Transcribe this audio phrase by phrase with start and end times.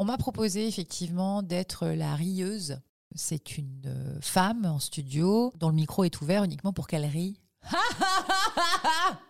[0.00, 2.80] On m'a proposé effectivement d'être la rieuse.
[3.14, 7.38] C'est une euh, femme en studio dont le micro est ouvert uniquement pour qu'elle rie.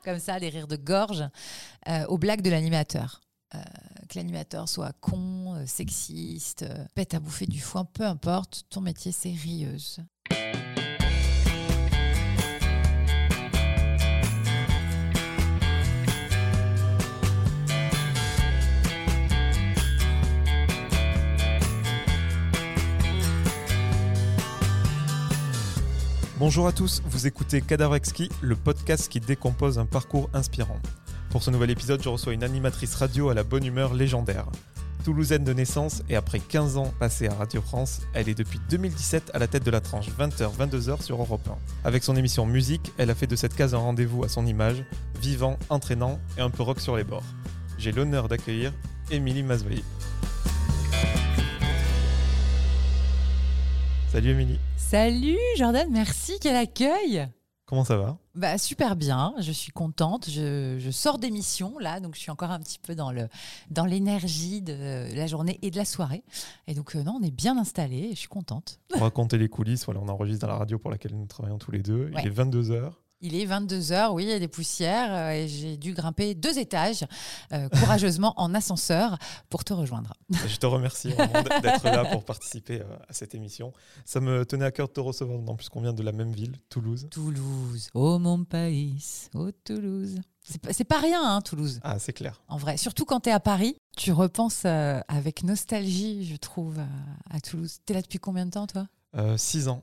[0.04, 1.24] Comme ça, des rires de gorge,
[1.88, 3.20] euh, aux blagues de l'animateur.
[3.56, 3.58] Euh,
[4.08, 6.64] que l'animateur soit con, sexiste,
[6.94, 9.98] pète à bouffer du foin, peu importe, ton métier c'est rieuse.
[26.40, 30.78] Bonjour à tous, vous écoutez Cadavre Exquis, le podcast qui décompose un parcours inspirant.
[31.28, 34.46] Pour ce nouvel épisode, je reçois une animatrice radio à la bonne humeur légendaire.
[35.04, 39.32] Toulousaine de naissance et après 15 ans passés à Radio France, elle est depuis 2017
[39.34, 41.58] à la tête de la tranche 20h-22h sur Europe 1.
[41.86, 44.82] Avec son émission Musique, elle a fait de cette case un rendez-vous à son image,
[45.20, 47.22] vivant, entraînant et un peu rock sur les bords.
[47.76, 48.72] J'ai l'honneur d'accueillir
[49.10, 49.84] Émilie Masvoyer.
[54.10, 54.58] Salut Émilie.
[54.90, 57.28] Salut Jordan, merci, quel accueil
[57.64, 58.18] Comment ça va?
[58.34, 60.28] Bah, Super bien, je suis contente.
[60.28, 63.28] Je, je sors d'émission là, donc je suis encore un petit peu dans, le,
[63.70, 66.24] dans l'énergie de la journée et de la soirée.
[66.66, 68.80] Et donc, euh, non, on est bien installés et je suis contente.
[68.88, 71.70] Pour raconter les coulisses, voilà, on enregistre dans la radio pour laquelle nous travaillons tous
[71.70, 72.10] les deux.
[72.12, 72.22] Ouais.
[72.24, 72.90] Il est 22h.
[73.22, 76.58] Il est 22h, oui, il y a des poussières euh, et j'ai dû grimper deux
[76.58, 77.04] étages
[77.52, 79.18] euh, courageusement en ascenseur
[79.50, 80.14] pour te rejoindre.
[80.46, 83.72] Je te remercie d'être là pour participer euh, à cette émission.
[84.06, 86.32] Ça me tenait à cœur de te recevoir, d'autant plus qu'on vient de la même
[86.32, 87.08] ville, Toulouse.
[87.10, 90.16] Toulouse, oh mon pays, oh Toulouse.
[90.70, 91.78] C'est pas, rien, hein, Toulouse.
[91.82, 92.40] Ah, c'est clair.
[92.48, 96.78] En vrai, surtout quand tu es à Paris, tu repenses euh, avec nostalgie, je trouve,
[96.78, 97.78] à, à Toulouse.
[97.84, 98.86] T'es là depuis combien de temps, toi?
[99.16, 99.82] Euh, six ans.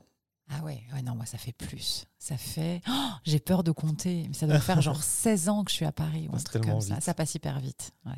[0.50, 2.06] Ah ouais, ouais, non, moi ça fait plus.
[2.18, 2.80] Ça fait.
[2.88, 5.84] Oh, J'ai peur de compter, mais ça doit faire genre 16 ans que je suis
[5.84, 6.28] à Paris.
[6.32, 7.00] Ou un truc comme ça.
[7.00, 7.92] ça passe hyper vite.
[8.06, 8.12] ouais.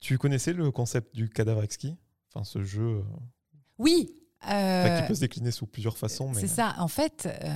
[0.00, 1.96] Tu connaissais le concept du cadavre exquis?
[2.28, 3.02] Enfin, ce jeu euh,
[3.78, 4.10] Oui
[4.46, 6.30] enfin, euh, qui peut se décliner sous plusieurs façons.
[6.34, 6.40] Mais...
[6.40, 6.74] C'est ça.
[6.78, 7.50] En fait, euh,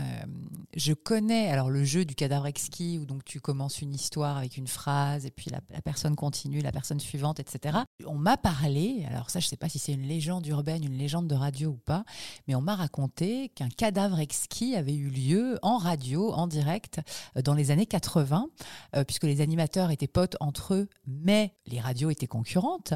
[0.75, 4.57] je connais alors le jeu du cadavre exquis où donc tu commences une histoire avec
[4.57, 7.79] une phrase et puis la, la personne continue, la personne suivante, etc.
[8.07, 11.29] On m'a parlé, alors ça je sais pas si c'est une légende urbaine, une légende
[11.29, 12.05] de radio ou pas,
[12.46, 17.01] mais on m'a raconté qu'un cadavre exquis avait eu lieu en radio, en direct,
[17.36, 18.48] euh, dans les années 80,
[18.96, 22.95] euh, puisque les animateurs étaient potes entre eux, mais les radios étaient concurrentes.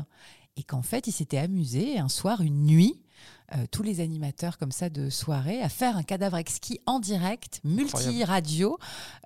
[0.56, 3.02] Et qu'en fait, ils s'étaient amusés un soir, une nuit,
[3.55, 7.60] euh, tous les animateurs comme ça de soirée à faire un cadavre exquis en direct,
[7.65, 8.78] multi-radio,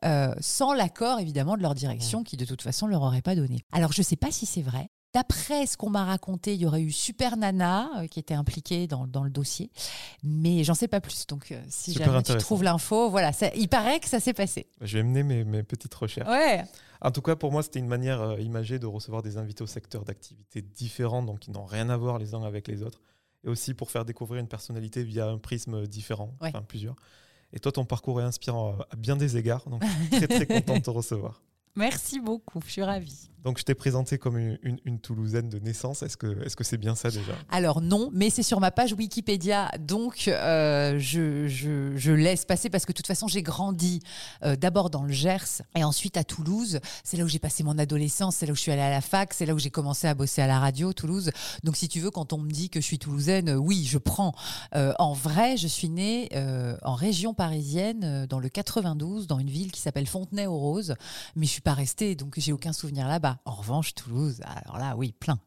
[0.04, 3.62] euh, sans l'accord évidemment de leur direction qui de toute façon leur aurait pas donné.
[3.72, 4.88] Alors je sais pas si c'est vrai.
[5.14, 8.86] D'après ce qu'on m'a raconté, il y aurait eu Super Nana euh, qui était impliquée
[8.86, 9.70] dans, dans le dossier,
[10.22, 11.26] mais j'en sais pas plus.
[11.26, 14.66] Donc si Super jamais tu trouves l'info, voilà, ça- il paraît que ça s'est passé.
[14.82, 16.28] Je vais mener mes, mes petites recherches.
[16.28, 16.62] Ouais.
[17.00, 20.04] En tout cas, pour moi, c'était une manière imagée de recevoir des invités au secteur
[20.04, 23.00] d'activités différents, donc qui n'ont rien à voir les uns avec les autres.
[23.46, 26.48] Et aussi pour faire découvrir une personnalité via un prisme différent, Ouais.
[26.48, 26.96] enfin plusieurs.
[27.52, 30.26] Et toi, ton parcours est inspirant euh, à bien des égards, donc je suis très
[30.26, 31.42] très content de te recevoir.
[31.76, 33.30] Merci beaucoup, je suis ravie.
[33.46, 36.02] Donc je t'ai présenté comme une, une- Toulousaine de naissance.
[36.02, 37.32] Est-ce que est-ce que c'est bien ça déjà?
[37.48, 42.90] Alors non, mais c'est sur ma page Wikipédia, donc euh, je, laisse passer parce que
[42.90, 44.00] de toute façon j'ai grandi
[44.42, 46.80] euh, d'abord dans le Gers et ensuite à Toulouse.
[47.04, 49.00] C'est là où j'ai passé mon adolescence, c'est là où je suis allée à la
[49.00, 51.30] fac, c'est là où j'ai commencé à bosser à la radio, Toulouse.
[51.62, 53.98] Donc si tu veux, quand on me dit que je suis toulousaine, euh, oui, je
[53.98, 54.34] prends.
[54.72, 56.30] En vrai, je suis née
[56.82, 60.96] en région parisienne, dans le 92, dans une ville qui s'appelle Fontenay-aux-Roses,
[61.36, 63.35] mais je suis pas restée, donc j'ai aucun souvenir là-bas.
[63.44, 65.38] En revanche, Toulouse, alors là, oui, plein.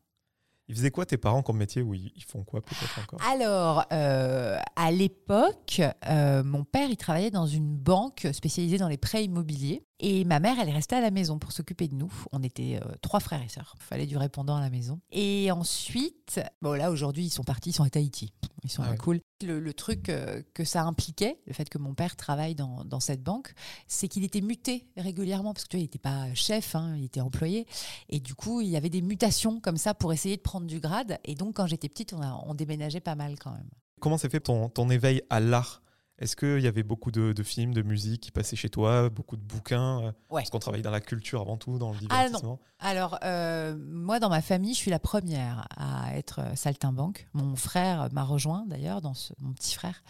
[0.68, 3.20] Ils faisaient quoi tes parents comme métier ou ils, ils font quoi peut-être encore?
[3.28, 8.98] Alors, euh, à l'époque, euh, mon père, il travaillait dans une banque spécialisée dans les
[8.98, 9.84] prêts immobiliers.
[10.02, 12.12] Et ma mère, elle est restée à la maison pour s'occuper de nous.
[12.32, 13.76] On était euh, trois frères et sœurs.
[13.80, 15.02] Il fallait du répondant à la maison.
[15.12, 18.32] Et ensuite, bon là, aujourd'hui, ils sont partis, ils sont à Tahiti.
[18.64, 18.98] Ils sont Ah ouais.
[18.98, 19.20] cool.
[19.44, 23.00] Le, le truc euh, que ça impliquait, le fait que mon père travaille dans, dans
[23.00, 23.54] cette banque,
[23.88, 25.54] c'est qu'il était muté régulièrement.
[25.54, 27.68] Parce que tu vois, il n'était pas chef, hein, il était employé.
[28.10, 30.80] Et du coup, il y avait des mutations comme ça pour essayer de prendre du
[30.80, 31.20] grade.
[31.26, 33.70] Et donc, quand j'étais petite, on, a- on déménageait pas mal quand même.
[34.00, 35.82] Comment s'est fait ton, ton éveil à l'art?
[36.20, 39.38] Est-ce qu'il y avait beaucoup de, de films, de musique qui passaient chez toi, beaucoup
[39.38, 40.42] de bouquins euh, Ouais.
[40.42, 42.60] Parce qu'on travaille dans la culture avant tout, dans le Ah, divertissement.
[42.82, 47.28] Alors, euh, moi, dans ma famille, je suis la première à être euh, saltimbanque.
[47.34, 50.04] Mon frère m'a rejoint, d'ailleurs, dans ce, mon petit frère,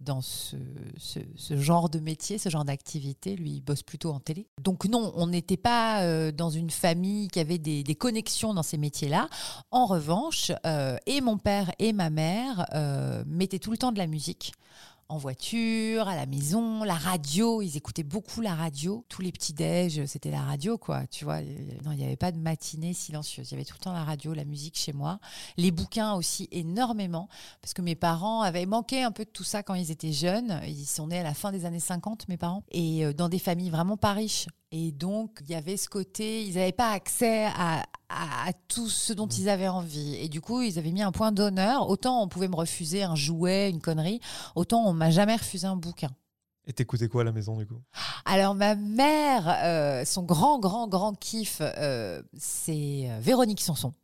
[0.00, 0.56] dans ce,
[0.96, 3.34] ce- ce genre de métier, ce genre d'activité.
[3.36, 4.46] Lui, il bosse plutôt en télé.
[4.62, 8.62] Donc, non, on n'était pas euh, dans une famille qui avait des, des connexions dans
[8.62, 9.28] ces métiers-là.
[9.72, 12.66] En revanche, euh, et mon père et ma mère
[13.26, 14.52] mettaient tout le temps de la musique
[15.10, 17.62] en voiture, à la maison, la radio.
[17.62, 19.04] Ils écoutaient beaucoup la radio.
[19.08, 21.06] Tous les petits déj, c'était la radio, quoi.
[21.06, 23.48] Tu vois, non, il n'y avait pas de matinée silencieuse.
[23.50, 25.18] Il y avait tout le temps la radio, la musique chez moi.
[25.56, 27.28] Les bouquins aussi énormément,
[27.62, 30.60] parce que mes parents avaient manqué un peu de tout ça quand ils étaient jeunes.
[30.66, 33.38] Ils sont nés à la fin des années 50, mes parents, et euh, dans des
[33.38, 34.46] familles vraiment pas riches.
[34.70, 39.12] Et donc, il y avait ce côté, ils n'avaient pas accès à, à, tout ce
[39.12, 40.16] dont ils avaient envie.
[40.16, 41.88] Et du coup, ils avaient mis un point d'honneur.
[41.88, 44.20] Autant on pouvait me refuser un jouet, une connerie,
[44.54, 46.10] autant on m'a jamais refusé un bouquin.
[46.66, 47.80] Et t'écoutais quoi à la maison du coup?
[48.26, 53.94] Alors ma mère, euh, son grand, grand, grand kiff, euh, c'est euh, Véronique Sanson.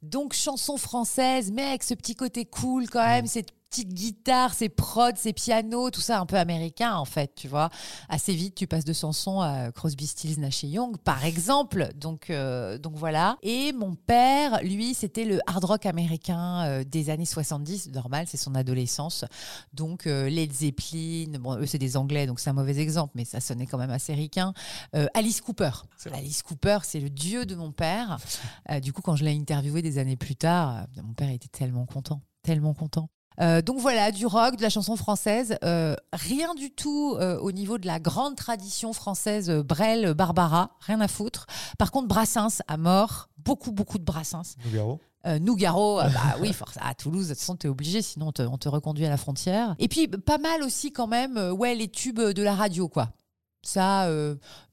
[0.00, 3.28] Donc chanson française, mais avec ce petit côté cool quand même, mmh.
[3.28, 7.48] cette petite guitare, ces prods, ces pianos, tout ça un peu américain en fait, tu
[7.48, 7.70] vois.
[8.08, 11.90] Assez vite, tu passes de Sanson à Crosby, Stills, Nash Young, par exemple.
[11.94, 13.36] Donc, euh, donc voilà.
[13.42, 17.90] Et mon père, lui, c'était le hard rock américain euh, des années 70.
[17.92, 19.24] Normal, c'est son adolescence.
[19.72, 23.24] Donc euh, Led Zeppelin, bon, eux c'est des Anglais, donc c'est un mauvais exemple, mais
[23.24, 24.52] ça sonnait quand même assez ricain.
[25.14, 25.70] Alice Cooper.
[26.12, 28.18] Alice Cooper, c'est le dieu de mon père.
[28.82, 32.22] du coup, quand je l'ai interviewé des années plus tard, mon père était tellement content,
[32.42, 33.08] tellement content.
[33.40, 37.52] Euh, donc voilà, du rock, de la chanson française, euh, rien du tout euh, au
[37.52, 41.46] niveau de la grande tradition française Brel, Barbara, rien à foutre.
[41.78, 44.56] Par contre, Brassens à mort, beaucoup beaucoup de Brassens.
[44.64, 45.00] Nougaro.
[45.40, 49.10] Nougaro, bah oui, à Toulouse, de toute façon, t'es obligé, sinon on te, reconduit à
[49.10, 49.74] la frontière.
[49.78, 53.10] Et puis, pas mal aussi, quand même, ouais, les tubes de la radio, quoi.
[53.62, 54.08] Ça,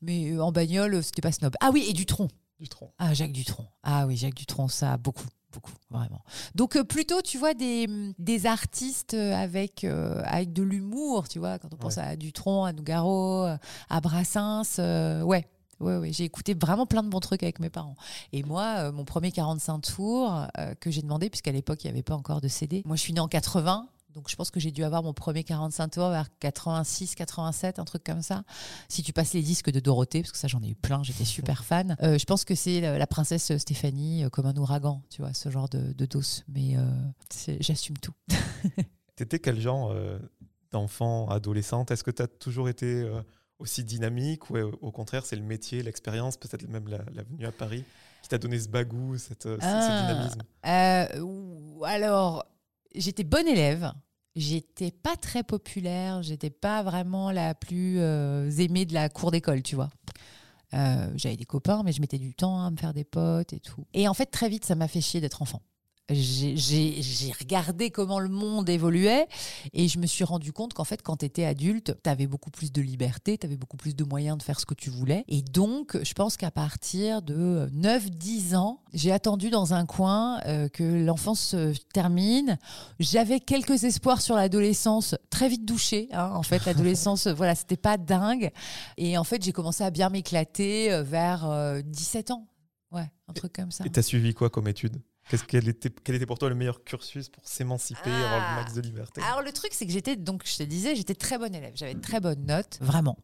[0.01, 1.53] mais en bagnole, c'était pas snob.
[1.59, 2.29] Ah oui, et Dutronc.
[2.59, 2.93] Dutronc.
[2.99, 3.67] Ah, Jacques Dutronc.
[3.83, 6.21] Ah oui, Jacques Dutronc, ça, beaucoup beaucoup, vraiment.
[6.53, 7.87] Donc euh, plutôt, tu vois, des,
[8.19, 12.65] des artistes euh, avec, euh, avec de l'humour, tu vois, quand on pense à Dutronc,
[12.65, 13.45] à Nougaro,
[13.89, 14.79] à Brassens,
[15.23, 15.47] ouais.
[15.81, 17.97] Ouais, ouais, j'ai écouté vraiment plein de bons trucs avec mes parents.
[18.31, 20.47] Et moi, mon premier 45 tours
[20.79, 22.81] que j'ai demandé, puisqu'à l'époque, il n'y avait pas encore de CD.
[22.85, 23.85] Moi, je suis née en 80.
[24.15, 27.83] Donc je pense que j'ai dû avoir mon premier 45 tours vers 86, 87, un
[27.83, 28.43] truc comme ça.
[28.87, 31.25] Si tu passes les disques de Dorothée, parce que ça j'en ai eu plein, j'étais
[31.25, 31.97] super fan.
[32.01, 35.49] Euh, je pense que c'est la princesse Stéphanie euh, comme un ouragan, tu vois, ce
[35.49, 36.45] genre de, de dose.
[36.47, 38.13] Mais euh, j'assume tout.
[39.17, 39.93] T'étais quel genre
[40.71, 41.91] d'enfant, adolescente?
[41.91, 43.09] Est-ce que tu as toujours été
[43.59, 47.85] aussi dynamique ou au contraire c'est le métier, l'expérience, peut-être même la, venue à Paris
[48.21, 50.41] qui t'a donné ce bagou, cette, ce ah, dynamisme?
[51.85, 52.45] Alors
[52.93, 53.93] j'étais bonne élève.
[54.35, 59.63] J'étais pas très populaire, j'étais pas vraiment la plus euh, aimée de la cour d'école,
[59.63, 59.89] tu vois.
[60.73, 63.61] Euh, j'avais des copains, mais je mettais du temps à me faire des potes et
[63.61, 63.85] tout.
[63.93, 65.61] Et en fait, très vite, ça m'a fait chier d'être enfant
[66.09, 69.27] j'ai regardé comment le monde évoluait
[69.73, 72.51] et je me suis rendu compte qu'en fait, quand tu étais adulte, tu avais beaucoup
[72.51, 75.23] plus de liberté, tu avais beaucoup plus de moyens de faire ce que tu voulais.
[75.27, 80.69] Et donc, je pense qu'à partir de 9-10 ans, j'ai attendu dans un coin euh,
[80.69, 82.59] que l'enfance se termine.
[82.99, 86.09] J'avais quelques espoirs sur l'adolescence, très vite douché.
[86.11, 88.51] Hein, en fait, l'adolescence, voilà, c'était pas dingue.
[88.97, 92.47] Et en fait, j'ai commencé à bien m'éclater euh, vers 17 euh, ans.
[92.91, 93.85] Ouais, un truc comme ça.
[93.85, 95.01] Et tu as suivi quoi comme étude?
[95.47, 98.81] Quel, était, quel était pour toi le meilleur cursus pour s'émanciper, avoir le max de
[98.81, 99.21] liberté?
[99.21, 101.73] Alors le truc, c'est que j'étais, donc je te disais, j'étais très bonne élève.
[101.75, 103.17] J'avais de très bonnes notes, vraiment.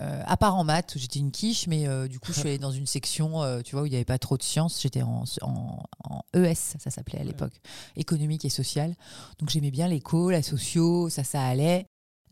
[0.00, 2.58] Euh, à part en maths, j'étais une quiche, mais euh, du coup, je suis allée
[2.58, 4.80] dans une section, euh, tu vois, où il n'y avait pas trop de sciences.
[4.80, 7.60] J'étais en, en, ES, ça s'appelait à l'époque,
[7.96, 8.94] économique et social.
[9.38, 11.86] Donc j'aimais bien l'éco, la socio, ça, ça allait.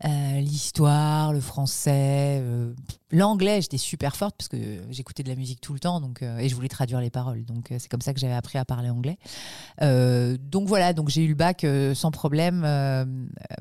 [0.05, 2.73] Euh, l'histoire, le français, euh,
[3.09, 4.57] l'anglais, j'étais super forte parce que
[4.89, 7.45] j'écoutais de la musique tout le temps donc, euh, et je voulais traduire les paroles.
[7.45, 9.17] Donc c'est comme ça que j'avais appris à parler anglais.
[9.79, 12.61] donc voilà, donc j'ai eu le bac sans problème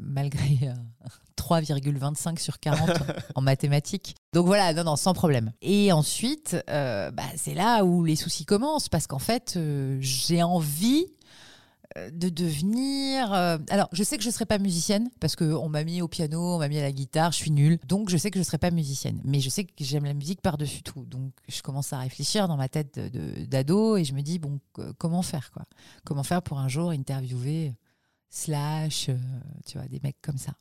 [0.00, 0.72] malgré
[1.36, 2.90] 3,25 sur 40
[3.36, 4.16] en mathématiques.
[4.32, 5.52] Donc voilà, non, non, sans problème.
[5.62, 9.58] Et ensuite, bah, c'est là où les soucis commencent parce qu'en fait,
[10.00, 11.06] j'ai envie
[12.12, 13.32] de devenir.
[13.32, 16.08] Euh, alors, je sais que je ne serai pas musicienne parce qu'on m'a mis au
[16.08, 17.78] piano, on m'a mis à la guitare, je suis nulle.
[17.86, 19.20] Donc, je sais que je ne serai pas musicienne.
[19.24, 21.04] Mais je sais que j'aime la musique par-dessus tout.
[21.04, 22.98] Donc, je commence à réfléchir dans ma tête
[23.48, 24.60] d'ado et je me dis, bon,
[24.98, 25.64] comment faire quoi?
[26.04, 27.74] Comment faire pour un jour interviewer
[28.34, 29.18] Slash, euh,
[29.66, 30.54] tu vois, des mecs comme ça?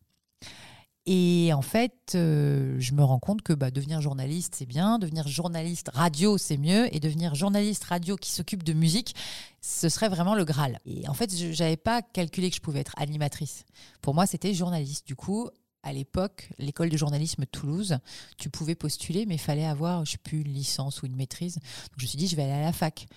[1.07, 5.27] Et en fait, euh, je me rends compte que bah, devenir journaliste, c'est bien, devenir
[5.27, 9.15] journaliste radio, c'est mieux, et devenir journaliste radio qui s'occupe de musique,
[9.61, 10.79] ce serait vraiment le Graal.
[10.85, 13.65] Et en fait, je n'avais pas calculé que je pouvais être animatrice.
[14.01, 15.07] Pour moi, c'était journaliste.
[15.07, 15.49] Du coup,
[15.83, 17.97] à l'époque, l'école de journalisme Toulouse,
[18.37, 21.55] tu pouvais postuler, mais il fallait avoir, je sais plus, une licence ou une maîtrise.
[21.55, 23.07] Donc je me suis dit, je vais aller à la fac.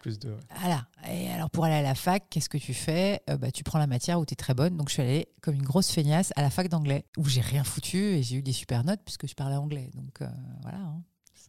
[0.00, 0.36] Plus de.
[0.60, 0.86] Voilà.
[1.08, 3.22] Et alors pour aller à la fac, qu'est-ce que tu fais?
[3.28, 4.76] Euh, bah, Tu prends la matière où tu es très bonne.
[4.76, 7.64] Donc je suis allée comme une grosse feignasse à la fac d'anglais, où j'ai rien
[7.64, 9.90] foutu et j'ai eu des super notes puisque je parlais anglais.
[9.94, 10.28] Donc euh,
[10.62, 10.78] voilà.
[10.78, 11.02] Hein.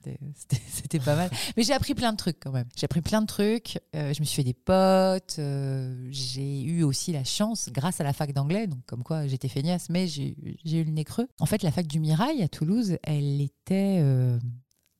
[0.36, 1.29] C'était- pas mal.
[1.57, 2.67] Mais j'ai appris plein de trucs quand même.
[2.75, 3.79] J'ai appris plein de trucs.
[3.95, 5.38] euh, je me suis fait des potes.
[5.39, 9.48] euh, j'ai eu aussi la chance, grâce à la fac d'anglais, donc comme quoi j'étais
[9.50, 11.27] feignasse, mais j'ai eu le nez creux.
[11.39, 14.39] En fait, la fac du Mirail à Toulouse, elle était euh,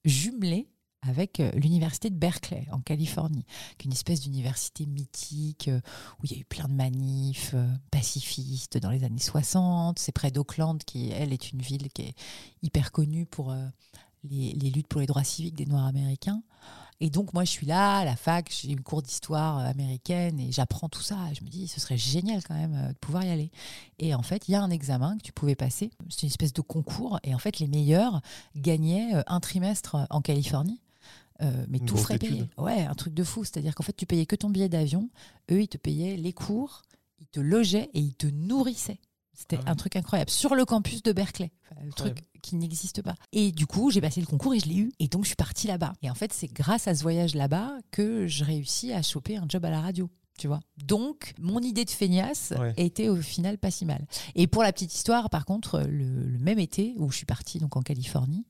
[0.06, 0.70] jumelée
[1.06, 3.44] avec l'université de Berkeley en Californie,
[3.78, 5.70] qui est une espèce d'université mythique
[6.20, 7.54] où il y a eu plein de manifs
[7.92, 10.00] pacifistes dans les années 60.
[10.00, 12.16] C'est près d'Auckland, qui elle est une ville qui est
[12.62, 13.54] hyper connue pour
[14.24, 16.42] les, les luttes pour les droits civiques des Noirs américains.
[17.00, 20.40] Et donc moi je suis là à la fac, j'ai une cours d'histoire euh, américaine
[20.40, 21.18] et j'apprends tout ça.
[21.32, 23.52] Et je me dis ce serait génial quand même euh, de pouvoir y aller.
[24.00, 25.92] Et en fait il y a un examen que tu pouvais passer.
[26.10, 28.22] C'est une espèce de concours et en fait les meilleurs
[28.56, 30.80] gagnaient euh, un trimestre en Californie.
[31.42, 32.50] Euh, mais Une tout frais payé.
[32.58, 33.44] Ouais, un truc de fou.
[33.44, 35.10] C'est-à-dire qu'en fait, tu payais que ton billet d'avion.
[35.52, 36.84] Eux, ils te payaient les cours,
[37.20, 39.00] ils te logeaient et ils te nourrissaient.
[39.34, 39.70] C'était Ah ouais.
[39.70, 40.30] un truc incroyable.
[40.30, 41.52] Sur le campus de Berkeley.
[41.72, 43.16] Enfin, le truc qui n'existe pas.
[43.32, 44.92] Et du coup, j'ai passé le concours et je l'ai eu.
[45.00, 45.94] Et donc, je suis partie là-bas.
[46.02, 49.46] Et en fait, c'est grâce à ce voyage là-bas que je réussis à choper un
[49.50, 50.10] job à la radio.
[50.38, 50.60] Tu vois.
[50.78, 52.74] Donc, mon idée de feignasse Ouais.
[52.78, 54.06] était au final pas si mal.
[54.36, 57.60] Et pour la petite histoire, par contre, le, le même été où je suis partie
[57.60, 58.46] donc en Californie,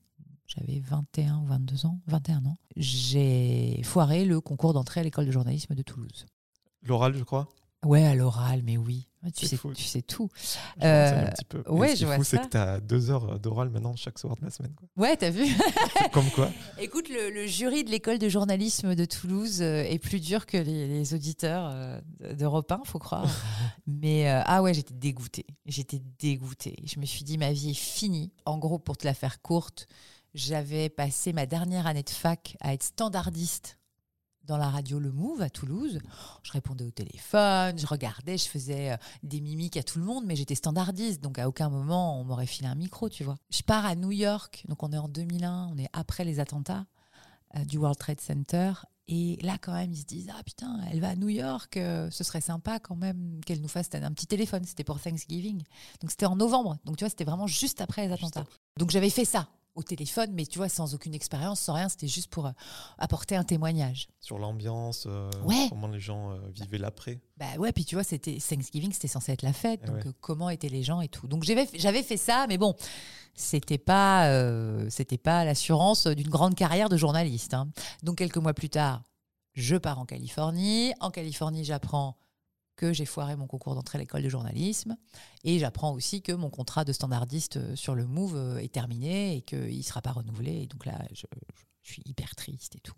[0.46, 5.30] j'avais 21 ou 22 ans, 21 ans, j'ai foiré le concours d'entrée à l'école de
[5.30, 6.26] journalisme de Toulouse.
[6.82, 7.48] L'oral, je crois?
[7.84, 9.06] Ouais, à l'oral, mais oui.
[9.24, 9.72] Ouais, Tu sais, fou.
[9.72, 10.28] tu sais tout.
[10.80, 11.62] Je Euh, un petit peu.
[11.68, 13.96] Ouais, ce qui je est vois fou, c'est que tu as deux heures d'oral maintenant
[13.96, 14.74] chaque soir de la semaine.
[14.74, 14.86] quoi.
[14.96, 15.44] Ouais, t'as vu
[16.12, 16.50] comme quoi.
[16.78, 20.56] Écoute, le, le jury de l'école de journalisme de Toulouse euh, est plus dur que
[20.58, 22.00] les, les auditeurs euh,
[22.34, 23.26] d'Europe 1, faut croire.
[23.86, 25.46] Mais euh, ah ouais, j'étais dégoûtée.
[25.66, 26.76] J'étais dégoûtée.
[26.84, 28.32] Je me suis dit, ma vie est finie.
[28.44, 29.86] En gros, pour te la faire courte,
[30.34, 33.78] j'avais passé ma dernière année de fac à être standardiste
[34.46, 36.00] dans la radio Le Move à Toulouse.
[36.42, 40.24] Je répondais au téléphone, je regardais, je faisais euh, des mimiques à tout le monde,
[40.26, 43.36] mais j'étais standardiste, donc à aucun moment on m'aurait filé un micro, tu vois.
[43.50, 46.86] Je pars à New York, donc on est en 2001, on est après les attentats
[47.56, 48.72] euh, du World Trade Center.
[49.06, 52.10] Et là, quand même, ils se disent Ah putain, elle va à New York, euh,
[52.10, 54.64] ce serait sympa quand même qu'elle nous fasse un petit téléphone.
[54.64, 55.62] C'était pour Thanksgiving.
[56.00, 56.78] Donc c'était en novembre.
[56.84, 58.44] Donc tu vois, c'était vraiment juste après les attentats.
[58.78, 61.88] Donc j'avais fait ça au téléphone, mais tu vois, sans aucune expérience, sans rien.
[61.88, 62.50] C'était juste pour euh,
[62.98, 64.06] apporter un témoignage.
[64.20, 65.66] Sur l'ambiance, euh, Ouais.
[65.68, 67.20] comment les gens euh, vivaient l'après.
[67.36, 70.12] Bah ouais, puis tu vois, c'était Thanksgiving, c'était censé être la fête, Eh donc ouais.
[70.20, 71.26] comment étaient les gens et tout.
[71.26, 72.74] Donc j'avais j'avais fait ça, mais bon,
[73.34, 74.30] c'était pas
[74.90, 77.54] c'était pas l'assurance d'une grande carrière de journaliste.
[77.54, 77.68] hein.
[78.04, 79.02] Donc quelques mois plus tard,
[79.54, 80.92] je pars en Californie.
[81.00, 82.16] En Californie, j'apprends
[82.76, 84.96] que j'ai foiré mon concours d'entrée à l'école de journalisme
[85.44, 89.36] et j'apprends aussi que mon contrat de standardiste euh, sur le Move euh, est terminé
[89.36, 90.62] et qu'il ne sera pas renouvelé.
[90.62, 91.26] Et donc là, je,
[91.84, 92.94] je suis hyper triste et tout.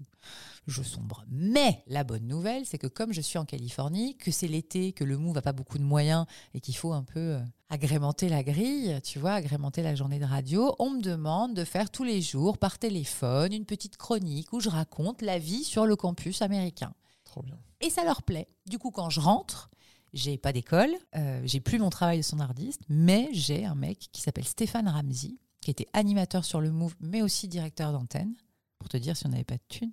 [0.66, 1.25] Je sombre.
[1.28, 5.04] Mais la bonne nouvelle, c'est que comme je suis en Californie, que c'est l'été, que
[5.04, 8.45] le Move n'a pas beaucoup de moyens et qu'il faut un peu euh, agrémenter la
[8.45, 12.23] grille, tu vois, agrémenter la journée de radio, on me demande de faire tous les
[12.23, 16.95] jours par téléphone une petite chronique où je raconte la vie sur le campus américain.
[17.37, 17.59] Trop bien.
[17.83, 18.49] Et ça leur plaît.
[18.64, 19.71] Du coup, quand je rentre,
[20.14, 24.23] j'ai pas d'école, euh, j'ai plus mon travail de standardiste, mais j'ai un mec qui
[24.23, 28.33] s'appelle Stéphane Ramsey, qui était animateur sur le Move, mais aussi directeur d'antenne,
[28.78, 29.93] pour te dire si on n'avait pas de thunes,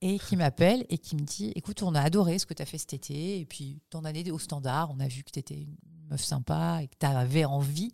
[0.00, 2.66] et qui m'appelle et qui me dit Écoute, on a adoré ce que tu as
[2.66, 5.54] fait cet été, et puis ton année au standard, on a vu que tu étais
[5.54, 5.76] une
[6.10, 7.92] meuf sympa et que tu avais envie.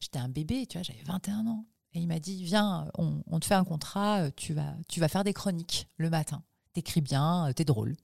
[0.00, 1.66] J'étais un bébé, tu vois, j'avais 21 ans.
[1.92, 4.98] Et il m'a dit Viens, on, on te fait un contrat, euh, tu vas, tu
[4.98, 6.42] vas faire des chroniques le matin.
[6.74, 7.94] T'écris bien, euh, t'es drôle.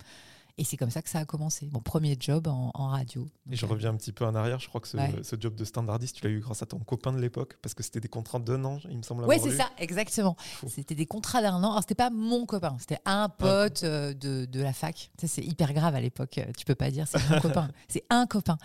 [0.61, 1.71] Et c'est comme ça que ça a commencé.
[1.73, 3.27] Mon premier job en, en radio.
[3.51, 4.59] Et je euh, reviens un petit peu en arrière.
[4.61, 5.11] Je crois que ce, Ouais.
[5.23, 7.83] ce job de standardiste, tu l'as eu grâce à ton copain de l'époque, parce que
[7.83, 9.25] c'était des contrats d'un an, il me semble.
[9.25, 10.37] Avoir c'est ça, exactement.
[10.69, 11.71] C'était des contrats d'un an.
[11.71, 15.11] Alors, c'était pas mon copain, c'était un pote euh, de, de la fac.
[15.25, 16.37] C'est hyper grave à l'époque.
[16.39, 17.71] euh, Tu peux pas dire c'est mon copain.
[17.89, 18.59] C'est un copain.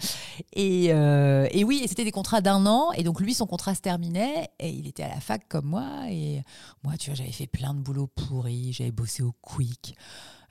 [0.54, 2.92] Et, euh, et oui, et c'était des contrats d'un an.
[2.92, 4.50] Et donc, lui, son contrat se terminait.
[4.60, 6.10] Et il était à la fac comme moi.
[6.10, 6.44] Et
[6.84, 8.74] moi, tu vois, j'avais fait plein de boulots pourris.
[8.74, 9.96] J'avais bossé au Quick,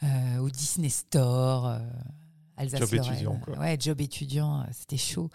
[0.03, 1.67] euh, au Disney Store.
[1.67, 1.79] euh,
[2.57, 3.13] Alsace-Lorraine.
[3.15, 3.59] étudiant, quoi.
[3.59, 5.29] Ouais, job étudiant, euh, c'était chaud.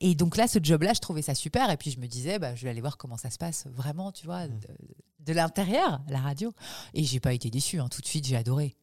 [0.00, 1.70] Et donc là, ce job-là, je trouvais ça super.
[1.70, 4.10] Et puis je me disais, bah, je vais aller voir comment ça se passe vraiment,
[4.10, 4.58] tu vois, Mm.
[4.58, 4.66] de,
[5.20, 6.52] de l'intérieur, la radio.
[6.92, 7.78] Et j'ai pas été déçue.
[7.78, 7.88] hein.
[7.88, 8.74] Tout de suite, j'ai adoré.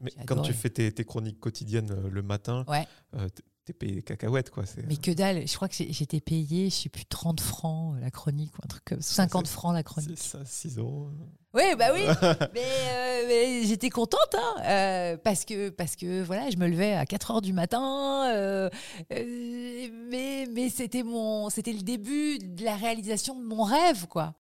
[0.00, 2.86] Mais quand tu fais tes, tes chroniques quotidiennes euh, le matin, Ouais.
[3.16, 3.28] euh,
[3.64, 4.64] t'es payé des cacahuètes, quoi.
[4.88, 8.10] Mais que dalle, je crois que j'étais payée, je sais plus, 30 francs euh, la
[8.10, 10.18] chronique ou un truc comme 50 c'est- francs la chronique.
[10.18, 11.08] c'est ça, 6 euros.
[11.54, 12.00] Oui, bah oui.
[12.54, 16.92] mais euh, mais j'étais contente, hein, euh, parce, que, parce que voilà, je me levais
[16.94, 18.28] à 4 heures du matin.
[18.34, 18.68] euh,
[19.12, 24.34] euh, mais mais c'était mon c'était le début de la réalisation de mon rêve, quoi.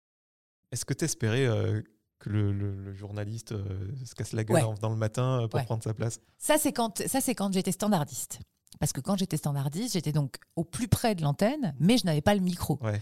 [0.71, 1.45] Est-ce que tu espérais
[2.19, 3.63] que le, le- le journaliste euh,
[4.05, 4.75] se casse la gueule Ouais.
[4.75, 5.65] venant le matin euh, pour Ouais.
[5.65, 6.19] prendre sa place?
[6.39, 8.39] Ça, c'est quand, ça, c'est quand j'étais standardiste.
[8.83, 12.19] Parce que quand j'étais standardiste, j'étais donc au plus près de l'antenne, mais je n'avais
[12.19, 12.79] pas le micro.
[12.81, 13.01] Ouais.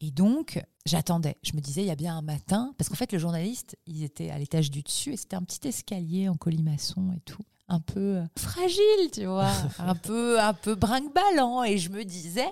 [0.00, 1.36] Et donc, j'attendais.
[1.42, 4.02] Je me disais, il y a bien un matin, parce qu'en fait, le journaliste, il
[4.04, 7.80] était à l'étage du dessus et c'était un petit escalier en colimaçon et tout un
[7.80, 12.48] peu euh, fragile, tu vois, un peu un peu brinque-ballant et je me disais,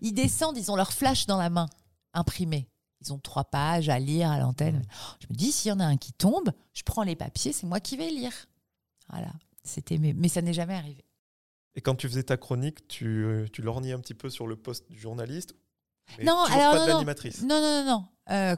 [0.00, 1.66] ils descendent, ils ont leur flash dans la main
[2.14, 2.68] imprimé.
[3.00, 4.82] Ils ont trois pages à lire à l'antenne.
[5.18, 7.66] Je me dis, s'il y en a un qui tombe, je prends les papiers, c'est
[7.66, 8.46] moi qui vais lire.
[9.08, 9.32] Voilà.
[9.64, 11.04] C'était mais, mais ça n'est jamais arrivé.
[11.76, 14.90] Et quand tu faisais ta chronique, tu, tu lorgnais un petit peu sur le poste
[14.90, 15.54] du journaliste
[16.22, 17.42] Non, alors pas de non, l'animatrice.
[17.42, 18.06] non, non, non, non.
[18.34, 18.56] Euh,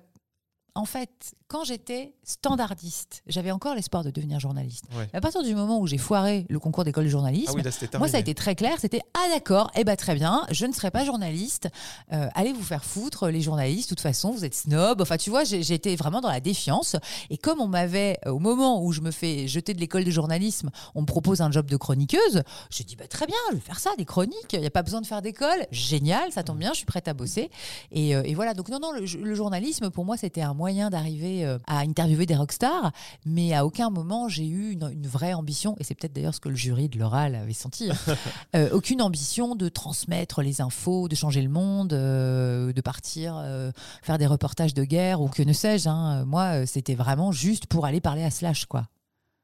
[0.74, 4.84] en fait, quand j'étais standardiste, j'avais encore l'espoir de devenir journaliste.
[4.96, 5.08] Ouais.
[5.12, 7.98] À partir du moment où j'ai foiré le concours d'école de journalisme, Ah oui, là.
[7.98, 8.76] Moi, ça a été très clair.
[8.80, 10.46] C'était ah d'accord, eh ben très bien.
[10.50, 11.68] Je ne serai pas journaliste.
[12.12, 13.90] Euh, allez vous faire foutre, les journalistes.
[13.90, 15.02] De toute façon, vous êtes snob.
[15.02, 16.96] Enfin, tu vois, j'étais vraiment dans la défiance.
[17.28, 20.10] Et comme on m'avait, euh, au moment où je me fais jeter de l'école de
[20.10, 22.42] journalisme, on me propose un job de chroniqueuse.
[22.70, 24.52] J'ai dit bah très bien, je vais faire ça, des chroniques.
[24.54, 25.66] Il n'y a pas besoin de faire d'école.
[25.70, 26.70] Génial, ça tombe bien.
[26.72, 27.50] Je suis prête à bosser.
[27.90, 28.54] Et, euh, et voilà.
[28.54, 32.24] Donc non, non, le, le journalisme pour moi c'était un moyen d'arriver euh, à interviewer
[32.24, 32.92] des rockstars,
[33.26, 35.74] mais à aucun moment j'ai eu une, une vraie ambition.
[35.80, 37.90] Et c'est peut-être d'ailleurs ce que le jury de l'oral avait senti.
[37.90, 37.94] hein.
[38.54, 43.72] Euh, aucune ambition de transmettre les infos, de changer le monde, euh, de partir euh,
[44.02, 45.88] faire des reportages de guerre ou que ne sais-je.
[45.88, 46.24] hein.
[46.26, 48.86] Moi, c'était vraiment juste pour aller parler à Slash, quoi.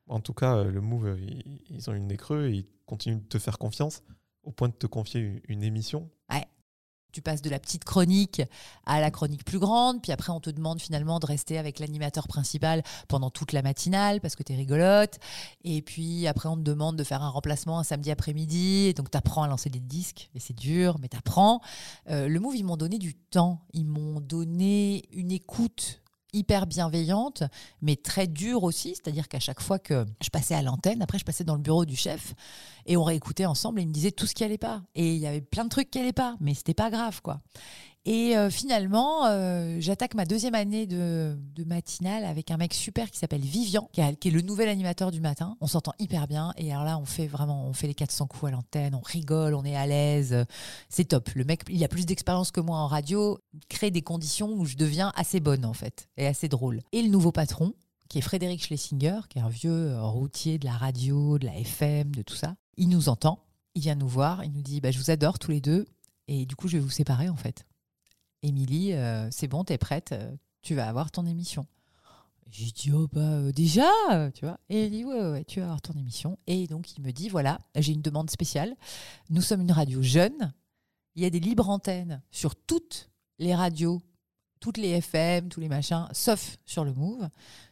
[0.08, 1.16] En tout cas, le Move,
[1.70, 4.02] ils, ont eu le nez creux et ils continuent de te faire confiance
[4.44, 6.08] au point de te confier une, une émission.
[7.12, 8.42] Tu passes de la petite chronique
[8.86, 12.28] à la chronique plus grande, puis après on te demande finalement de rester avec l'animateur
[12.28, 15.18] principal pendant toute la matinale parce que tu es rigolote,
[15.64, 19.16] et puis après on te demande de faire un remplacement un samedi après-midi, donc tu
[19.18, 21.60] apprends à lancer des disques, et c'est dur, mais tu apprends.
[22.06, 27.42] le Move, ils m'ont donné du temps, ils m'ont donné une écoute hyper bienveillante,
[27.82, 31.24] mais très dure aussi, c'est-à-dire qu'à chaque fois que je passais à l'antenne, après je
[31.24, 32.34] passais dans le bureau du chef,
[32.86, 34.82] et on réécoutait ensemble et il me disait tout ce qui allait pas.
[34.94, 37.40] Et il y avait plein de trucs qui allaient pas, mais c'était pas grave, quoi.
[38.04, 41.36] Et euh, finalement, euh, j'attaque ma deuxième année de,
[41.66, 45.56] matinale avec un mec super qui s'appelle Vivian, qui, est le nouvel animateur du matin.
[45.60, 46.52] On s'entend hyper bien.
[46.56, 49.54] Et alors là, on fait vraiment, on fait les 400 coups à l'antenne, on rigole,
[49.54, 50.46] on est à l'aise.
[50.88, 51.28] C'est top.
[51.34, 53.38] Le mec, il a plus d'expérience que moi en radio,
[53.68, 56.80] crée des conditions où je deviens assez bonne, en fait, et assez drôle.
[56.92, 57.74] Et le nouveau patron,
[58.08, 61.56] qui est Frédéric Schlesinger, qui est un vieux euh, routier de la radio, de la
[61.58, 62.56] FM, de tout ça.
[62.76, 65.50] Il nous entend, il vient nous voir, il nous dit bah, Je vous adore tous
[65.50, 65.86] les deux,
[66.26, 67.66] et du coup, je vais vous séparer en fait.
[68.42, 71.66] Émilie, euh, c'est bon, t'es prête, euh, tu vas avoir ton émission.
[72.50, 73.90] J'ai dit Oh, bah euh, déjà,
[74.34, 74.58] tu vois.
[74.70, 76.38] Et il dit Ouais, ouais, tu vas avoir ton émission.
[76.46, 78.74] Et donc, il me dit Voilà, j'ai une demande spéciale.
[79.28, 80.52] Nous sommes une radio jeune,
[81.14, 84.02] il y a des libres antennes sur toutes les radios
[84.60, 87.28] toutes les FM, tous les machins, sauf sur le Move.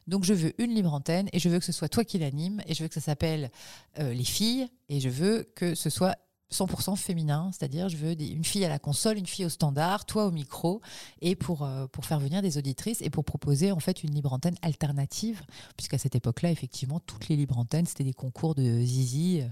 [0.07, 2.62] Donc je veux une libre antenne et je veux que ce soit toi qui l'anime
[2.64, 3.50] et je veux que ça s'appelle
[3.98, 6.16] Les filles et je veux que ce soit
[6.52, 10.04] 100% féminin, c'est-à-dire je veux des- une fille à la console, une fille au standard,
[10.06, 10.80] toi au micro
[11.20, 14.32] et pour, euh, pour faire venir des auditrices et pour proposer en fait une libre
[14.32, 15.42] antenne alternative
[15.76, 19.42] puisqu'à cette époque-là effectivement toutes les libres antennes c'était des concours de zizi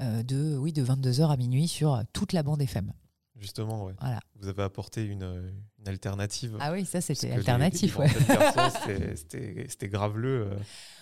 [0.00, 2.92] euh, de oui de 22h à minuit sur toute la bande FM.
[3.36, 3.94] Justement, ouais.
[4.00, 4.20] Voilà.
[4.40, 5.50] vous avez apporté une, euh,
[5.84, 6.56] une alternative.
[6.60, 8.08] Ah oui, ça c'était alternatif ouais.
[9.66, 10.48] c'était- graveleux.
[10.52, 10.56] euh.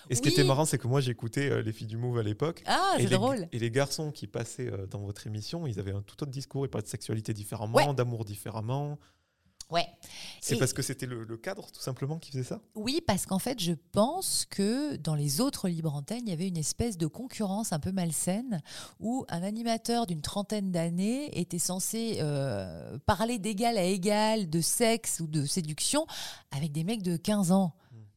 [0.09, 2.23] Et ce qui était marrant, c'est que moi, j'écoutais euh, les filles du Move à
[2.23, 2.61] l'époque.
[2.65, 3.47] Ah, c'est drôle.
[3.53, 6.65] et les garçons qui passaient euh, dans votre émission, ils avaient un tout autre discours.
[6.65, 7.93] Ils parlaient de sexualité différemment, Ouais.
[7.93, 8.99] d'amour différemment.
[9.73, 9.87] Ouais.
[10.39, 12.61] C'est parce que c'était le, le cadre, tout simplement, qui faisait ça?
[12.75, 16.47] Oui, parce qu'en fait, je pense que dans les autres libres antennes, il y avait
[16.47, 18.61] une espèce de concurrence un peu malsaine
[18.99, 25.19] où un animateur d'une trentaine d'années était censé euh, parler d'égal à égal de sexe
[25.19, 26.05] ou de séduction
[26.51, 27.73] avec des mecs de 15 ans.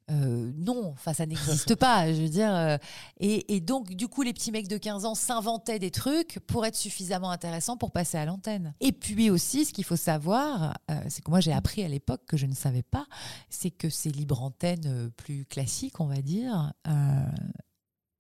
[0.09, 2.55] Euh, non, enfin ça n'existe pas, je veux dire.
[2.55, 2.79] euh,
[3.19, 6.65] et, et donc, du coup, les petits mecs de 15 ans s'inventaient des trucs pour
[6.65, 8.75] être suffisamment intéressants pour passer à l'antenne.
[8.81, 12.23] Et puis aussi, ce qu'il faut savoir, euh, c'est que moi j'ai appris à l'époque
[12.27, 13.07] que je ne savais pas,
[13.51, 16.73] c'est que ces libres antennes plus classiques, on va dire,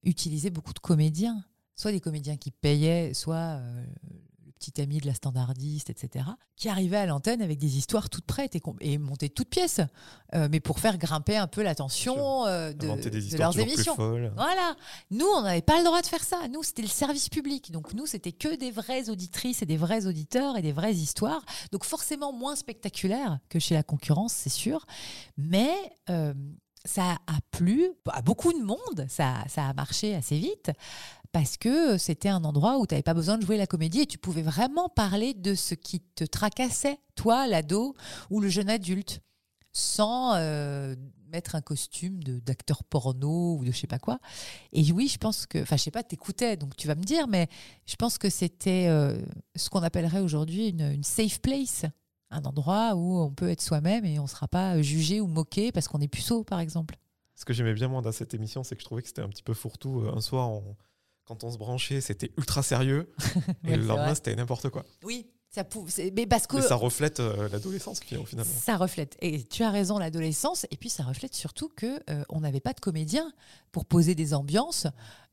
[0.02, 1.44] utilisaient beaucoup de comédiens.
[1.76, 3.60] Soit des comédiens qui payaient, soit
[4.58, 6.24] petit ami de la standardiste, etc.,
[6.56, 9.80] qui arrivaient à l'antenne avec des histoires toutes prêtes et, et montaient toutes pièces,
[10.34, 12.86] euh, mais pour faire grimper un peu l'attention euh, de,
[13.36, 13.94] leurs émissions.
[13.96, 14.76] Voilà.
[15.10, 16.48] Nous, on n'avait pas le droit de faire ça.
[16.48, 17.70] Nous, c'était le service public.
[17.70, 21.44] Donc, nous, c'était que des vraies auditrices et des vrais auditeurs et des vraies histoires.
[21.72, 24.86] Donc, forcément, moins spectaculaire que chez la concurrence, c'est sûr.
[25.36, 25.74] Mais
[26.10, 26.34] euh,
[26.86, 29.06] ça a plu à beaucoup de monde.
[29.08, 30.70] Ça, ça a marché assez vite
[31.32, 34.06] parce que c'était un endroit où tu n'avais pas besoin de jouer la comédie et
[34.06, 37.94] tu pouvais vraiment parler de ce qui te tracassait, toi, l'ado
[38.30, 39.20] ou le jeune adulte,
[39.72, 40.96] sans euh,
[41.28, 44.18] mettre un costume d'acteur porno ou de je sais pas quoi.
[44.72, 47.28] Et oui, je pense que, enfin, je sais pas, t'écoutais, donc tu vas me dire,
[47.28, 47.48] mais
[47.84, 49.20] je pense que c'était euh,
[49.56, 51.84] ce qu'on appellerait aujourd'hui une safe place.
[52.30, 55.70] Un endroit où on peut être soi-même et on ne sera pas jugé ou moqué
[55.72, 56.96] parce qu'on est puceau, par exemple.
[57.34, 59.28] Ce que j'aimais bien, moi, dans cette émission, c'est que je trouvais que c'était un
[59.28, 60.04] petit peu fourre-tout.
[60.14, 60.76] Un soir, on-
[61.24, 63.12] quand on se branchait, c'était ultra sérieux.
[63.64, 64.84] et Ouais, le lendemain, c'était n'importe quoi.
[65.04, 68.52] Oui, ça pou- mais parce que Mais ça reflète euh, l'adolescence, fi- finalement.
[68.62, 69.16] Ça reflète.
[69.22, 70.66] Et tu as raison, l'adolescence.
[70.70, 73.32] Et puis ça reflète surtout que euh, on n'avait pas de comédien
[73.72, 74.86] pour poser des ambiances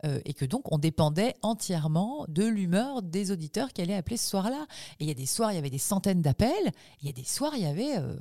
[0.05, 4.29] euh, et que donc on dépendait entièrement de l'humeur des auditeurs qui allaient appeler ce
[4.29, 4.65] soir-là.
[4.99, 6.71] Et il y a des soirs, il y avait des centaines d'appels.
[7.01, 8.15] Il y a des soirs, il y avait euh,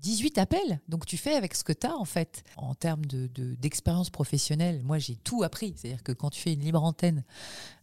[0.00, 0.80] 18 appels.
[0.88, 2.42] Donc tu fais avec ce que tu as en fait.
[2.56, 5.74] En termes de- de- d'expérience professionnelle, moi j'ai tout appris.
[5.76, 7.22] C'est-à-dire que quand tu fais une libre antenne,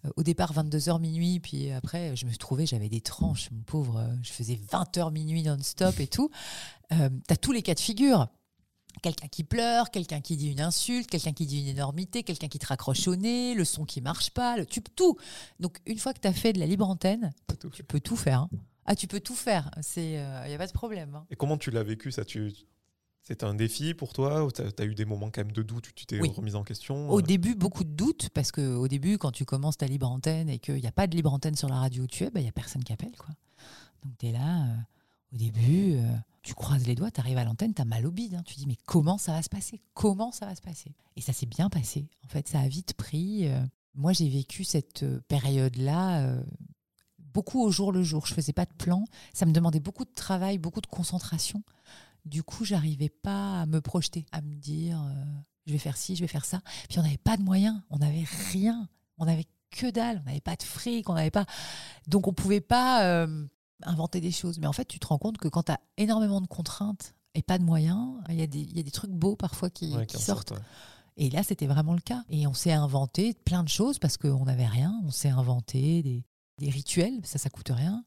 [0.05, 3.97] euh, au départ 22h minuit, puis après je me trouvais, j'avais des tranches, mon pauvre,
[3.97, 6.29] euh, je faisais 20h minuit non-stop et tout.
[6.91, 8.27] Euh, tu as tous les cas de figure.
[9.03, 12.57] Quelqu'un qui pleure, quelqu'un qui dit une insulte, quelqu'un qui dit une énormité, quelqu'un qui
[12.57, 15.17] te raccroche au nez, le son qui marche pas, le tube, tout.
[15.59, 17.31] Donc une fois que tu as fait de la libre antenne,
[17.71, 18.41] tu peux tout faire.
[18.41, 18.49] hein.
[18.87, 19.69] Ah, tu peux tout faire.
[19.97, 21.15] Il n'y a pas de problème.
[21.15, 21.25] hein.
[21.29, 22.53] Et comment tu l'as vécu ça tu...
[23.23, 25.89] C'était un défi pour toi ou tu as, eu des moments quand même de doute
[25.89, 26.31] où tu t'es Oui.
[26.33, 29.75] remise en question Au euh, début, beaucoup de doutes, parce qu'au début, quand tu commences
[29.75, 32.07] ta libre antenne et qu'il n'y a pas de libre antenne sur la radio où
[32.07, 33.17] tu es, il n'y a personne qui appelle.
[33.17, 33.35] Quoi.
[34.05, 34.75] Donc tu es là, euh,
[35.33, 36.07] au début, euh,
[36.41, 38.35] tu croises les doigts, tu arrives à l'antenne, tu as mal au bide.
[38.35, 38.43] hein.
[38.45, 39.81] Tu dis, mais comment ça va se passer?
[39.93, 40.95] Comment ça va se passer?
[41.17, 42.07] Et ça s'est bien passé.
[42.23, 43.49] En fait, ça a vite pris.
[43.49, 43.59] euh,
[43.93, 46.41] moi, j'ai vécu cette euh, période-là euh,
[47.37, 48.25] beaucoup au jour le jour.
[48.25, 49.05] Je faisais pas de plan.
[49.33, 51.61] Ça me demandait beaucoup de travail, beaucoup de concentration.
[52.25, 55.23] Du coup, j'arrivais pas à me projeter, à me dire euh,
[55.67, 56.61] je vais faire ci, je vais faire ça.
[56.89, 60.41] Puis on n'avait pas de moyens, on n'avait rien, on n'avait que dalle, on n'avait
[60.41, 61.45] pas de fric, on n'avait pas.
[62.07, 63.45] Donc on pouvait pas euh,
[63.83, 64.57] inventer des choses.
[64.59, 67.43] Mais en fait, tu te rends compte que quand tu as énormément de contraintes et
[67.43, 69.95] pas de moyens, il y, a des- il y a des trucs beaux parfois qui,
[69.95, 70.23] ouais, sortent.
[70.23, 70.65] sortent, ouais.
[71.19, 72.23] Et là, c'était vraiment le cas.
[72.29, 74.99] Et on s'est inventé plein de choses parce qu'on n'avait rien.
[75.05, 76.23] On s'est inventé des,
[76.57, 78.03] des rituels, ça, ça coûte rien.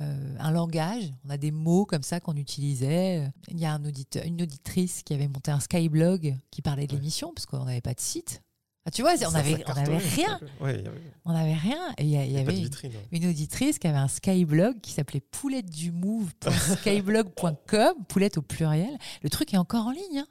[0.00, 3.28] Euh, un langage, on a des mots comme ça qu'on utilisait.
[3.48, 6.92] Il y a un auditeur, une auditrice qui avait monté un Skyblog qui parlait de
[6.92, 6.98] Ouais.
[6.98, 8.42] l'émission parce qu'on n'avait pas de site.
[8.86, 10.40] Ah, tu vois, on Ça, avait, ça on cartonnait, avait rien.
[10.60, 10.84] Ouais, avait,
[11.26, 11.92] On n'avait rien.
[11.98, 12.92] Et il y, avait vitrine.
[12.92, 13.06] ouais.
[13.12, 18.98] une auditrice qui avait un Skyblog qui s'appelait pouletteduMove.skyblog.com, poulette au pluriel.
[19.22, 20.18] Le truc est encore en ligne.
[20.20, 20.26] hein.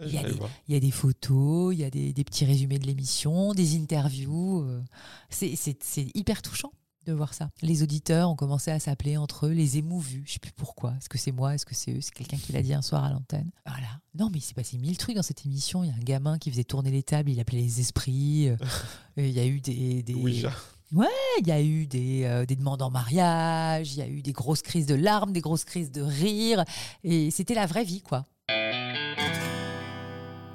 [0.00, 0.50] Il y a des- voir.
[0.68, 3.76] Il y a des photos, il y a des, des petits résumés de l'émission, des
[3.76, 4.60] interviews.
[4.62, 4.82] euh,
[5.30, 6.72] c'est hyper touchant
[7.06, 7.48] de voir ça.
[7.62, 10.22] Les auditeurs ont commencé à s'appeler entre eux les émouvus.
[10.26, 10.94] Je sais plus pourquoi.
[10.98, 11.54] Est-ce que c'est moi?
[11.54, 12.00] Est-ce que c'est eux?
[12.00, 13.50] C'est quelqu'un qui l'a dit un soir à l'antenne.
[13.66, 13.86] Voilà.
[14.18, 15.82] Non, mais il s'est passé mille trucs dans cette émission.
[15.84, 18.48] Il y a un gamin qui faisait tourner les tables, il appelait les esprits.
[18.48, 18.56] euh,
[19.16, 20.52] Il y a eu des, des- Ouija.
[20.92, 24.32] il y a eu des, euh, des demandes en mariage, il y a eu des
[24.32, 26.64] grosses crises de larmes, des grosses crises de rire.
[27.04, 28.26] Et c'était la vraie vie, quoi.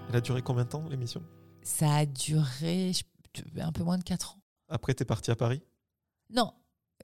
[0.10, 1.22] Elle a duré combien de temps l'émission?
[1.64, 3.04] Ça a duré je-
[3.62, 4.38] un peu moins de 4 ans.
[4.70, 5.62] Après, t'es parti à Paris?
[6.34, 6.54] Non,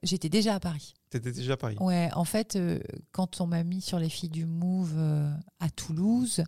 [0.02, 0.94] j'étais déjà à Paris.
[1.10, 2.80] T'étais déjà à Paris Ouais, en fait, euh,
[3.12, 6.44] quand on m'a mis sur les filles du Move euh, à Toulouse,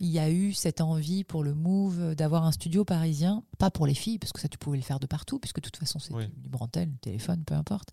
[0.00, 3.86] il y a eu cette envie pour le Move d'avoir un studio parisien, pas pour
[3.86, 6.00] les filles, parce que ça tu pouvais le faire de partout, puisque de toute façon
[6.00, 6.26] c'est Oui.
[6.28, 7.90] du libre antenne, téléphone, peu importe,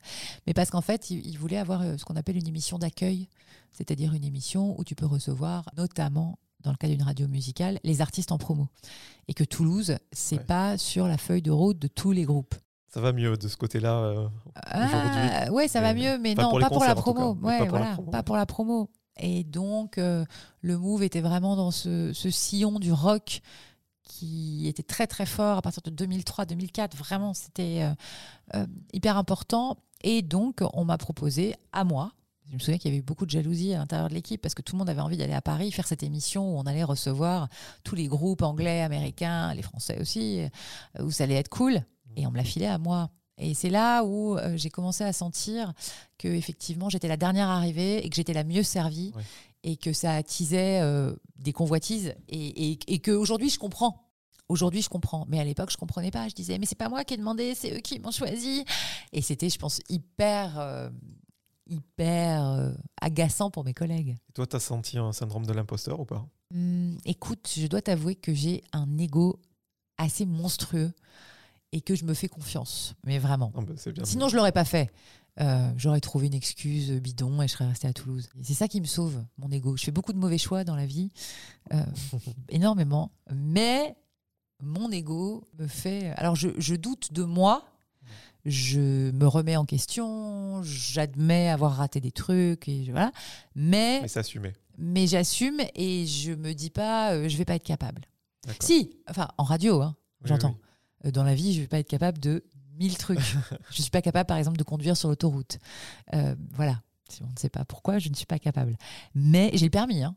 [0.48, 3.30] mais parce qu'en fait, ils, ils voulaient avoir euh, ce qu'on appelle une émission d'accueil,
[3.72, 8.02] c'est-à-dire une émission où tu peux recevoir notamment dans le cas d'une radio musicale, les
[8.02, 8.68] artistes en promo.
[9.28, 10.44] Et que Toulouse, c'est Ouais.
[10.44, 12.54] pas sur la feuille de route de tous les groupes.
[12.94, 13.94] Ça va mieux de ce côté-là.
[14.00, 14.28] euh,
[14.66, 17.38] Ah, ouais, ça va mieux, mais pas non, pour pas pour la concerts, promo.
[17.42, 18.12] Ouais, pas pour la voilà, promo.
[18.12, 18.90] pas pour la promo.
[19.18, 20.26] Et donc, euh,
[20.62, 23.42] le Move était vraiment dans ce, ce sillon du rock
[24.04, 26.96] qui était très très fort à partir de 2003-2004.
[26.98, 27.94] Vraiment, c'était euh,
[28.56, 29.78] euh, hyper important.
[30.04, 32.12] Et donc, on m'a proposé à moi.
[32.50, 34.54] Je me souviens qu'il y avait eu beaucoup de jalousie à l'intérieur de l'équipe parce
[34.56, 36.84] que tout le monde avait envie d'aller à Paris faire cette émission où on allait
[36.84, 37.48] recevoir
[37.86, 40.42] tous les groupes anglais, américains, les français aussi,
[41.00, 41.82] où ça allait être cool.
[42.16, 43.10] Et on me l'a filé à moi.
[43.38, 45.74] Et c'est là où euh, j'ai commencé à sentir
[46.18, 49.24] que effectivement j'étais la dernière arrivée et que j'étais la mieux servie Ouais.
[49.64, 54.08] et que ça attisait euh, des convoitises et, et, et que aujourd'hui je comprends.
[54.50, 55.26] Aujourd'hui, je comprends.
[55.30, 56.28] Mais à l'époque, je comprenais pas.
[56.28, 58.66] Je disais, mais c'est pas moi qui ai demandé, c'est eux qui m'ont choisi.
[59.14, 60.90] Et c'était, je pense, hyper, euh,
[61.68, 64.18] hyper agaçant pour mes collègues.
[64.30, 66.26] Et toi, t'as senti un syndrome de l'imposteur ou pas?
[66.54, 69.40] Hum, écoute, je dois t'avouer que j'ai un ego
[69.98, 70.92] assez monstrueux
[71.72, 72.96] et que je me fais confiance.
[73.06, 73.52] Mais vraiment.
[73.56, 74.04] Non, bah, bien.
[74.06, 74.92] Sinon, je l'aurais pas fait.
[75.40, 78.28] Euh, J'aurais trouvé une excuse bidon et je serais restée à Toulouse.
[78.42, 79.78] C'est ça qui me sauve, mon ego.
[79.78, 81.10] Je fais beaucoup de mauvais choix dans la vie,
[81.74, 81.82] euh,
[82.50, 83.12] énormément.
[83.34, 83.96] Mais
[84.62, 86.10] mon ego me fait.
[86.18, 87.64] Alors, je, je doute de moi.
[88.44, 90.62] Je me remets en question.
[90.64, 92.68] J'admets avoir raté des trucs.
[92.68, 93.12] Et je- voilà.
[93.56, 94.52] Mais, Mais c'est assumé.
[94.78, 98.02] mais j'assume et je me dis pas, euh, je vais pas être capable.
[98.60, 100.50] Si, enfin, en radio, hein, j'entends.
[100.50, 100.56] oui.
[100.56, 100.68] Euh,
[101.04, 102.44] Dans la vie, je vais pas être capable de
[102.78, 103.20] mille trucs.
[103.72, 105.60] je suis pas capable, par exemple, de conduire sur l'autoroute.
[106.14, 106.82] Euh, voilà.
[107.22, 108.78] On ne sait pas pourquoi, je ne suis pas capable.
[109.14, 110.16] Mais j'ai le permis, hein.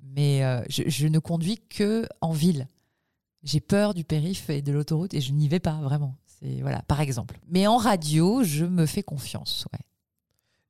[0.00, 2.68] mais euh, je, je ne conduis que en ville.
[3.42, 6.16] J'ai peur du périph' et de l'autoroute et je n'y vais pas vraiment.
[6.26, 7.38] C'est voilà, par exemple.
[7.48, 9.66] Mais en radio, je me fais confiance.
[9.72, 9.80] Ouais.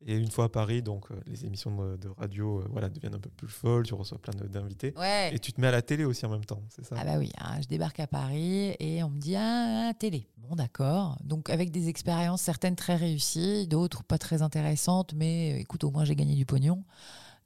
[0.06, 3.14] Et une fois à Paris, donc euh, les émissions de, de radio euh, voilà, deviennent
[3.14, 4.92] un peu plus folles, tu reçois plein d'invités.
[4.98, 5.34] Ouais.
[5.34, 6.96] Et tu te mets à la télé aussi en même temps, c'est ça?
[6.98, 10.28] Ah bah oui, hein, je débarque à Paris et on me dit ah, télé.
[10.36, 11.16] Bon d'accord.
[11.24, 15.90] Donc avec des expériences certaines très réussies, d'autres pas très intéressantes, mais euh, écoute au
[15.90, 16.84] moins j'ai gagné du pognon.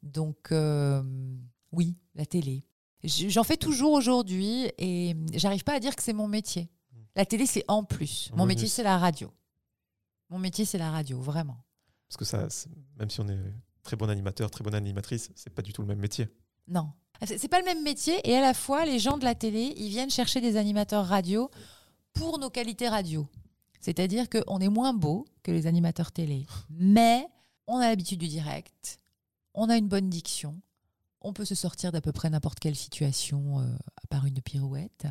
[0.03, 0.53] Donc
[1.73, 2.65] oui, la télé.
[3.05, 6.71] J'en fais toujours aujourd'hui et j'arrive pas à dire que c'est mon métier.
[7.15, 8.31] La télé c'est en plus.
[8.35, 9.33] Mon métier c'est la radio.
[10.31, 11.65] Mon métier c'est la radio, vraiment.
[12.09, 12.49] Parce que ça,
[12.99, 13.39] même si on est
[13.83, 16.29] très bon animateur, très bonne animatrice, c'est pas du tout le même métier.
[16.67, 16.91] Non.
[17.25, 19.75] C'est c'est pas le même métier et à la fois, les gens de la télé,
[19.77, 21.51] ils viennent chercher des animateurs radio
[22.13, 23.27] pour nos qualités radio.
[23.81, 27.27] C'est-à-dire qu'on est moins beau que les animateurs télé, mais
[27.67, 29.01] on a l'habitude du direct,
[29.55, 30.61] on a une bonne diction,
[31.21, 33.65] on peut se sortir d'à peu près n'importe quelle situation euh,
[34.03, 35.07] à part une pirouette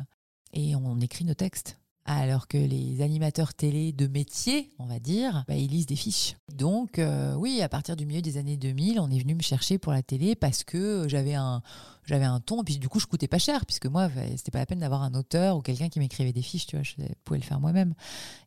[0.52, 1.78] et on écrit nos textes.
[2.10, 6.36] Alors que les animateurs télé de métier, on va dire, bah, ils lisent des fiches.
[6.50, 9.76] Donc, euh, oui, à partir du milieu des années 2000, on est venu me chercher
[9.76, 11.60] pour la télé parce que j'avais un,
[12.06, 14.50] j'avais un ton, et puis du coup, je coûtais pas cher, puisque moi, bah, c'était
[14.50, 16.94] pas la peine d'avoir un auteur ou quelqu'un qui m'écrivait des fiches, tu vois, je
[17.24, 17.92] pouvais le faire moi-même.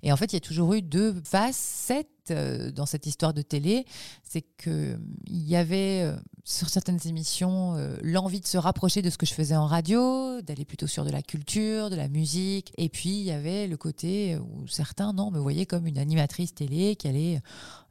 [0.02, 3.43] Et en fait, il y a toujours eu deux facettes euh, dans cette histoire de
[3.43, 3.86] télé.
[4.24, 4.97] C'est qu'il
[5.28, 9.34] y avait, euh, sur certaines émissions, euh, l'envie de se rapprocher de ce que je
[9.34, 12.73] faisais en radio, d'aller plutôt sur de la culture, de la musique.
[12.77, 16.54] Et puis, il y avait le côté où certains, non, me voyaient comme une animatrice
[16.54, 17.41] télé qui allait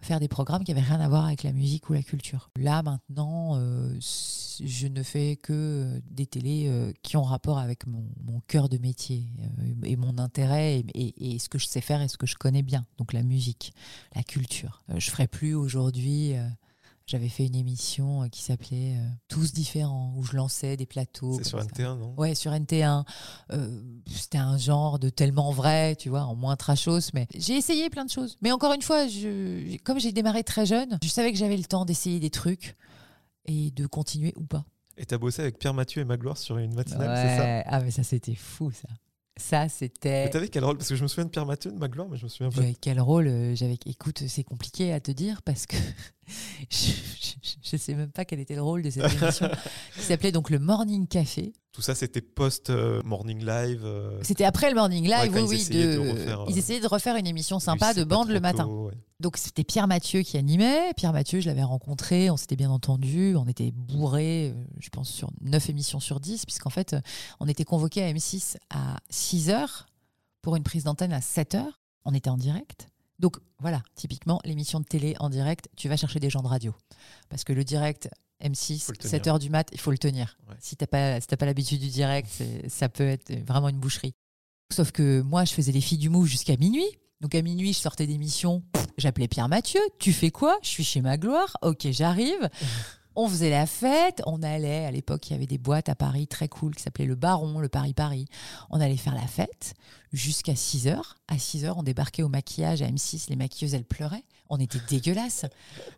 [0.00, 2.50] faire des programmes qui n'avaient rien à voir avec la musique ou la culture.
[2.56, 8.04] Là, maintenant, euh, je ne fais que des télés euh, qui ont rapport avec mon,
[8.48, 9.26] cœur de métier
[9.84, 12.86] et mon intérêt et, ce que je sais faire et ce que je connais bien,
[12.98, 13.74] donc la musique,
[14.14, 14.82] la culture.
[14.96, 16.34] Je ferai plus aujourd'hui.
[17.10, 21.34] J'avais fait une émission euh, qui s'appelait euh, Tous différents, où je lançais des plateaux.
[21.38, 21.82] C'est sur comme ça.
[21.82, 22.14] NT1, non?
[22.16, 23.04] Ouais, sur NT1.
[23.52, 27.10] Euh, C'était un genre de tellement vrai, tu vois, en moins trashos.
[27.12, 28.38] Mais j'ai essayé plein de choses.
[28.42, 31.64] Mais encore une fois, je, comme j'ai démarré très jeune, je savais que j'avais le
[31.64, 32.76] temps d'essayer des trucs
[33.44, 34.64] et de continuer ou pas.
[34.96, 37.62] Et t'as bossé avec Pierre Mathieu et Magloire sur une matinale, c'est ça?
[37.66, 38.88] Ah, mais ça, c'était fou, ça.
[39.36, 40.28] Ça, c'était.
[40.28, 40.76] t'avais quel rôle?
[40.76, 42.56] Parce que je me souviens de Pierre Mathieu, de Magloire, mais je me souviens pas.
[42.56, 43.78] J'avais quel rôle J'avais.
[43.86, 45.76] Écoute, c'est compliqué à te dire parce que
[46.70, 46.92] je,
[47.62, 49.48] je sais même pas quel était le rôle de cette émission
[49.96, 51.52] qui s'appelait donc le Morning Café.
[51.72, 53.82] Tout ça, c'était post-morning live.
[53.84, 55.56] euh, C'était après le Morning Live, Ouais, oui, ils oui.
[55.60, 58.40] essayaient de- de refaire, euh, ils essayaient de refaire une émission sympa de bande le
[58.40, 58.64] matin.
[58.64, 58.94] tôt, ouais.
[59.20, 60.92] Donc c'était Pierre Mathieu qui animait.
[60.96, 65.10] Pierre Mathieu, je l'avais rencontré, on s'était bien entendu, on était bourrés, euh, je pense,
[65.10, 67.00] sur 9 émissions sur 10, puisqu'en fait, euh,
[67.38, 69.86] on était convoqué à M6 à 6 heures
[70.42, 71.80] pour une prise d'antenne à 7 heures.
[72.04, 72.88] On était en direct.
[73.20, 76.74] Donc voilà, typiquement, l'émission de télé en direct, tu vas chercher des gens de radio.
[77.28, 78.09] Parce que le direct,
[78.42, 79.11] M6, Faut le tenir.
[79.11, 80.38] 7 heures du mat, il faut le tenir.
[80.48, 80.56] Ouais.
[80.59, 82.30] Si t'as pas, si t'as pas l'habitude du direct,
[82.68, 84.14] ça peut être vraiment une boucherie.
[84.72, 86.87] Sauf que moi, je faisais les filles du move jusqu'à minuit.
[87.20, 88.62] Donc à minuit, je sortais d'émission.
[88.96, 89.80] J'appelais Pierre Mathieu.
[89.98, 90.59] Tu fais quoi?
[90.62, 91.56] Je suis chez Magloire.
[91.61, 92.48] Ok, j'arrive.
[93.22, 94.22] On faisait la fête.
[94.24, 97.04] On allait, à l'époque, il y avait des boîtes à Paris très cool qui s'appelaient
[97.04, 98.24] le Baron, le Paris-Paris.
[98.70, 99.74] On allait faire la fête
[100.11, 101.18] jusqu'à 6 heures.
[101.28, 103.26] À 6 heures, on débarquait au maquillage à M6.
[103.28, 104.24] Les maquilleuses, elles pleuraient.
[104.48, 105.44] On était dégueulasses.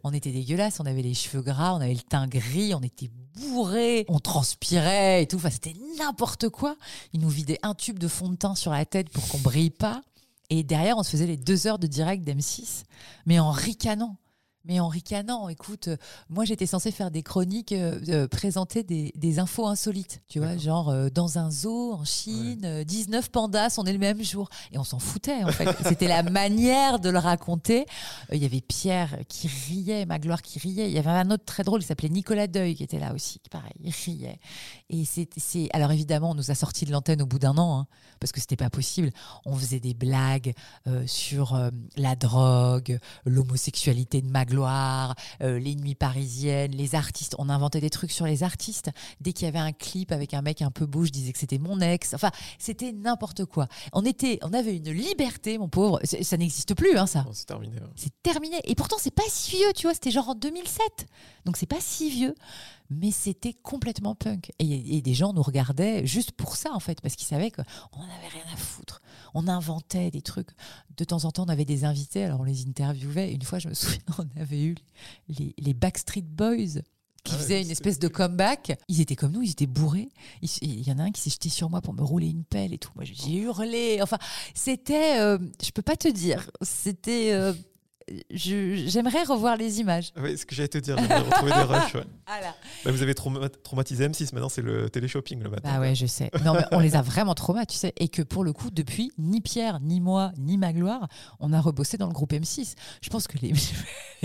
[0.03, 0.81] On était dégueulasses.
[0.81, 5.23] On avait les cheveux gras, on avait le teint gris, on était bourrés, on transpirait
[5.23, 5.37] et tout.
[5.37, 6.75] Enfin, c'était n'importe quoi.
[7.13, 9.71] Ils nous vidaient un tube de fond de teint sur la tête pour qu'on brille
[9.71, 10.03] pas.
[10.51, 12.83] Et derrière, on se faisait les deux heures de direct d'M6,
[13.27, 14.17] mais en ricanant.
[14.65, 15.97] Mais en ricanant, écoute, euh,
[16.29, 20.57] moi j'étais censée faire des chroniques, euh, euh, présenter des, des infos insolites, tu vois,
[20.57, 24.49] genre dans un zoo en Chine, euh, 19 pandas sont nés le même jour.
[24.73, 25.69] Et on s'en foutait en fait.
[25.89, 27.87] C'était la manière de le raconter.
[28.33, 30.89] Il y avait Pierre qui riait, Magloire qui riait.
[30.89, 33.41] Il y avait un autre très drôle qui s'appelait Nicolas Deuil qui était là aussi,
[33.41, 34.39] qui pareil, il riait.
[34.91, 35.69] Et c'est.
[35.73, 37.87] Alors évidemment, on nous a sorti de l'antenne au bout d'un an, hein,
[38.21, 39.11] parce que c'était pas possible.
[39.45, 40.55] On faisait des blagues
[41.07, 47.35] sur la drogue, l'homosexualité de Magloire, euh, les nuits parisiennes, les artistes.
[47.39, 48.91] On inventait des trucs sur les artistes.
[49.21, 51.39] Dès qu'il y avait un clip avec un mec un peu beau, je disais que
[51.39, 52.15] c'était mon ex.
[52.15, 53.69] Enfin, c'était n'importe quoi.
[53.93, 56.01] On était, on avait une liberté, mon pauvre.
[56.05, 57.25] Ça n'existe plus, hein, ça.
[57.33, 57.75] C'est terminé.
[57.77, 57.87] ouais.
[57.97, 58.57] C'est terminé.
[58.65, 59.95] Et pourtant, c'est pas si vieux, tu vois.
[59.95, 61.07] C'était genre en 2007.
[61.45, 62.35] Donc, c'est pas si vieux.
[62.99, 64.53] Mais c'était complètement punk.
[64.59, 67.63] Et, et des gens nous regardaient juste pour ça, en fait, parce qu'ils savaient qu'on
[67.63, 69.01] n'en avait rien à foutre.
[69.35, 70.51] On inventait des trucs.
[70.97, 73.33] De temps en temps, on avait des invités, alors on les interviewait.
[73.33, 74.75] Une fois, je me souviens, on avait eu
[75.29, 76.83] les, les Backstreet Boys
[77.25, 78.79] qui Ah ouais, faisaient une espèce de comeback.
[78.89, 80.09] Ils étaient comme nous, ils étaient bourrés.
[80.43, 82.73] Il y en a un qui s'est jeté sur moi pour me rouler une pelle
[82.73, 82.91] et tout.
[82.97, 84.01] Moi, j'ai hurlé.
[84.03, 84.19] Enfin,
[84.55, 87.53] c'était, euh, je peux pas te dire, c'était, euh,
[88.31, 90.13] j'aimerais revoir les images.
[90.17, 91.95] Oui, ce que j'allais te dire, j'aimerais retrouver des rushs.
[91.95, 92.05] ouais.
[92.27, 92.55] Voilà.
[92.85, 95.71] Bah, vous avez trauma- traumatisé M6, maintenant c'est le téléshopping le matin.
[95.71, 96.31] Bah ouais, je sais.
[96.45, 97.93] Non, mais on les a vraiment traumas, tu sais.
[97.99, 101.09] Et que pour le coup, depuis, ni Pierre, ni moi, ni Magloire,
[101.41, 102.75] on a rebossé dans le groupe M6.
[103.03, 103.53] Je pense que les...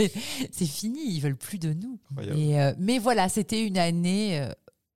[0.52, 2.00] c'est fini, ils veulent plus de nous.
[2.36, 4.52] Et, euh, mais voilà, c'était une année euh,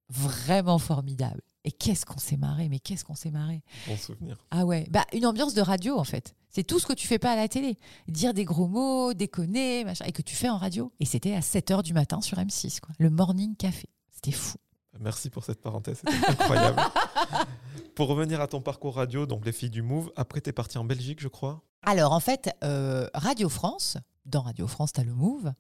[0.10, 1.41] vraiment formidable.
[1.63, 3.62] Et qu'est-ce qu'on s'est marré, mais qu'est-ce qu'on s'est marré.
[3.88, 4.38] Bon souvenir.
[4.50, 6.34] Ah ouais, bah une ambiance de radio en fait.
[6.52, 7.78] C'est tout ce que tu fais pas à la télé.
[8.08, 10.92] Dire des gros mots, déconner, machin, et que tu fais en radio.
[11.00, 12.94] Et c'était à 7h du matin sur M6, quoi.
[13.00, 13.88] Le morning café.
[14.12, 14.58] C'était fou.
[15.00, 16.82] Merci pour cette parenthèse, c'était incroyable.
[17.96, 20.84] pour revenir à ton parcours radio, donc les filles du Move, après t'es parti en
[20.84, 21.62] Belgique, je crois?
[21.82, 25.54] Alors en fait, euh, Radio France, dans Radio France, tu as le Move,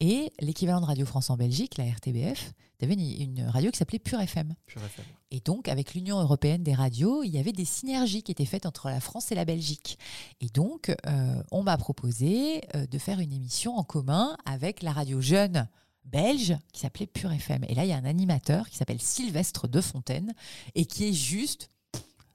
[0.00, 3.78] et l'équivalent de Radio France en Belgique, la RTBF, tu avais une, une radio qui
[3.78, 4.54] s'appelait Pure FM.
[4.66, 5.04] Pure FM.
[5.30, 8.66] Et donc, avec l'Union européenne des radios, il y avait des synergies qui étaient faites
[8.66, 9.98] entre la France et la Belgique.
[10.40, 14.92] Et donc, euh, on m'a proposé euh, de faire une émission en commun avec la
[14.92, 15.68] radio jeune
[16.04, 17.64] belge qui s'appelait Pure FM.
[17.68, 20.34] Et là, il y a un animateur qui s'appelle Sylvestre de Fontaine
[20.74, 21.70] et qui est juste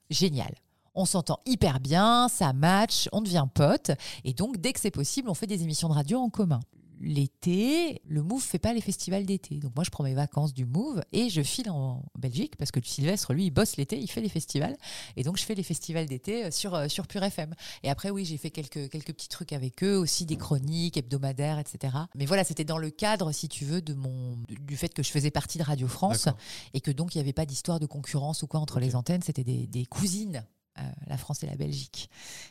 [0.09, 0.53] génial.
[0.93, 3.91] On s'entend hyper bien, ça match, on devient potes.
[4.25, 6.59] Et donc, dès que c'est possible, on fait des émissions de radio en commun.
[7.03, 9.55] L'été, le Move fait pas les festivals d'été.
[9.59, 12.79] Donc moi, je prends mes vacances du Move et je file en Belgique parce que
[12.83, 14.77] Sylvestre, lui, il bosse l'été, il fait les festivals.
[15.17, 17.53] Et donc, je fais les festivals d'été euh, sur, euh, sur Pure FM.
[17.83, 21.59] Et après, oui, j'ai fait quelques, quelques petits trucs avec eux, aussi des chroniques hebdomadaires,
[21.59, 21.95] etc.
[22.15, 25.09] Mais voilà, c'était dans le cadre, si tu veux, de mon, du fait que je
[25.09, 26.29] faisais partie de Radio France
[26.73, 29.21] et que donc il n'y avait pas d'histoire de concurrence ou quoi entre les antennes,
[29.21, 30.45] c'était des, des cousines.
[30.79, 32.09] Euh, la France et la Belgique.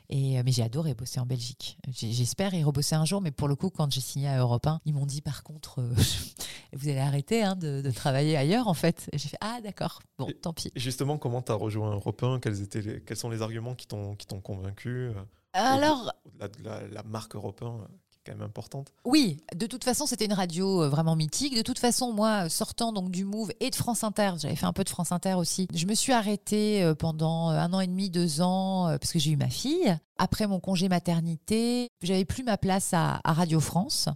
[0.08, 1.78] Et, euh, mais j'ai adoré bosser en Belgique.
[1.88, 4.80] J'espère y rebosser un jour, mais pour le coup, quand j'ai signé à Europe 1,
[4.84, 5.94] ils m'ont dit par contre, euh,
[6.74, 9.08] vous allez arrêter hein, de, de travailler ailleurs en fait.
[9.12, 10.70] J'ai fait ah d'accord, bon Et- tant pis.
[10.76, 14.16] Justement, comment t'as rejoint Europe 1 quels, étaient les- quels sont les arguments qui t'ont
[14.42, 15.10] convaincu?
[15.52, 18.92] Alors Au-delà de la, la marque Europe 1, euh, qui est quand même importante.
[19.04, 21.56] Oui, de toute façon, c'était une radio euh, vraiment mythique.
[21.56, 24.72] De toute façon, moi, sortant donc du Move et de France Inter, j'avais fait un
[24.72, 25.68] peu de France Inter aussi.
[25.74, 29.18] Je me suis arrêtée euh, pendant euh, un an et demi, deux ans, parce que
[29.18, 29.96] j'ai eu ma fille.
[30.18, 34.10] Après mon congé maternité, j'avais plus ma place à, Radio France,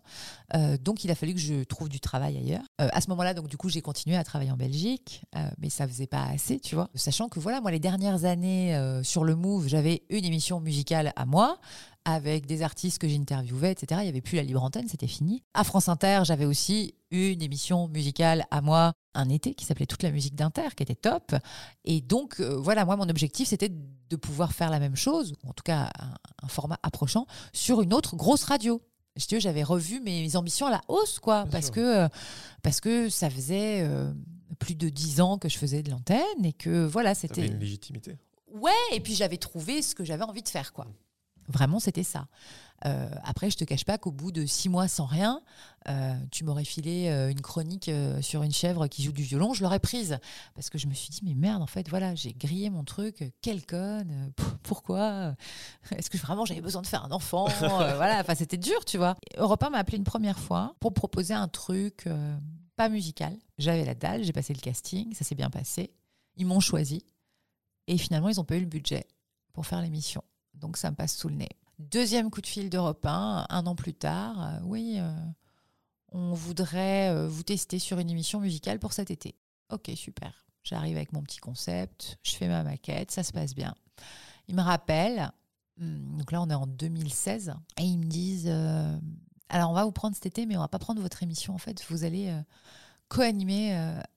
[0.80, 2.64] donc il a fallu que je trouve du travail ailleurs.
[2.76, 5.22] À ce moment-là, donc du coup, j'ai continué à travailler en Belgique,
[5.56, 6.90] mais ça faisait pas assez, tu vois.
[6.94, 11.24] Sachant que voilà, moi, les dernières années sur le Move, j'avais une émission musicale à
[11.24, 11.58] moi
[12.04, 14.00] avec des artistes que j'interviewais, etc.
[14.02, 15.42] Il n'y avait plus la libre antenne, c'était fini.
[15.54, 20.02] À France Inter, j'avais aussi une émission musicale à moi un été qui s'appelait Toute
[20.02, 21.34] la musique d'Inter, qui était top.
[21.84, 25.48] Et donc, euh, voilà, moi, mon objectif, c'était de pouvoir faire la même chose, ou
[25.48, 28.82] en tout cas un, un format approchant, sur une autre grosse radio.
[29.16, 31.74] J'avais revu mes ambitions à la hausse, quoi, Bien parce sûr.
[31.74, 32.08] que, euh,
[32.62, 34.12] parce que ça faisait euh,
[34.58, 37.46] plus de dix ans que je faisais de l'antenne et que voilà, c'était.
[37.46, 38.16] une légitimité.
[38.52, 40.86] Ouais, et puis j'avais trouvé ce que j'avais envie de faire, quoi.
[41.48, 42.26] Vraiment, c'était ça.
[42.86, 45.40] Euh, après, je te cache pas qu'au bout de six mois sans rien,
[45.88, 49.62] euh, tu m'aurais filé euh, une chronique sur une chèvre qui joue du violon, je
[49.62, 50.18] l'aurais prise.
[50.54, 53.32] Parce que je me suis dit, mais merde, en fait, voilà, j'ai grillé mon truc,
[53.40, 55.34] quelle conne, pourquoi
[55.96, 59.16] Est-ce que vraiment j'avais besoin de faire un enfant Voilà, enfin, c'était dur, tu vois.
[59.36, 62.08] Europe 1 m'a appelé une première fois pour proposer un truc
[62.76, 63.36] pas musical.
[63.58, 65.92] J'avais la dalle, j'ai passé le casting, ça s'est bien passé.
[66.36, 67.04] Ils m'ont choisi.
[67.86, 69.06] Et finalement, ils n'ont pas eu le budget
[69.52, 70.22] pour faire l'émission.
[70.54, 71.50] Donc ça me passe sous le nez.
[71.78, 74.40] Deuxième coup de fil d'Europe 1, un an plus tard.
[74.40, 75.12] euh, oui, euh,
[76.12, 79.34] on voudrait euh, vous tester sur une émission musicale pour cet été.
[79.70, 80.46] Ok, super.
[80.62, 83.74] J'arrive avec mon petit concept, je fais ma maquette, ça se passe bien.
[84.46, 85.32] Ils me rappellent,
[85.80, 88.48] hum, donc là on est en 2016, et ils me disent,
[89.48, 91.58] alors on va vous prendre cet été, mais on va pas prendre votre émission en
[91.58, 92.34] fait, vous allez
[93.08, 93.76] co-animer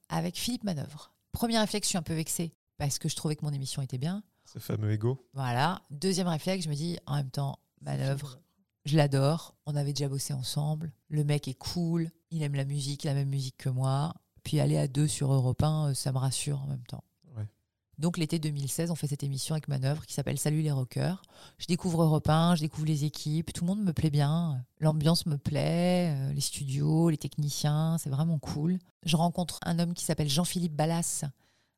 [0.10, 1.12] avec Philippe Manœuvre.
[1.42, 4.24] Je suis un peu vexée, parce que je trouvais que mon émission était bien.
[4.48, 5.28] Ce fameux ego.
[5.34, 5.82] Voilà.
[5.92, 8.40] Deuxième réflexe, je me dis en même temps, manœuvre,
[8.86, 9.56] je l'adore.
[9.66, 10.94] On avait déjà bossé ensemble.
[11.10, 12.10] Le mec est cool.
[12.32, 14.14] Il aime la musique, la même musique que moi.
[14.44, 17.04] Puis aller à deux sur Europe 1, euh, ça me rassure en même temps.
[17.36, 17.50] Ouais.
[17.98, 21.22] Donc l'été 2016, on fait cette émission avec Manœuvre qui s'appelle Salut les rockers.
[21.58, 23.52] Je découvre Europe 1, je découvre les équipes.
[23.52, 24.64] Tout le monde me plaît bien.
[24.80, 28.80] L'ambiance me plaît, euh, les studios, les techniciens, c'est vraiment cool.
[29.04, 31.26] Je rencontre un homme qui s'appelle Jean-Philippe Ballas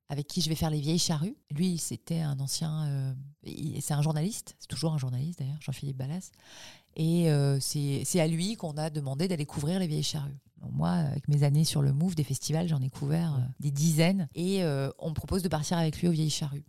[0.10, 1.38] avec qui je vais faire les vieilles charrues.
[1.52, 3.13] Lui, c'était un ancien, euh,
[3.80, 6.32] c'est un journaliste, c'est toujours un journaliste d'ailleurs, Jean-Philippe Ballas.
[6.95, 10.39] Et euh, c'est à lui qu'on a demandé d'aller couvrir les vieilles charrues.
[10.72, 14.28] Moi, avec mes années sur le Move des festivals, j'en ai couvert euh, des dizaines.
[14.34, 14.63] Et
[14.98, 16.65] on me propose de partir avec lui aux vieilles charrues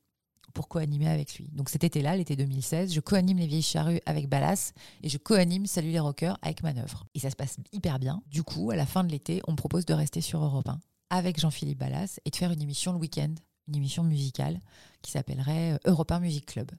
[0.53, 1.49] pour co-animer avec lui.
[1.53, 5.67] Donc cet été-là, l'été 2016, je co-anime les vieilles charrues avec Ballas et je co-anime
[5.67, 7.07] Salut les rockers avec Manœuvre.
[7.15, 8.23] Et ça se passe hyper bien.
[8.27, 10.81] Du coup, à la fin de l'été, on me propose de rester sur Europe 1
[11.11, 13.35] avec Jean-Philippe Ballas et de faire une émission le week-end,
[13.69, 14.61] une émission musicale
[15.03, 16.71] qui s'appellerait euh, Europe 1 Music Club.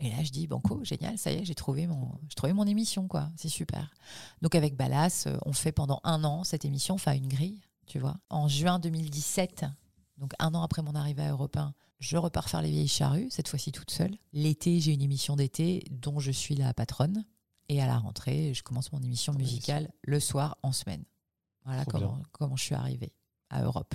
[0.00, 3.06] Et là, je dis, banco, génial, ça y est, j'ai trouvé mon, trouvé mon émission,
[3.06, 3.30] quoi.
[3.36, 3.90] C'est super.
[4.40, 7.98] Donc, avec Ballas, euh, on fait pendant un an cette émission, enfin une grille, tu
[7.98, 8.18] vois.
[8.30, 9.66] En juin 2017,
[10.16, 13.28] donc un an après mon arrivée à Europe 1, je repars faire les vieilles charrues,
[13.30, 14.16] cette fois-ci toute seule.
[14.32, 17.24] L'été, j'ai une émission d'été dont je suis la patronne.
[17.68, 21.04] Et à la rentrée, je commence mon émission musicale le soir en semaine.
[21.64, 23.12] Voilà comment, comment je suis arrivée
[23.50, 23.94] à Europe.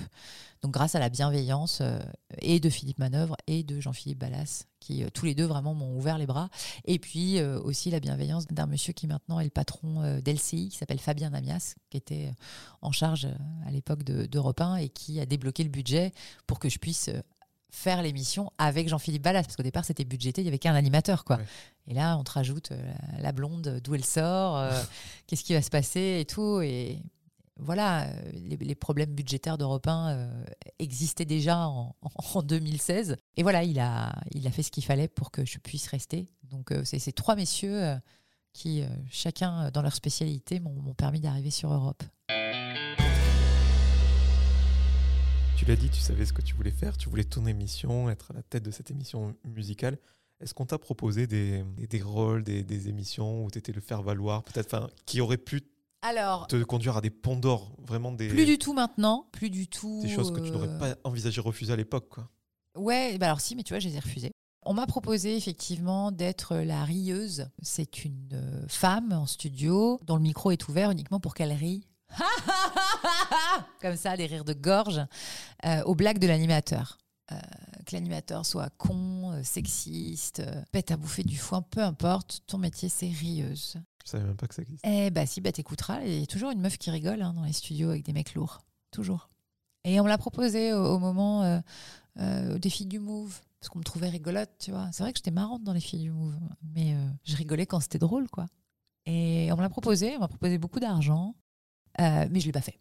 [0.62, 1.98] Donc grâce à la bienveillance euh,
[2.40, 5.96] et de Philippe Manœuvre et de Jean-Philippe Ballas, qui euh, tous les deux vraiment m'ont
[5.96, 6.48] ouvert les bras.
[6.84, 10.76] Et puis euh, aussi la bienveillance d'un monsieur qui maintenant est le patron d'LCI, qui
[10.76, 12.32] s'appelle Fabien Namias, qui était
[12.82, 13.28] en charge
[13.66, 16.12] à l'époque de- d'Europe 1 et qui a débloqué le budget
[16.46, 17.10] pour que je puisse
[17.70, 21.24] faire l'émission avec Jean-Philippe Ballas, parce qu'au départ c'était budgété, il n'y avait qu'un animateur.
[21.24, 21.36] quoi.
[21.36, 21.44] Ouais.
[21.88, 22.70] Et là, on te rajoute
[23.20, 24.60] la, blonde, d'où elle sort,
[25.26, 26.60] qu'est-ce qui va se passer et tout.
[26.60, 27.02] Et
[27.58, 30.44] voilà, euh, les, problèmes budgétaires d'Europe 1 euh,
[30.78, 31.96] existaient déjà en,
[32.34, 33.16] en 2016.
[33.36, 36.28] Et voilà, il a, il a fait ce qu'il fallait pour que je puisse rester.
[36.44, 37.96] Donc, euh, c'est ces trois messieurs
[38.52, 42.02] qui, chacun dans leur spécialité, m'ont permis d'arriver sur Europe.
[45.56, 48.30] Tu l'as dit, tu savais ce que tu voulais faire, tu voulais ton émission, être
[48.30, 49.98] à la tête de cette émission musicale.
[50.40, 51.64] Est-ce qu'on t'a proposé des,
[52.02, 55.62] rôles, des, émissions où tu étais le faire-valoir, peut-être, qui auraient pu
[56.02, 59.66] Alors, te conduire à des ponts d'or, vraiment des, plus du tout maintenant, plus du
[59.66, 60.00] tout.
[60.02, 62.28] des choses que tu n'aurais euh, pas envisagé refuser à l'époque, quoi.
[62.76, 64.30] Ouais, bah alors si, mais tu vois, je les ai refusés.
[64.62, 67.48] On m'a proposé effectivement d'être la rieuse.
[67.62, 71.86] C'est une euh, femme en studio dont le micro est ouvert uniquement pour qu'elle rie.
[73.80, 75.00] Comme ça, des rires de gorge
[75.64, 76.98] euh, aux blagues de l'animateur.
[77.32, 77.36] Euh,
[77.86, 82.58] que l'animateur soit con, euh, sexiste, euh, pète à bouffer du foin, peu importe, ton
[82.58, 83.76] métier c'est rieuse.
[84.06, 84.88] Je savais même pas que ça existait.
[85.06, 86.00] Eh bah si, bah t'écouteras.
[86.04, 88.34] Il y a toujours une meuf qui rigole hein, dans les studios avec des mecs
[88.34, 88.60] lourds.
[88.92, 89.28] Toujours.
[89.84, 91.58] Et on me l'a proposé au, au moment euh,
[92.20, 93.40] euh, au défi du Move.
[93.58, 94.88] Parce qu'on me trouvait rigolote, tu vois.
[94.92, 96.38] C'est vrai que j'étais marrante dans les filles du Move.
[96.74, 98.46] Mais euh, je rigolais quand c'était drôle, quoi.
[99.06, 100.14] Et on me l'a proposé.
[100.16, 101.34] On m'a proposé beaucoup d'argent.
[102.00, 102.78] euh, mais je l'ai pas fait.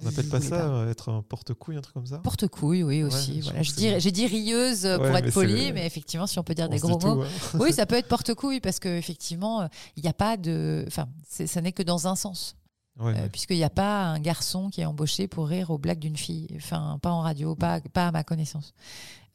[0.00, 3.36] On n'appelle pas ça euh, être un porte-couille, un truc comme ça Porte-couille, oui, aussi.
[3.36, 3.62] Ouais, voilà.
[3.62, 3.94] Je dis-.
[3.98, 6.78] J'ai dit rieuse Ouais, pour être polie, mais effectivement, si on peut dire On des
[6.78, 6.98] gros mots.
[6.98, 7.58] tout, hein.
[7.58, 10.84] Oui, ça peut être porte-couille parce qu'effectivement, il n'y a pas de.
[10.86, 12.54] Enfin, ça n'est que dans un sens.
[13.00, 13.28] Ouais, Euh, ouais.
[13.28, 16.48] puisqu'il n'y a pas un garçon qui est embauché pour rire aux blagues d'une fille.
[16.56, 18.74] Enfin, pas en radio, pas, pas à ma connaissance.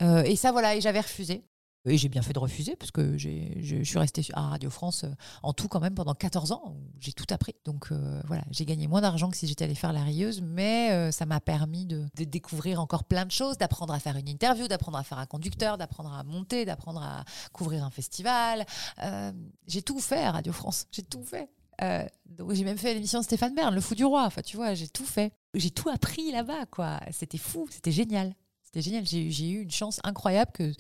[0.02, 1.44] Euh, et ça, voilà, et j'avais refusé.
[1.86, 5.04] Et j'ai bien fait de refuser, parce que j'ai- je, suis restée à Radio France
[5.04, 5.10] euh,
[5.42, 6.78] en tout quand même pendant 14 ans.
[7.00, 7.56] J'ai tout appris.
[7.66, 10.92] Donc euh, voilà, j'ai gagné moins d'argent que si j'étais allée faire la rieuse, mais
[10.92, 14.70] euh, ça m'a permis de, découvrir encore plein de choses, d'apprendre à faire une interview,
[14.70, 18.66] d'apprendre à faire un conducteur, d'apprendre à monter, d'apprendre à couvrir un festival.
[19.68, 21.50] J'ai tout fait à Radio France, j'ai tout fait.
[22.26, 24.24] Donc j'ai même fait l'émission de Stéphane Bern, Le Fou du Roi.
[24.26, 25.34] Enfin, tu vois, j'ai tout fait.
[25.54, 27.00] J'ai tout appris là-bas, quoi.
[27.12, 28.34] C'était fou, c'était génial.
[28.74, 29.06] C'était génial.
[29.06, 30.74] J'ai eu- une chance incroyable que,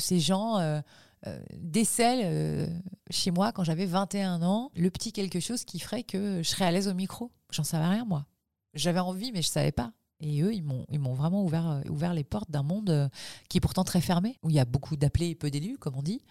[0.00, 0.80] ces gens euh,
[1.28, 2.66] euh, décèlent euh,
[3.10, 6.64] chez moi quand j'avais 21 ans le petit quelque chose qui ferait que je serais
[6.64, 7.30] à l'aise au micro.
[7.52, 8.26] J'en savais rien, moi.
[8.74, 9.92] J'avais envie, mais je savais pas.
[10.18, 13.10] Et eux, ils m'ont, vraiment ouvert, euh, ouvert les portes d'un monde
[13.48, 15.94] qui est pourtant très fermé, où il y a beaucoup d'appelés et peu d'élus, comme
[15.96, 16.22] on dit.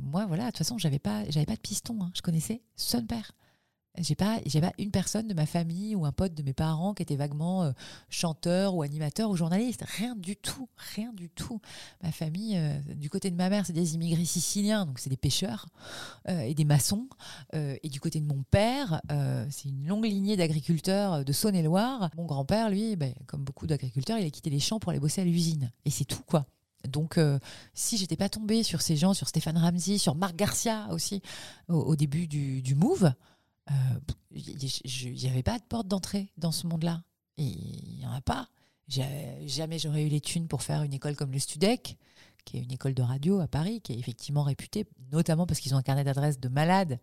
[0.00, 1.98] Moi, voilà, de toute façon, j'avais pas, pas de piston.
[2.02, 2.10] hein.
[2.14, 3.32] Je connaissais son père.
[3.98, 6.94] J'ai pas, j'ai pas une personne de ma famille ou un pote de mes parents
[6.94, 7.72] qui était vaguement euh,
[8.08, 9.84] chanteur ou animateur ou journaliste.
[9.84, 11.60] Rien du tout, rien du tout.
[12.02, 15.16] Ma famille, euh, du côté de ma mère, c'est des immigrés siciliens, donc c'est des
[15.16, 15.66] pêcheurs
[16.28, 17.08] euh, et des maçons.
[17.52, 19.00] Et du côté de mon père,
[19.50, 22.10] c'est une longue lignée d'agriculteurs de Saône-et-Loire.
[22.16, 25.20] Mon grand-père, lui, ben, comme beaucoup d'agriculteurs, il a quitté les champs pour aller bosser
[25.20, 25.72] à l'usine.
[25.84, 26.46] Et c'est tout, quoi.
[26.88, 27.38] Donc, euh,
[27.74, 31.22] si j'étais pas tombée sur ces gens, sur Stéphane Ramsey, sur Marc Garcia aussi,
[31.68, 33.12] au, au début du, du Move,
[34.30, 37.02] il n'y avait pas de porte d'entrée dans ce monde-là.
[37.36, 38.48] Il n'y en a pas.
[38.88, 41.96] Jamais j'aurais eu les thunes pour faire une école comme le Studec,
[42.44, 45.74] qui est une école de radio à Paris, qui est effectivement réputée, notamment parce qu'ils
[45.74, 46.98] ont un carnet d'adresses de malades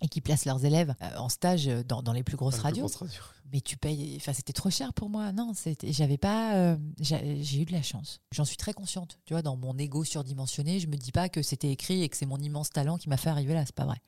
[0.00, 2.86] et qui placent leurs élèves euh, en stage dans, dans les plus grosses plus radios.
[2.86, 3.06] radio.
[3.52, 5.30] Mais tu payes, enfin c'était trop cher pour moi.
[5.32, 8.20] Non, c'était, j'avais pas, euh, j'ai eu de la chance.
[8.32, 9.18] J'en suis très consciente.
[9.26, 12.16] Tu vois, dans mon ego surdimensionné, je me dis pas que c'était écrit et que
[12.16, 13.64] c'est mon immense talent qui m'a fait arriver là.
[13.64, 13.98] C'est pas vrai.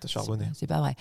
[0.00, 0.48] T'as charbonné.
[0.54, 0.94] C'est pas vrai.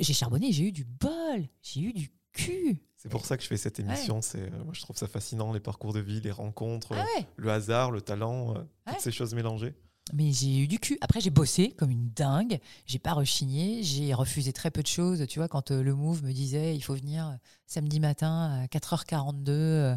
[0.00, 2.82] J'ai charbonné, j'ai eu du bol, j'ai eu du cul.
[2.98, 4.20] C'est pour ça que je fais cette émission.
[4.20, 7.20] C'est, euh, moi, je trouve ça fascinant, les parcours de vie, les rencontres, Ah euh,
[7.20, 7.26] ouais.
[7.36, 9.00] le hasard, le talent, euh, toutes Ouais.
[9.00, 9.74] ces choses mélangées.
[10.12, 10.98] Mais j'ai eu du cul.
[11.00, 12.60] Après, j'ai bossé comme une dingue.
[12.86, 13.82] J'ai pas rechigné.
[13.82, 15.26] J'ai refusé très peu de choses.
[15.28, 17.34] Tu vois, quand euh, le Move me disait il faut venir euh,
[17.66, 19.96] samedi matin à 4h42, euh,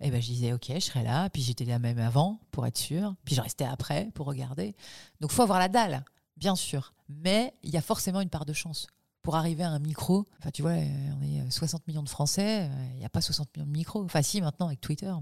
[0.00, 1.28] eh ben, je disais ok, je serai là.
[1.28, 3.14] Puis j'étais là même avant pour être sûr.
[3.24, 4.74] Puis je restais après pour regarder.
[5.20, 6.04] Donc, faut avoir la dalle,
[6.36, 6.94] bien sûr.
[7.08, 8.86] Mais il y a forcément une part de chance.
[9.22, 12.08] Pour arriver à un micro, enfin tu vois, euh, on est euh, 60 millions de
[12.08, 14.02] Français, il n'y a pas 60 millions de micros.
[14.02, 15.12] Enfin si maintenant avec Twitter,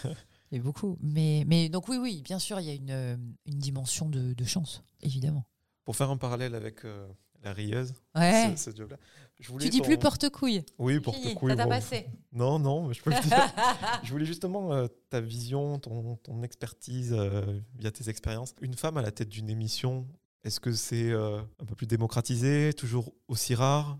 [0.50, 0.96] Il y a beaucoup.
[1.00, 4.44] Mais, mais donc, oui, oui, bien sûr, il y a une, une dimension de, de
[4.44, 5.44] chance, évidemment.
[5.84, 7.06] Pour faire un parallèle avec euh,
[7.42, 8.54] la rieuse, Ouais.
[8.56, 8.96] ce, ce job-là,
[9.40, 10.64] je voulais Tu dis ton- plus porte-couille.
[10.78, 11.50] Oui, porte-couille.
[11.50, 11.70] Ça t'a bon.
[11.70, 12.06] passé.
[12.32, 13.54] Non, non, mais je peux le dire.
[14.02, 18.54] je voulais justement euh, ta vision, ton, ton expertise euh, via tes expériences.
[18.60, 20.06] Une femme à la tête d'une émission,
[20.44, 23.98] est-ce que c'est euh, un peu plus démocratisé, toujours aussi rare?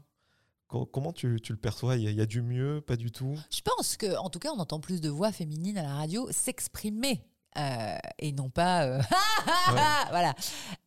[0.68, 1.96] Comment tu, tu le perçois?
[1.96, 3.34] Il y, a- il y a du mieux, pas du tout?
[3.50, 6.28] Je pense que, en tout cas, on entend plus de voix féminines à la radio
[6.30, 7.24] s'exprimer.
[7.56, 9.00] euh, et non pas euh,
[10.10, 10.34] voilà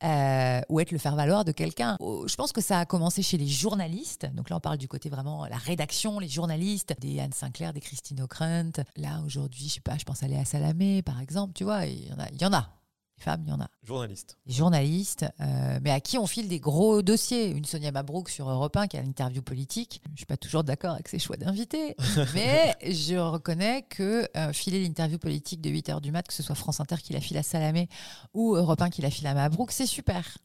[0.04, 1.98] Euh, ou être le faire valoir de quelqu'un.
[2.00, 4.28] Je pense que ça a commencé chez les journalistes.
[4.34, 7.82] Donc là on parle du côté vraiment la rédaction les journalistes des Anne Sinclair des
[7.82, 8.84] Christine O'Krent.
[8.96, 12.08] Là aujourd'hui je sais pas je pense à Léa Salamé par exemple tu vois il
[12.08, 12.60] y en a il y en a.
[12.62, 12.81] les
[13.22, 14.38] femmes il y en a Journaliste.
[14.46, 17.50] des journalistes, euh, mais à qui on file des gros dossiers.
[17.50, 20.02] Une Sonia Mabrouk sur Europe 1 qui a l'interview politique.
[20.12, 21.96] Je suis pas toujours d'accord avec ses choix d'invités,
[22.34, 26.56] mais je reconnais que euh, filer l'interview politique de 8h du mat, que ce soit
[26.56, 27.88] France Inter qui la file à Salamé
[28.34, 30.38] ou Europe 1 qui la file à Mabrouk, c'est super.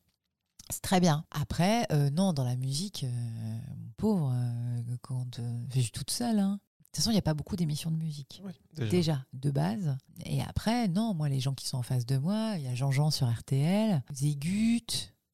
[0.69, 1.25] C'est très bien.
[1.31, 3.59] Après, euh, non, dans la musique, euh,
[3.97, 4.35] pauvre,
[5.01, 5.41] quand
[5.75, 6.41] je suis toute seule.
[6.41, 6.59] hein.
[6.97, 8.89] De toute façon, il n'y a pas beaucoup d'émissions de musique Oui, déjà.
[8.91, 9.99] déjà de base.
[10.25, 12.75] Et après, non, moi, les gens qui sont en face de moi, il y a
[12.75, 14.81] Jean-Jean sur RTL, Zégut,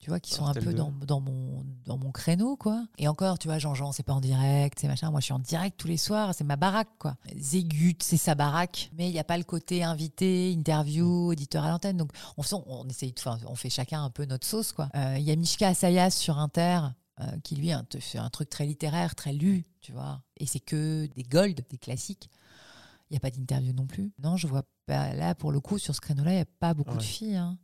[0.00, 0.64] tu vois, qui sont un RTL2.
[0.64, 2.84] peu dans, dans, mon, dans mon créneau, quoi.
[2.98, 5.12] Et encore, tu vois, Jean-Jean, c'est pas en direct, c'est machin.
[5.12, 7.14] Moi, je suis en direct tous les soirs, c'est ma baraque, quoi.
[7.36, 11.70] Zégut, c'est sa baraque, mais il n'y a pas le côté invité, interview, éditeur à
[11.70, 11.96] l'antenne.
[11.96, 13.14] Donc, on, on, essaye,
[13.46, 14.88] on fait chacun un peu notre sauce, quoi.
[14.96, 16.80] Euh, Il y a Mishka Asayas sur Inter,
[17.22, 20.22] euh, qui lui te fait un truc très littéraire, très lu, tu vois.
[20.36, 22.28] Et c'est que des gold, des classiques.
[23.10, 24.12] Il n'y a pas d'interview non plus.
[24.18, 25.12] Non, je vois pas.
[25.14, 27.36] Là, pour le coup, sur ce créneau-là, il n'y a pas beaucoup de filles.
[27.36, 27.58] hein.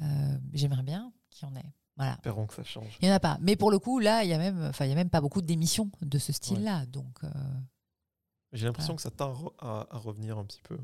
[0.00, 1.72] Euh, J'aimerais bien qu'il y en ait.
[1.96, 2.14] Voilà.
[2.14, 2.98] Espérons que ça change.
[3.00, 3.38] Il n'y en a pas.
[3.40, 5.90] Mais pour le coup, là, il y a même, y a même pas beaucoup d'émissions
[6.00, 6.86] de ce style-là.
[6.86, 7.28] Donc, euh,
[8.52, 10.78] J'ai l'impression que ça tend à revenir un petit peu.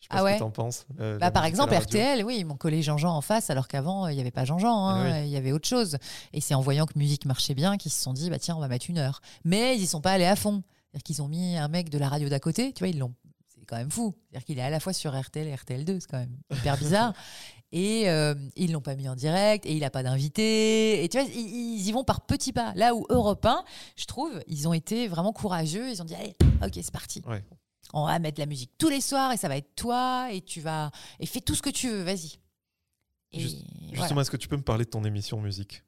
[0.00, 0.86] Je sais Ah pas ce ouais que t'en penses.
[1.00, 1.74] euh, bah, par exemple.
[1.74, 4.86] RTL, oui, ils m'ont collé Jean-Jean en face, alors qu'avant, il n'y avait pas Jean-Jean,
[4.88, 5.26] hein, Ah oui.
[5.26, 5.96] il y avait autre chose.
[6.32, 8.60] Et c'est en voyant que musique marchait bien qu'ils se sont dit, bah tiens, on
[8.60, 9.20] va mettre une heure.
[9.44, 10.62] Mais ils n'y sont pas allés à fond.
[10.90, 13.12] C'est-à-dire qu'ils ont mis un mec de la radio d'à côté, tu vois, ils l'ont.
[13.48, 14.14] C'est quand même fou.
[14.30, 17.12] C'est-à-dire qu'il est à la fois sur RTL et RTL2, c'est quand même hyper bizarre.
[17.70, 21.04] Et euh, ils l'ont pas mis en direct, et il n'a pas d'invité.
[21.04, 22.72] Et tu vois, ils, ils y vont par petits pas.
[22.76, 23.62] Là où Europe 1,
[23.96, 25.90] je trouve, ils ont été vraiment courageux.
[25.90, 26.34] Ils ont dit, allez,
[26.64, 27.22] ok, c'est parti.
[27.26, 27.44] Ouais.
[27.94, 30.60] On va mettre la musique tous les soirs, et ça va être toi, et tu
[30.60, 30.90] vas.
[31.20, 32.38] Et fais tout ce que tu veux, vas-y.
[33.32, 33.96] Et Juste- voilà.
[34.02, 35.82] Justement, est-ce que tu peux me parler de ton émission musique?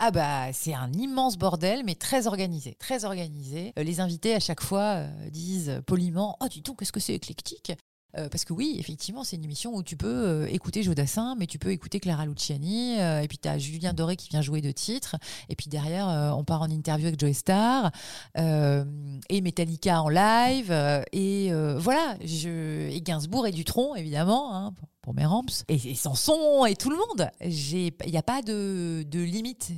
[0.00, 3.72] Ah bah c'est un immense bordel, mais très organisé, très organisé.
[3.78, 7.14] Euh, les invités à chaque fois euh, disent poliment "Oh dis donc qu'est-ce que c'est
[7.14, 7.72] éclectique."
[8.16, 11.46] Euh, parce que oui, effectivement, c'est une émission où tu peux euh, écouter Jodassin, mais
[11.46, 14.60] tu peux écouter Clara Luciani, euh, et puis tu as Julien Doré qui vient jouer
[14.60, 15.16] de titres,
[15.48, 17.90] et puis derrière, euh, on part en interview avec Joe Star,
[18.36, 20.72] et Metallica en live,
[21.12, 26.76] et voilà, et Gainsbourg et Dutronc, évidemment, hein, pour, mes ramps, et, et Sanson, et
[26.76, 27.30] tout le monde.
[27.40, 29.72] Il n'y a pas de, limite.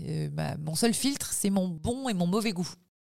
[0.65, 2.69] Mon seul filtre, c'est mon bon et mon mauvais goût.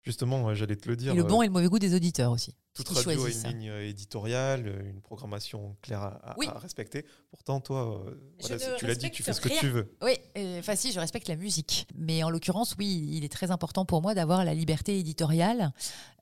[0.02, 1.12] Justement, j'allais te le dire.
[1.12, 2.54] Et le euh, bon et le mauvais goût des auditeurs aussi.
[2.72, 3.48] Toute radio a une ça.
[3.50, 6.46] ligne euh, éditoriale, euh, une programmation claire à, à- Oui.
[6.46, 7.04] à respecter.
[7.30, 9.94] Pourtant, toi, euh, voilà, tu l'as dit, tu fais ce que tu veux.
[10.02, 11.86] Oui, euh, enfin si, je respecte la musique.
[11.96, 15.72] Mais en l'occurrence, oui, il est très important pour moi d'avoir la liberté éditoriale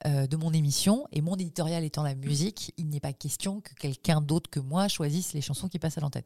[0.07, 1.07] euh, de mon émission.
[1.13, 4.89] Et mon éditorial étant la musique, il n'est pas question que quelqu'un d'autre que moi
[4.89, 6.25] choisisse les chansons qui passent à l'antenne.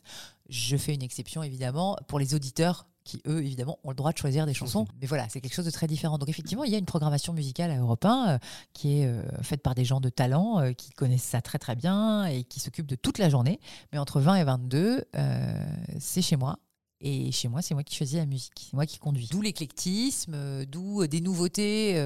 [0.48, 4.18] Je fais une exception, évidemment, pour les auditeurs qui, eux, évidemment, ont le droit de
[4.18, 4.86] choisir des chansons.
[5.00, 6.18] Mais voilà, c'est quelque chose de très différent.
[6.18, 8.38] Donc effectivement, il y a une programmation musicale à Europe 1 euh,
[8.72, 11.74] qui est euh, faite par des gens de talent, euh, qui connaissent ça très très
[11.76, 13.60] bien et qui s'occupent de toute la journée.
[13.92, 15.66] Mais entre 20 et 22, euh,
[15.98, 16.58] c'est chez moi.
[17.04, 19.26] Et chez moi, c'est moi qui choisis la musique, c'est moi qui conduis.
[19.28, 22.00] D'où l'éclectisme, d'où des nouveautés.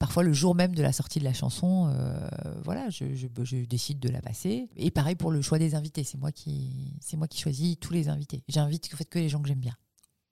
[0.00, 1.94] parfois, le jour même de la sortie de la chanson,
[2.64, 4.68] voilà, je, je- je décide de la passer.
[4.76, 7.92] Et pareil pour le choix des invités, c'est moi qui, c'est moi qui choisis tous
[7.92, 8.42] les invités.
[8.48, 9.76] J'invite en fait que les gens que j'aime bien.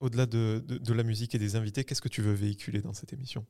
[0.01, 2.92] Au-delà de, de- de la musique et des invités, qu'est-ce que tu veux véhiculer dans
[2.92, 3.44] cette émission?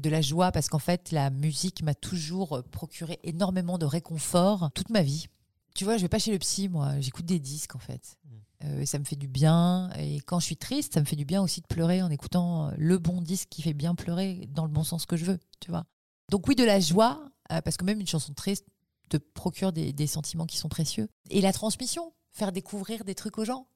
[0.00, 4.90] De la joie parce qu'en fait la musique m'a toujours procuré énormément de réconfort toute
[4.90, 5.26] ma vie.
[5.74, 8.16] Tu vois, je vais pas chez le psy moi, j'écoute des disques en fait.
[8.24, 8.28] Mm.
[8.64, 11.24] Euh, ça me fait du bien et quand je suis triste, ça me fait du
[11.24, 14.70] bien aussi de pleurer en écoutant le bon disque qui fait bien pleurer dans le
[14.70, 15.84] bon sens que je veux, tu vois.
[16.30, 18.66] Donc oui, de la joie euh, parce que même une chanson triste
[19.08, 23.38] te procure des, des sentiments qui sont précieux et la transmission, faire découvrir des trucs
[23.38, 23.68] aux gens.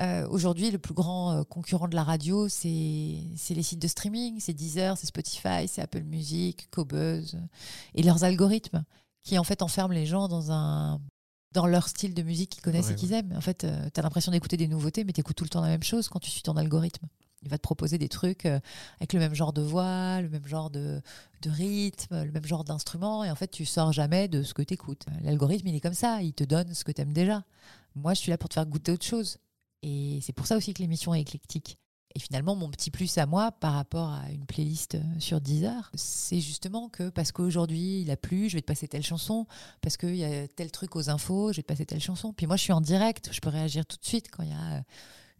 [0.00, 4.40] Euh, Aujourd'hui, le plus grand euh, concurrent de la radio, c'est les sites de streaming,
[4.40, 7.38] c'est Deezer, c'est Spotify, c'est Apple Music, Cobuzz,
[7.94, 8.84] et leurs algorithmes
[9.22, 11.00] qui en fait enferment les gens dans un
[11.52, 13.32] dans leur style de musique qu'ils connaissent Ouais, et qu'ils aiment.
[13.34, 15.68] En fait, tu as l'impression d'écouter des nouveautés, mais tu écoutes tout le temps la
[15.68, 17.06] même chose quand tu suis ton algorithme.
[17.42, 18.60] Il va te proposer des trucs euh,
[18.98, 21.00] avec le même genre de voix, le même genre de,
[21.42, 23.24] de rythme, le même genre d'instrument.
[23.24, 25.06] Et en fait, tu sors jamais de ce que tu écoutes.
[25.22, 26.20] L'algorithme, il est comme ça.
[26.22, 27.42] Il te donne ce que tu aimes déjà.
[27.94, 29.38] Moi, je suis là pour te faire goûter autre chose.
[29.82, 31.78] Et c'est pour ça aussi que l'émission est éclectique.
[32.16, 35.90] Et finalement, mon petit plus à moi par rapport à une playlist euh, sur Deezer,
[35.94, 39.46] c'est justement que parce qu'aujourd'hui il a plu, je vais te passer telle chanson,
[39.82, 42.32] parce qu'il y a tel truc aux infos, je vais te passer telle chanson.
[42.32, 44.54] Puis moi, je suis en direct, je peux réagir tout de suite quand il y
[44.54, 44.80] a euh,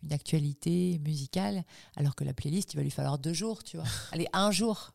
[0.03, 1.64] une actualité musicale,
[1.97, 3.87] alors que la playlist, il va lui falloir deux jours, tu vois.
[4.12, 4.93] Allez, un jour,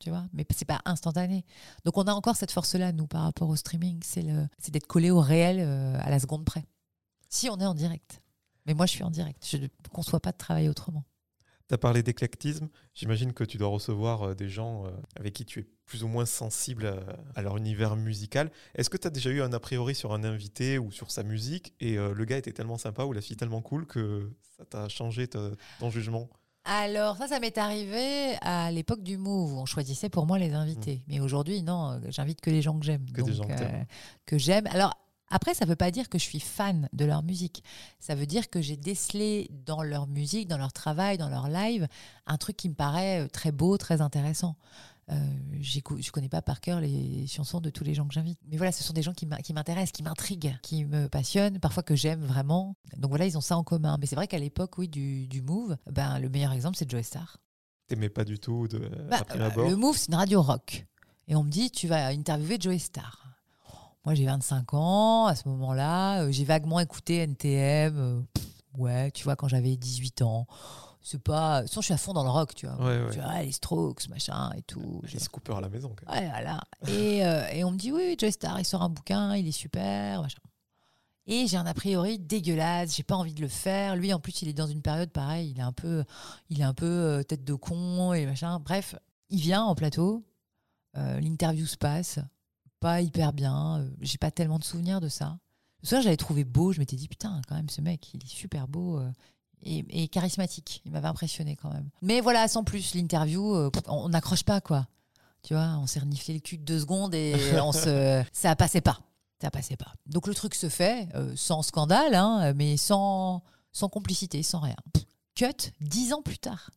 [0.00, 1.46] tu vois, mais c'est pas instantané.
[1.86, 4.22] Donc on a encore cette force-là, nous, par rapport au streaming, c'est
[4.70, 6.66] d'être collé au réel euh, à la seconde près.
[7.30, 8.21] Si on est en direct.
[8.66, 9.44] Mais moi, je suis en direct.
[9.48, 11.04] Je ne conçois pas de travailler autrement.
[11.68, 12.68] Tu as parlé d'éclectisme.
[12.94, 16.08] J'imagine que tu dois recevoir euh, des gens euh, avec qui tu es plus ou
[16.08, 16.94] moins sensible
[17.34, 18.50] à, leur univers musical.
[18.74, 21.22] Est-ce que tu as déjà eu un a priori sur un invité ou sur sa
[21.22, 21.74] musique?
[21.80, 24.88] Et euh, le gars était tellement sympa ou la fille tellement cool que ça t'a
[24.88, 26.28] changé ton jugement?
[26.64, 30.52] Alors ça, ça m'est arrivé à l'époque du Move où on choisissait pour moi les
[30.54, 30.96] invités.
[30.96, 31.02] Mmh.
[31.08, 33.04] Mais aujourd'hui, non, j'invite que les gens que j'aime.
[33.10, 33.48] Que des gens
[34.26, 34.66] que j'aime.
[34.68, 34.94] Alors
[35.32, 37.64] après, ça ne veut pas dire que je suis fan de leur musique.
[37.98, 41.88] Ça veut dire que j'ai décelé dans leur musique, dans leur travail, dans leur live,
[42.26, 44.56] un truc qui me paraît euh, très beau, très intéressant.
[45.10, 45.14] Euh,
[45.60, 48.38] je ne connais pas par cœur les chansons de tous les gens que j'invite.
[48.46, 51.96] Mais voilà, ce sont des gens qui m'intéressent, qui m'intriguent, qui me passionnent, parfois que
[51.96, 52.76] j'aime vraiment.
[52.98, 53.96] Donc voilà, ils ont ça en commun.
[53.98, 57.02] Mais c'est vrai qu'à l'époque, oui, du, du, Move, ben, le meilleur exemple, c'est Joe
[57.02, 57.38] Star.
[57.88, 58.78] T'aimais pas du tout de,
[59.08, 60.86] bah, Le Move, c'est une radio rock.
[61.26, 63.31] Et on me dit, tu vas interviewer Joe Star.
[64.04, 65.26] Moi, j'ai 25 ans.
[65.26, 67.96] À ce moment-là, euh, j'ai vaguement écouté NTM.
[67.96, 68.20] Euh,
[68.76, 70.46] ouais, tu vois, quand j'avais 18 ans.
[71.04, 71.66] C'est pas.
[71.66, 72.76] Sinon, je suis à fond dans le rock, tu vois.
[73.10, 75.00] Tu vois, les Strokes, machin et tout.
[75.04, 75.94] J'ai Cooper à la maison.
[76.08, 76.60] Ouais, voilà.
[76.86, 79.52] et, euh, et, on me dit, oui, Joy Star, il sort un bouquin, il est
[79.52, 80.38] super, machin.
[81.26, 83.96] Et j'ai un a priori dégueulasse, j'ai pas envie de le faire.
[83.96, 86.04] Lui, en plus, il est dans une période pareille, il est un peu,
[86.50, 88.60] il est un peu tête de con et machin.
[88.60, 88.96] Bref,
[89.30, 90.24] il vient en plateau,
[90.94, 92.18] l'interview se passe,
[92.82, 93.78] pas hyper bien.
[93.78, 95.38] Euh, j'ai pas tellement de souvenirs de ça.
[95.82, 96.72] Le soir, j'avais trouvé beau.
[96.72, 98.98] Je m'étais dit, putain, quand même, ce mec, il est super beau.
[98.98, 99.10] Euh,
[99.62, 100.82] et, charismatique.
[100.84, 101.88] Il m'avait impressionné quand même.
[102.02, 104.88] Mais voilà, sans plus, l'interview, euh, on n'accroche pas, quoi.
[105.44, 108.80] Tu vois, on s'est reniflé le cul de deux secondes et on se, ça passait
[108.80, 109.00] pas.
[109.40, 109.92] Ça passait pas.
[110.06, 114.76] Donc le truc se fait sans scandale, hein, mais sans, sans complicité, sans rien.
[115.34, 116.70] Cut, dix ans plus tard.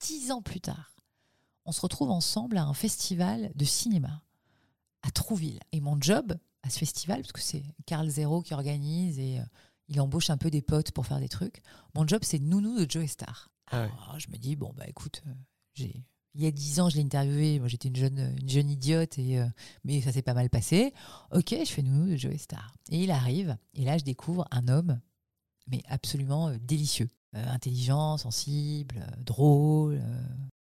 [0.00, 0.94] Dix ans plus tard.
[1.66, 4.22] On se retrouve ensemble à un festival de cinéma
[5.06, 5.60] à Trouville.
[5.72, 9.44] Et mon job à ce festival, parce que c'est Carl Zero qui organise et euh,
[9.88, 11.62] il embauche un peu des potes pour faire des trucs,
[11.94, 13.50] mon job c'est Nounou de Joe Star.
[13.70, 13.88] Ah
[14.18, 15.32] je me dis, bon, bah écoute, euh,
[15.74, 16.04] j'ai.
[16.34, 17.58] Il y a dix ans, je l'ai interviewé.
[17.58, 19.46] Moi, j'étais une jeune, une jeune idiote, et, euh,
[19.84, 20.92] mais ça s'est pas mal passé.
[21.32, 22.74] Ok, je fais Nounou de Joe Star.
[22.90, 25.00] Et il arrive, et là, je découvre un homme,
[25.66, 27.08] mais absolument délicieux.
[27.32, 30.02] intelligent, sensible, drôle,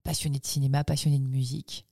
[0.05, 1.87] passionné de cinéma, passionné de musique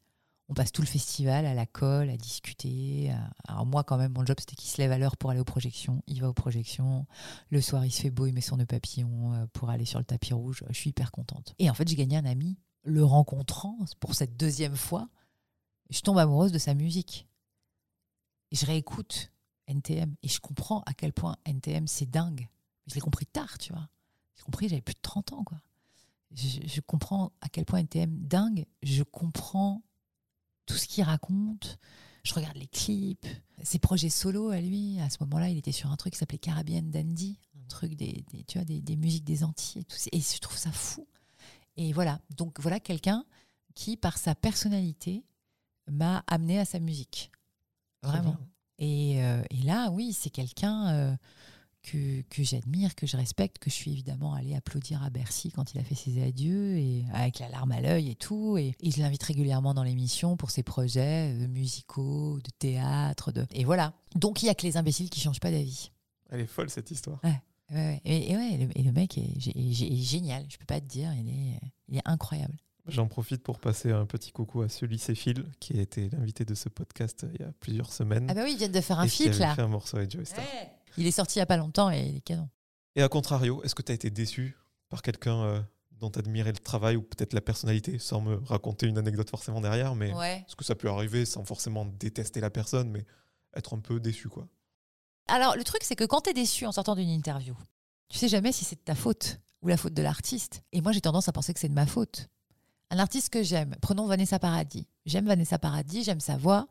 [0.51, 3.15] on passe tout le festival à la colle, à discuter.
[3.47, 5.45] Alors moi, quand même, mon job, c'était qu'il se lève à l'heure pour aller aux
[5.45, 6.03] projections.
[6.09, 7.07] Il va aux projections.
[7.51, 10.01] Le soir, il se fait beau, il met son nœud papillon euh, pour aller sur
[10.01, 10.65] le tapis rouge.
[10.69, 11.55] Je suis hyper contente.
[11.61, 12.59] Et en fait, j'ai gagné un ami.
[12.83, 15.09] Le rencontrant pour cette deuxième fois,
[15.89, 17.29] je tombe amoureuse de sa musique.
[18.51, 19.31] Je réécoute
[19.69, 22.49] NTM et je comprends à quel point NTM, c'est dingue.
[22.89, 23.89] Je l'ai compris tard, tu vois.
[24.37, 25.59] J'ai compris, j'avais plus de 30 ans, quoi.
[26.33, 28.67] Je, je comprends à quel point NTM dingue.
[28.83, 29.83] Je comprends
[30.71, 31.79] tout ce qu'il raconte.
[32.23, 33.27] Je regarde les clips,
[33.63, 35.01] ses projets solo à lui.
[35.01, 38.25] À ce moment-là, il était sur un truc qui s'appelait Caribbean Dandy, un truc des,
[38.47, 39.97] tu vois, des, musiques des Antilles et tout.
[40.13, 41.09] Et je trouve ça fou.
[41.77, 42.21] Et voilà.
[42.37, 43.25] Donc voilà quelqu'un
[43.75, 45.25] qui, par sa personnalité,
[45.91, 47.33] m'a amené à sa musique.
[48.03, 48.37] Vraiment.
[48.79, 50.89] Et, euh, et, là, oui, c'est quelqu'un.
[50.89, 51.17] Euh,
[51.83, 55.75] que, que j'admire, que je respecte, que je suis évidemment allée applaudir à Bercy quand
[55.75, 58.59] il a fait ses adieux, et avec la larme à l'œil et tout.
[58.59, 63.33] Et, je l'invite régulièrement dans l'émission pour ses projets euh, musicaux, de théâtre.
[63.33, 63.47] De...
[63.53, 63.95] Et voilà.
[64.15, 65.91] Donc il n'y a que les imbéciles qui ne changent pas d'avis.
[66.31, 67.21] Elle est folle cette histoire.
[67.25, 67.41] Ouais.
[68.05, 71.99] Et, ouais, et, le, mec est, génial, je peux pas te dire, il est, il
[71.99, 72.57] est incroyable.
[72.89, 76.55] J'en profite pour passer un petit coucou à celui Phil, qui a été l'invité de
[76.55, 78.27] ce podcast il y a plusieurs semaines.
[78.29, 79.55] Ah bah oui, ils viennent de faire un feat là.
[79.55, 80.45] fait un morceau avec Joe Star.
[80.97, 82.49] Il est sorti il n'y a pas longtemps et il est canon.
[82.97, 84.57] Et à contrario, est-ce que tu as été déçu
[84.89, 85.61] par quelqu'un euh,
[86.01, 89.61] dont tu admirais le travail ou peut-être la personnalité, sans me raconter une anecdote forcément
[89.61, 93.05] derrière, mais est-ce que ça peut arriver sans forcément détester la personne, mais
[93.55, 94.49] être un peu déçu quoi?
[95.29, 97.55] Alors le truc c'est que quand tu es déçu en sortant d'une interview,
[98.09, 100.63] tu sais jamais si c'est de ta faute ou la faute de l'artiste.
[100.73, 102.29] Et moi j'ai tendance à penser que c'est de ma faute.
[102.91, 104.89] Un artiste que j'aime, prenons Vanessa Paradis.
[105.07, 106.67] J'aime Vanessa Paradis, j'aime sa voix.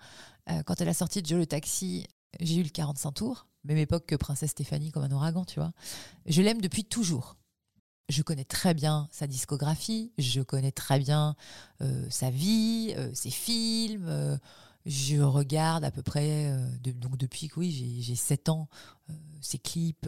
[0.50, 2.06] Euh, quand elle a sorti Joe le Taxi,
[2.40, 5.74] j'ai eu le 45 tours même époque que Princesse Stéphanie comme un ouragan, tu vois.
[6.26, 7.36] Je l'aime depuis toujours.
[8.08, 11.36] je connais très bien sa discographie, je connais très bien
[11.82, 14.08] euh, sa vie, euh, ses films.
[14.08, 14.38] euh,
[14.86, 16.52] je regarde à peu près,
[16.96, 18.68] donc depuis que oui, j'ai- j'ai 7 ans,
[19.42, 20.08] ses clips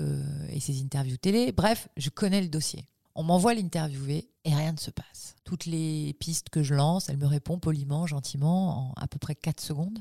[0.50, 1.52] et ses interviews télé.
[1.52, 2.86] Bref, je connais le dossier.
[3.14, 5.36] On m'envoie l'interviewer et rien ne se passe.
[5.44, 9.36] Toutes les pistes que je lance, elle me répond poliment, gentiment, en à peu près
[9.36, 10.00] 4 secondes.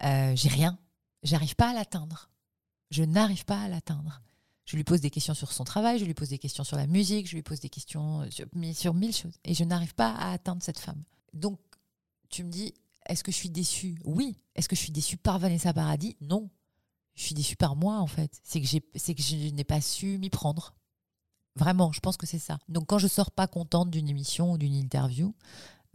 [0.00, 0.76] J'ai rien.
[1.22, 2.30] J'arrive pas à l'atteindre.
[2.90, 4.22] Je n'arrive pas à l'atteindre.
[4.64, 6.86] Je lui pose des questions sur son travail, je lui pose des questions sur la
[6.86, 9.38] musique, je lui pose des questions sur, mille choses.
[9.44, 11.02] Et je n'arrive pas à atteindre cette femme.
[11.32, 11.58] Donc,
[12.28, 12.74] tu me dis,
[13.06, 13.98] est-ce que je suis déçue?
[14.04, 14.38] Oui.
[14.54, 16.16] Est-ce que je suis déçue par Vanessa Paradis?
[16.20, 16.48] Non.
[17.14, 18.40] Je suis déçue par moi, en fait.
[18.44, 18.66] C'est que,
[19.22, 20.74] je n'ai pas su m'y prendre.
[21.56, 22.58] Vraiment, je pense que c'est ça.
[22.68, 25.34] Donc, quand je sors pas contente d'une émission ou d'une interview,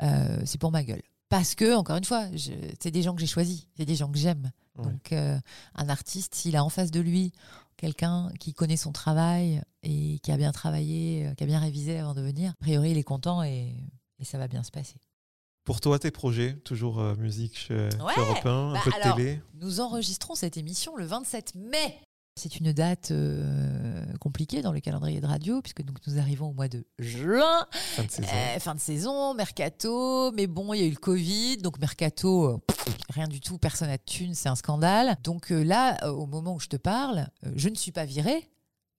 [0.03, 1.01] euh, c'est pour ma gueule.
[1.29, 2.27] Parce que, encore une fois,
[2.79, 4.51] c'est des gens que j'ai choisis, c'est des gens que j'aime.
[4.83, 5.37] Donc, euh,
[5.75, 7.31] un artiste, s'il a en face de lui
[7.77, 11.97] quelqu'un qui connaît son travail et qui a bien travaillé, euh, qui a bien révisé
[11.99, 13.73] avant de venir, a priori, il est content et,
[14.19, 14.95] et ça va bien se passer.
[15.63, 18.89] Pour toi, tes projets, toujours euh, musique chez, chez Ouais, Europe 1, un bah peu
[18.91, 19.41] de alors- télé?
[19.55, 21.99] Nous enregistrons cette émission le 27 mai.
[22.37, 26.53] C'est une date euh, compliquée dans le calendrier de radio, puisque donc nous arrivons au
[26.53, 28.29] mois de juin, Fin de saison.
[28.31, 32.45] Euh, fin de saison, mercato, mais bon, il y a eu le Covid, donc mercato,
[32.45, 35.17] euh, pff, rien du tout, personne n'a de thunes, c'est un scandale.
[35.23, 38.49] Donc euh, là, au moment où je te parle, je ne suis pas virée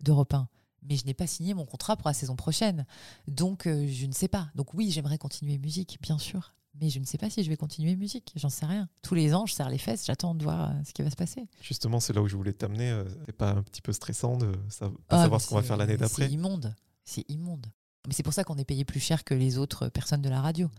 [0.00, 0.48] d'Europe 1,
[0.82, 2.86] mais je n'ai pas signé mon contrat pour la saison prochaine.
[3.26, 4.48] Donc euh, je ne sais pas.
[4.54, 6.54] Donc oui, j'aimerais continuer musique, bien sûr.
[6.80, 8.88] Mais je ne sais pas si je vais continuer musique, j'en sais rien.
[9.02, 11.16] Tous les ans, je serre les fesses, j'attends de voir euh, ce qui va se
[11.16, 11.46] passer.
[11.60, 12.90] Justement, c'est là où je voulais t'amener.
[12.90, 15.68] euh, C'est pas un petit peu stressant de pas Ah, savoir ce qu'on va c'est-
[15.68, 16.74] faire l'année C'est d'après immonde.
[17.04, 17.66] C'est immonde.
[18.06, 20.40] Mais c'est pour ça qu'on est payé plus cher que les autres personnes de la
[20.40, 20.70] radio.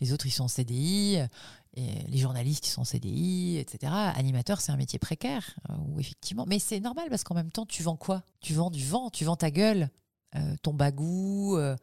[0.00, 1.26] Les autres, ils sont en CDI, euh,
[1.74, 3.92] et les journalistes, ils sont en CDI, etc.
[4.14, 6.44] Animateur, c'est un métier précaire, euh, où effectivement.
[6.46, 8.22] Mais c'est normal parce qu'en même temps, tu vends quoi?
[8.40, 9.90] Tu vends du vent, tu vends ta gueule,
[10.36, 11.56] euh, ton bagou.
[11.56, 11.76] euh,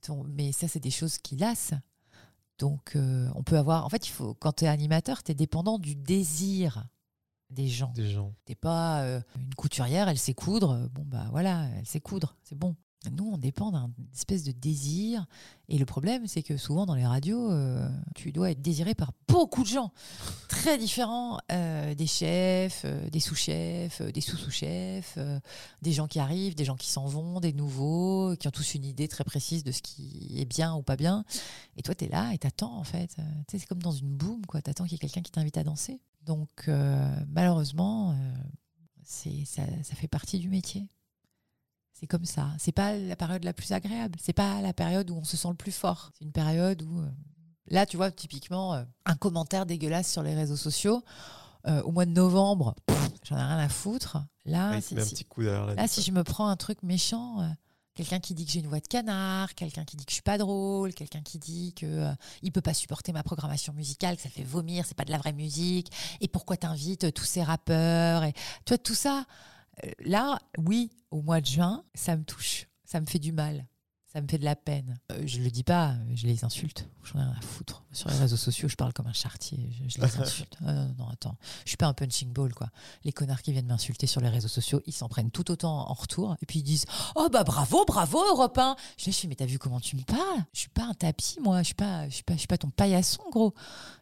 [0.00, 1.74] ton- Mais ça, c'est des choses qui lassent.
[2.58, 3.84] Donc, euh, on peut avoir.
[3.84, 4.34] En fait, il faut.
[4.34, 6.86] Quand tu es animateur, tu es dépendant du désir
[7.50, 7.92] des gens.
[7.94, 8.34] des gens.
[8.44, 10.88] T'es pas euh, une couturière, elle sait coudre.
[10.92, 12.74] Bon, bah voilà, elle sait coudre, c'est bon.
[13.10, 15.26] Nous, on dépend d'une espèce de désir.
[15.68, 19.12] Et le problème, c'est que souvent dans les radios, euh, tu dois être désiré par
[19.28, 19.92] beaucoup de gens
[20.48, 25.18] très différents euh, des chefs, euh, des sous-chefs, des sous-sous-chefs,
[25.82, 28.84] des gens qui arrivent, des gens qui s'en vont, des nouveaux, qui ont tous une
[28.84, 31.24] idée très précise de ce qui est bien ou pas bien.
[31.76, 33.16] Et toi, tu es là et t'attends, en fait.
[33.48, 34.62] C'est comme dans une boum, quoi.
[34.62, 36.00] T'attends qu'il y ait quelqu'un qui t'invite à danser.
[36.24, 36.68] Donc,
[37.28, 38.16] malheureusement,
[39.04, 39.62] ça
[39.94, 40.88] fait partie du métier.
[41.98, 42.48] C'est comme ça.
[42.58, 44.18] C'est pas la période la plus agréable.
[44.22, 46.10] C'est pas la période où on se sent le plus fort.
[46.18, 47.08] C'est une période où, euh,
[47.68, 51.02] là, tu vois, typiquement, euh, un commentaire dégueulasse sur les réseaux sociaux.
[51.68, 52.76] euh, au mois de novembre,
[53.24, 54.18] j'en ai rien à foutre.
[54.44, 56.46] Là, si- met un si- petit coup derrière la Là, nuque, si je me prends
[56.46, 57.38] un truc méchant,
[57.96, 60.22] quelqu'un qui dit que j'ai une voix de canard, quelqu'un qui dit que je suis
[60.22, 62.06] pas drôle, quelqu'un qui dit que
[62.42, 65.18] il peut pas supporter ma programmation musicale, que ça fait vomir, c'est pas de la
[65.18, 65.90] vraie musique,
[66.20, 68.32] et pourquoi t'invites tous ces rappeurs, et
[68.64, 69.24] tu vois tout ça.
[69.84, 73.66] Euh, là, oui, au mois de juin, ça me touche, ça me fait du mal.
[74.12, 74.98] Ça me fait de la peine.
[75.12, 76.88] Euh, je le dis pas, je les insulte.
[77.02, 77.84] J'en ai rien à foutre.
[77.92, 79.70] Sur les réseaux sociaux, je parle comme un chartier.
[79.72, 80.56] Je, je les insulte.
[80.64, 81.36] Ah non, non, attends.
[81.64, 82.70] Je suis pas un punching ball, quoi
[83.04, 85.92] les connards qui viennent m'insulter sur les réseaux sociaux, ils s'en prennent tout autant en
[85.92, 86.34] retour.
[86.40, 89.58] Et puis ils disent Oh bah bravo, bravo Europe 1 Je dis Mais t'as vu
[89.58, 90.44] comment tu me parles?
[90.54, 91.58] Je suis pas un tapis, moi.
[91.58, 93.52] Je suis pas, je suis pas, je suis pas ton paillasson, gros.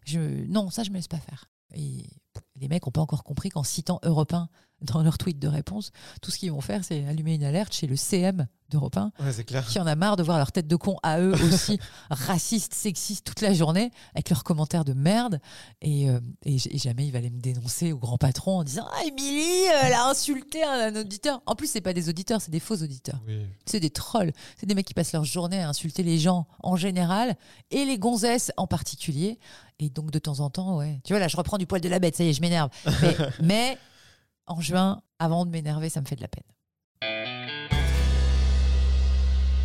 [0.04, 1.50] Je, non, ça, je me laisse pas faire.
[1.74, 2.06] Et
[2.56, 4.48] les mecs n'ont pas encore compris qu'en citant Europe 1
[4.80, 7.86] dans leur tweet de réponse, tout ce qu'ils vont faire, c'est allumer une alerte chez
[7.86, 9.66] le CM d'Europe 1 Ouais, clair.
[9.66, 11.78] qui en a marre de voir leur tête de con à eux aussi,
[12.10, 15.40] racistes, sexistes toute la journée, avec leurs commentaires de merde.
[15.80, 19.04] Et, euh, et, jamais il va aller me dénoncer au grand patron en disant Ah,
[19.06, 21.42] Émilie, euh, elle a insulté un, un auditeur.
[21.46, 23.20] En plus, c'est pas des auditeurs, c'est des faux auditeurs.
[23.26, 23.46] Oui.
[23.66, 24.32] C'est des trolls.
[24.58, 27.36] C'est des mecs qui passent leur journée à insulter les gens en général
[27.70, 29.38] et les gonzesses en particulier.
[29.78, 31.00] Et donc, de temps en temps, ouais.
[31.04, 32.70] Tu vois, là, je reprends du poil de la bête, ça y est, je m'énerve.
[33.02, 33.78] Mais, mais
[34.46, 36.44] en juin, avant de m'énerver, ça me fait de la peine.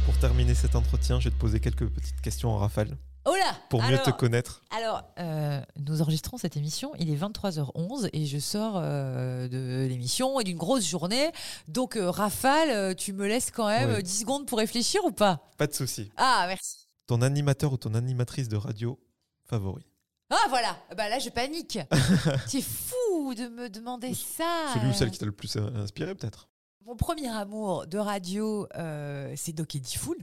[0.06, 3.54] Pour terminer cet entretien, je vais te poser quelques petites questions en rafale Oh là
[3.70, 4.64] pour mieux te connaître.
[4.76, 10.40] Alors, euh, nous enregistrons cette émission, il est 23h11 et je sors euh, de l'émission
[10.40, 11.30] et d'une grosse journée.
[11.68, 13.96] Donc, euh, Rafale, tu me laisses quand même Ouais.
[13.98, 15.42] euh, 10 secondes pour réfléchir ou pas?
[15.58, 16.10] Pas de souci.
[16.18, 16.88] Ah, merci.
[17.08, 18.98] Ton animateur ou ton animatrice de radio
[19.46, 19.86] favori?
[20.32, 21.78] Ah, voilà Bah là, je panique
[22.48, 22.96] C'est fou
[23.36, 26.50] de me demander ça Celui ou celle qui t'a le plus euh, inspiré, peut-être?
[26.86, 30.18] Mon premier amour de radio, euh, c'est Doc Fool.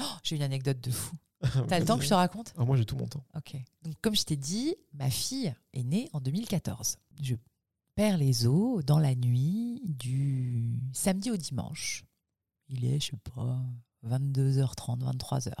[0.00, 1.14] Oh, J'ai une anecdote de fou.
[1.68, 2.54] T'as le temps que je te raconte?
[2.56, 3.24] Ah, Moi, j'ai tout mon temps.
[3.36, 3.56] Ok.
[3.82, 6.98] Donc, comme je t'ai dit, ma fille est née en 2014.
[7.20, 7.34] Je
[7.94, 12.04] perds les os dans la nuit du samedi au dimanche.
[12.68, 13.60] Il est, je sais pas,
[14.06, 15.52] 22h30, 23h.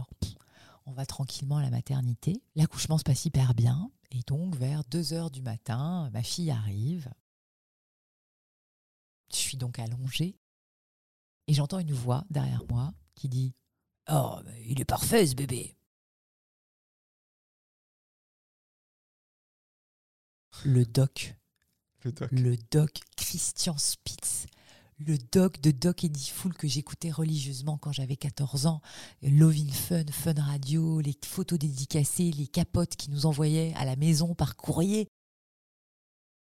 [0.86, 2.42] On va tranquillement à la maternité.
[2.54, 3.90] L'accouchement se passe hyper bien.
[4.14, 7.10] Et donc, vers 2h du matin, ma fille arrive.
[9.32, 10.36] Je suis donc allongée.
[11.46, 13.54] Et j'entends une voix derrière moi qui dit
[14.10, 15.76] Oh, il est parfait ce bébé.
[20.64, 21.34] Le doc
[22.04, 22.30] Le doc.
[22.30, 24.46] le doc Christian Spitz,
[25.06, 28.80] le doc de Doc Eddie Fool que j'écoutais religieusement quand j'avais 14 ans,
[29.22, 34.34] Lovin Fun, Fun Radio, les photos dédicacées, les capotes qu'il nous envoyait à la maison
[34.34, 35.08] par courrier.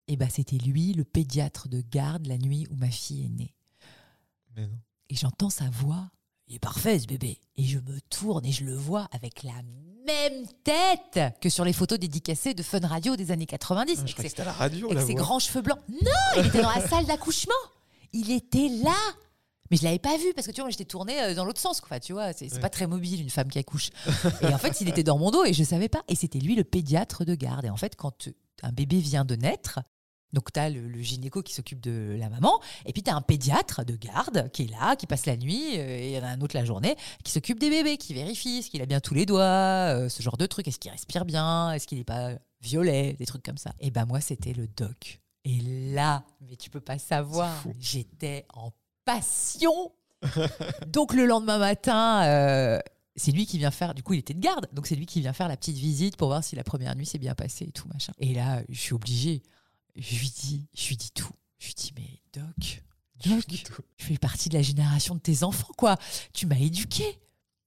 [0.09, 3.55] Et bah c'était lui, le pédiatre de garde, la nuit où ma fille est née.
[4.57, 4.79] Mais non.
[5.09, 6.11] Et j'entends sa voix.
[6.49, 7.39] Il est parfait ce bébé.
[7.57, 9.55] Et je me tourne et je le vois avec la
[10.07, 13.93] même tête que sur les photos dédicacées de Fun Radio des années 90.
[13.93, 15.79] Ah, je avec ses- c'était à la radio, avec ses grands cheveux blancs.
[15.89, 17.55] Non, il était dans la salle d'accouchement.
[18.13, 18.97] Il était là.
[19.71, 21.81] Mais je l'avais pas vu parce que tu vois, j'étais tournée euh, dans l'autre sens.
[21.81, 21.99] Quoi.
[21.99, 22.61] Tu vois, c'est Ouais.
[22.61, 23.89] pas très mobile une femme qui accouche.
[24.43, 26.03] Et en fait, il était dans mon dos et je savais pas.
[26.09, 27.65] Et c'était lui le pédiatre de garde.
[27.65, 28.33] Et en fait, quand euh,
[28.63, 29.81] un bébé vient de naître,
[30.35, 33.17] donc tu as le, le gynéco qui s'occupe de la maman, et puis tu as
[33.17, 36.19] un pédiatre de garde qui est là, qui passe la nuit, euh, et il y
[36.19, 38.87] en a un autre la journée, qui s'occupe des bébés, qui vérifie est-ce qu'il a
[38.87, 41.97] bien tous les doigts, euh, ce genre de trucs, est-ce qu'il respire bien, est-ce qu'il
[41.99, 43.73] n'est pas violet, des trucs comme ça.
[43.81, 45.21] Et ben moi, c'était le doc.
[45.45, 45.61] Et
[45.93, 48.73] là, mais tu peux pas savoir, j'étais en
[49.05, 49.93] passion.
[50.87, 52.79] donc le lendemain matin, euh,
[53.17, 55.21] c'est lui qui vient faire, du coup il était de garde, donc c'est lui qui
[55.21, 57.73] vient faire la petite visite pour voir si la première nuit s'est bien passée et
[57.73, 58.13] tout machin.
[58.19, 59.43] Et là, je suis obligée,
[59.97, 61.33] je lui dis, je lui dis tout.
[61.59, 62.83] Je lui dis, mais doc,
[63.25, 63.45] doc,
[63.97, 65.97] je fais partie de la génération de tes enfants, quoi.
[66.33, 67.05] Tu m'as éduqué.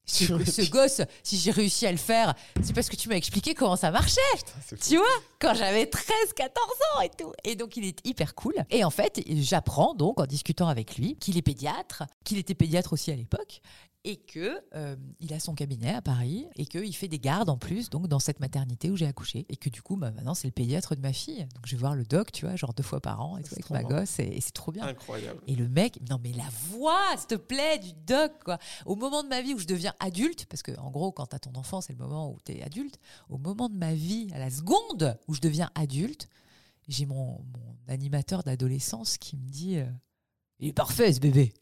[0.05, 3.55] Ce, ce gosse, si j'ai réussi à le faire, c'est parce que tu m'as expliqué
[3.55, 4.21] comment ça marchait.
[4.35, 4.89] Putain, c'est fou.
[4.89, 5.05] Tu vois,
[5.39, 7.31] quand j'avais 13, 14 ans et tout.
[7.43, 8.53] Et donc, il est hyper cool.
[8.69, 12.93] Et en fait, j'apprends donc en discutant avec lui qu'il est pédiatre, qu'il était pédiatre
[12.93, 13.61] aussi à l'époque,
[14.05, 17.57] et que euh, il a son cabinet à Paris, et qu'il fait des gardes en
[17.57, 19.47] plus, donc dans cette maternité où j'ai accouché.
[19.49, 21.47] Et que du coup, bah, maintenant, c'est le pédiatre de ma fille.
[21.55, 23.49] Donc, je vais voir le doc, tu vois, genre deux fois par an, et tout,
[23.49, 24.85] C'est avec ma gosse, et, et c'est trop bien.
[24.85, 25.41] Incroyable.
[25.47, 28.59] Et le mec, non mais la voix, s'il te plaît, du doc, quoi.
[28.85, 31.39] Au moment de ma vie où je deviens adulte, parce que en gros, quand t'as
[31.39, 32.99] ton enfant, c'est le moment où t'es adulte.
[33.29, 36.29] Au moment de ma vie, à la seconde où je deviens adulte,
[36.87, 39.85] j'ai mon, mon animateur d'adolescence qui me dit euh,
[40.59, 41.53] Il est parfait ce bébé.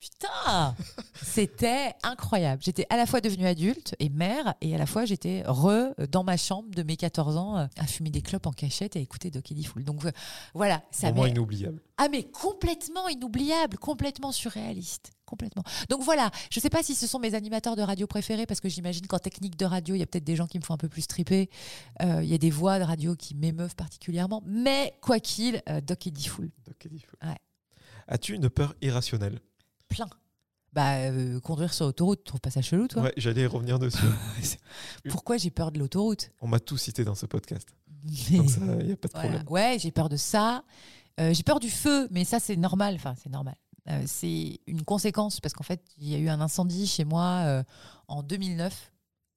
[0.00, 0.74] Putain
[1.22, 2.62] C'était incroyable.
[2.62, 6.06] J'étais à la fois devenue adulte et mère, et à la fois j'étais re euh,
[6.10, 8.98] dans ma chambre de mes 14 ans euh, à fumer des clopes en cachette et
[8.98, 9.84] à écouter Doc Fool.
[9.84, 10.12] Donc euh,
[10.54, 11.82] voilà, ça Moment inoubliable.
[11.96, 15.62] ah mais complètement inoubliable, complètement surréaliste, complètement.
[15.88, 18.68] Donc voilà, je sais pas si ce sont mes animateurs de radio préférés parce que
[18.68, 20.78] j'imagine qu'en technique de radio, il y a peut-être des gens qui me font un
[20.78, 21.48] peu plus triper.
[22.02, 25.80] Euh, Il y a des voix de radio qui m'émeuvent particulièrement, mais quoi qu'il, euh,
[25.80, 27.18] Doc Eddie Fool, Doc Eddie Fool.
[27.28, 27.36] Ouais.
[28.08, 29.40] As-tu une peur irrationnelle?
[29.88, 30.08] Plein.
[30.72, 33.02] Bah euh, conduire sur l'autoroute, tu trouves pas ça chelou toi?
[33.04, 34.04] Ouais, j'allais y revenir dessus.
[35.08, 36.30] Pourquoi j'ai peur de l'autoroute?
[36.40, 37.68] On m'a tout cité dans ce podcast.
[38.30, 39.28] Donc ça, il n'y a pas de Voilà.
[39.28, 39.44] problème.
[39.48, 40.64] Ouais, j'ai peur de ça.
[41.18, 42.94] Euh, j'ai peur du feu, mais ça, c'est normal.
[42.96, 43.56] Enfin, c'est normal.
[43.88, 47.64] Euh, c'est une conséquence parce qu'en fait, il y a eu un incendie chez moi
[48.08, 48.92] en 2009.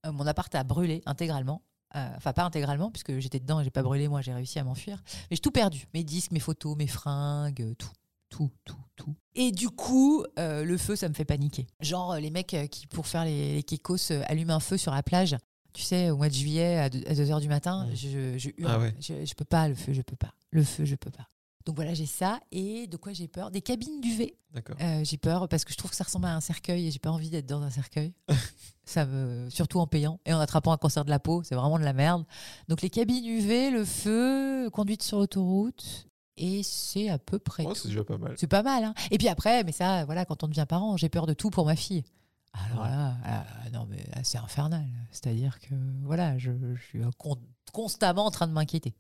[0.06, 1.62] Euh, mon appart a brûlé intégralement.
[1.95, 4.08] Enfin, pas intégralement, puisque j'étais dedans et j'ai pas brûlé.
[4.08, 5.02] Moi, j'ai réussi à m'enfuir.
[5.32, 5.88] Mais j'ai tout perdu.
[5.93, 7.89] Mes disques, mes photos, mes fringues, tout.
[8.30, 9.16] Tout, tout, tout.
[9.36, 11.68] Et du coup, euh, le feu, ça me fait paniquer.
[11.80, 15.04] Genre, euh, les mecs euh, qui, pour faire les, les allument un feu sur la
[15.04, 15.36] plage.
[15.74, 17.96] Tu sais, au mois de juillet, à 2h du matin, Ouais.
[17.96, 18.72] je, je hurle.
[18.72, 18.96] Ah ouais.
[19.00, 20.34] je, je peux pas, le feu, je peux pas.
[20.52, 21.28] Le feu, je peux pas.
[21.66, 22.40] Donc voilà, j'ai ça.
[22.52, 23.52] Et de quoi j'ai peur?
[23.52, 24.36] Des cabines d'UV.
[24.54, 24.76] D'accord.
[24.82, 26.98] Euh, j'ai peur parce que je trouve que ça ressemble à un cercueil et j'ai
[27.00, 28.14] pas envie d'être dans un cercueil.
[28.86, 31.78] ça me, surtout en payant et en attrapant un cancer de la peau, c'est vraiment
[31.78, 32.26] de la merde.
[32.68, 36.08] Donc les cabines UV, le feu, conduite sur autoroute
[36.40, 37.64] et c'est à peu près.
[37.68, 38.34] Oh, c'est déjà pas mal.
[38.38, 38.84] C'est pas mal.
[38.84, 41.50] Hein et puis après, mais ça, voilà, quand on devient parent, j'ai peur de tout
[41.52, 42.04] pour ma fille.
[42.54, 42.90] Alors Ouais.
[42.90, 44.86] là, euh, non mais c'est infernal.
[45.12, 47.38] C'est-à-dire que voilà, je, je suis euh, con-
[47.72, 48.96] constamment en train de m'inquiéter.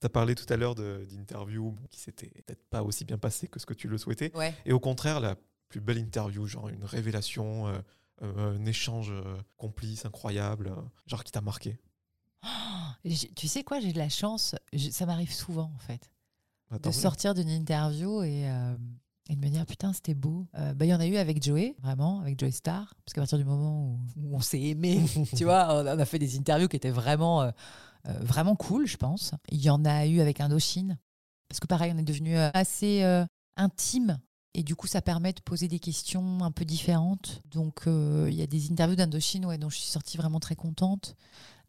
[0.00, 3.58] Tu as parlé tout à l'heure d'interviews qui s'étaient peut-être pas aussi bien passées que
[3.58, 4.30] ce que tu le souhaitais.
[4.36, 4.54] Ouais.
[4.66, 5.36] Et au contraire, la
[5.68, 7.78] plus belle interview, genre une révélation, euh,
[8.22, 9.22] euh, un échange euh,
[9.56, 10.72] complice, incroyable,
[11.06, 11.78] genre qui t'a marqué.
[13.34, 14.54] tu sais quoi, j'ai de la chance.
[14.72, 16.10] je- ça m'arrive souvent en fait.
[16.78, 18.74] De sortir d'une interview et, euh,
[19.28, 20.46] et de me dire putain c'était beau.
[20.58, 23.20] Euh, bah, Il y en a eu avec Joey, vraiment, avec Joey Star, parce qu'à
[23.20, 25.02] partir du moment où, où on s'est aimé,
[25.36, 27.50] tu vois, on a fait des interviews qui étaient vraiment, euh,
[28.08, 29.32] euh, vraiment cool, je pense.
[29.50, 30.98] Il y en a eu avec Indochine,
[31.48, 33.02] parce que pareil, on est devenu assez
[33.56, 34.18] intime.
[34.54, 37.40] Et du coup, ça permet de poser des questions un peu différentes.
[37.50, 41.16] Donc, il y a des interviews d'Indochine ouais, dont je suis sortie vraiment très contente.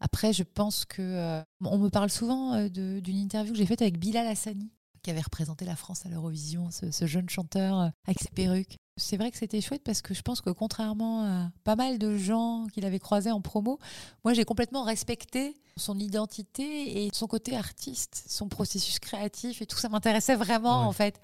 [0.04, 3.80] Après, je pense que euh, on me parle souvent euh, d'une interview que j'ai faite
[3.80, 4.70] avec Bilal Hassani,
[5.04, 8.76] qui avait représenté la France à l'Eurovision, ce, ce jeune chanteur euh, avec ses perruques.
[8.96, 12.16] C'est vrai que c'était chouette parce que je pense que contrairement à pas mal de
[12.16, 13.78] gens qu'il avait croisés en promo,
[14.24, 19.76] moi j'ai complètement respecté son identité et son côté artiste, son processus créatif et tout
[19.78, 20.86] ça m'intéressait vraiment Ouais.
[20.86, 21.20] en fait.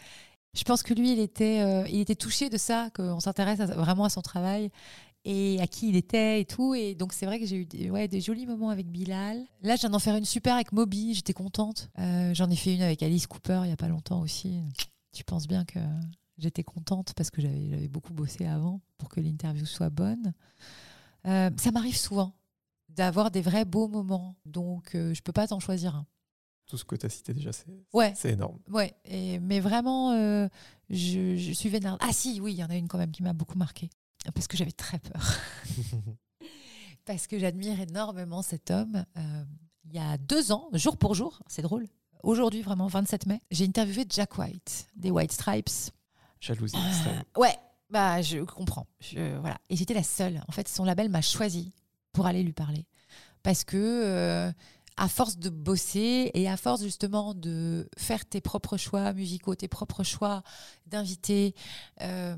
[0.52, 4.04] Je pense que lui, il était, euh, il était touché de ça, qu'on s'intéresse vraiment
[4.04, 4.72] à son travail
[5.24, 6.74] et à qui il était et tout.
[6.74, 9.44] Et donc c'est vrai que j'ai eu des, ouais, des jolis moments avec Bilal.
[9.62, 11.90] Là, je viens d'en faire une super avec Moby, j'étais contente.
[11.98, 14.58] Euh, J'en ai fait une avec Alice Cooper il y a pas longtemps aussi.
[15.12, 15.78] Tu penses bien que
[16.38, 20.32] j'étais contente parce que j'avais j'avais beaucoup bossé avant pour que l'interview soit bonne.
[21.26, 22.34] Euh, ça m'arrive souvent
[22.88, 26.06] d'avoir des vrais beaux moments, donc euh, je peux pas t'en choisir un.
[26.66, 28.58] Tout ce que tu as cité déjà, c'est Ouais, c'est énorme.
[28.68, 30.48] ouais, et- mais vraiment, euh,
[30.88, 31.96] je, je suis vénère.
[32.00, 33.90] Ah si, oui, il y en a une quand même qui m'a beaucoup marqué
[34.34, 35.22] parce que j'avais très peur.
[37.04, 39.04] parce que j'admire énormément cet homme.
[39.16, 39.44] Euh,
[39.86, 41.86] il y a deux ans, jour pour jour, c'est drôle.
[42.22, 45.70] Aujourd'hui, vraiment, 27 mai, j'ai interviewé Jack White des White Stripes.
[46.40, 47.22] Jalousie extrême.
[47.36, 47.56] ouais,
[47.88, 48.86] bah je comprends.
[49.00, 49.58] Je- voilà.
[49.70, 50.42] Et j'étais la seule.
[50.46, 51.72] En fait, son label m'a choisi
[52.12, 52.86] pour aller lui parler.
[53.42, 54.52] Parce que, euh,
[54.98, 59.68] à force de bosser et à force justement de faire tes propres choix musicaux, tes
[59.68, 60.42] propres choix
[60.86, 61.54] d'invités,
[62.02, 62.36] euh,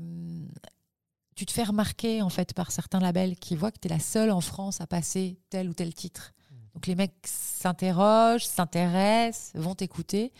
[1.35, 3.99] tu te fais remarquer en fait par certains labels qui voient que tu es la
[3.99, 6.33] seule en France à passer tel ou tel titre.
[6.73, 10.33] Donc les mecs s'interrogent, s'intéressent, vont t'écouter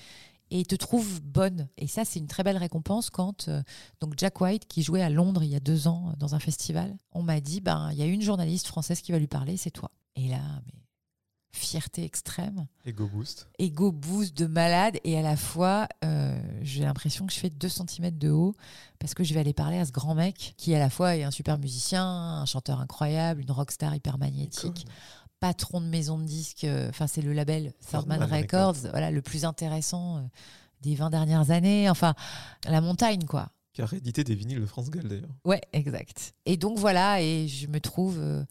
[0.49, 1.67] et te trouvent bonne.
[1.77, 3.61] Et ça, c'est une très belle récompense quand euh,
[4.01, 6.39] donc Jack White, qui jouait à Londres il y a deux ans euh, dans un
[6.39, 9.57] festival, on m'a dit, ben il y a une journaliste française qui va lui parler,
[9.57, 9.89] c'est toi.
[10.15, 10.82] Et là, mais
[11.53, 13.47] fierté extrême, Ego boost.
[13.59, 17.69] ego boost de malade et à la fois euh, j'ai l'impression que je fais 2
[17.69, 18.55] cm de haut
[18.99, 21.23] parce que je vais aller parler à ce grand mec qui à la fois est
[21.23, 24.87] un super musicien, un chanteur incroyable, une rockstar hyper magnétique,
[25.39, 28.89] patron de maison de disques, euh, enfin c'est le label Third Man Third Man Records,
[28.89, 30.21] voilà le plus intéressant euh,
[30.81, 32.15] des 20 dernières années, enfin
[32.67, 33.49] la montagne quoi.
[33.73, 35.31] Qui a réédité des vinyles de France Gall d'ailleurs.
[35.45, 36.35] Ouais, exact.
[36.45, 38.43] Et donc voilà, et je me trouve euh,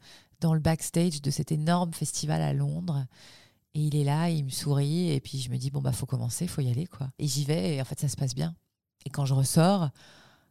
[0.43, 3.05] dans le backstage de cet énorme festival à Londres.
[3.73, 6.05] Et il est là, il me sourit, et puis je me dis, bon, bah, faut
[6.05, 7.09] commencer, faut y aller, quoi.
[7.17, 8.53] Et j'y vais, et en fait, ça se passe bien.
[9.05, 9.89] Et quand je ressors,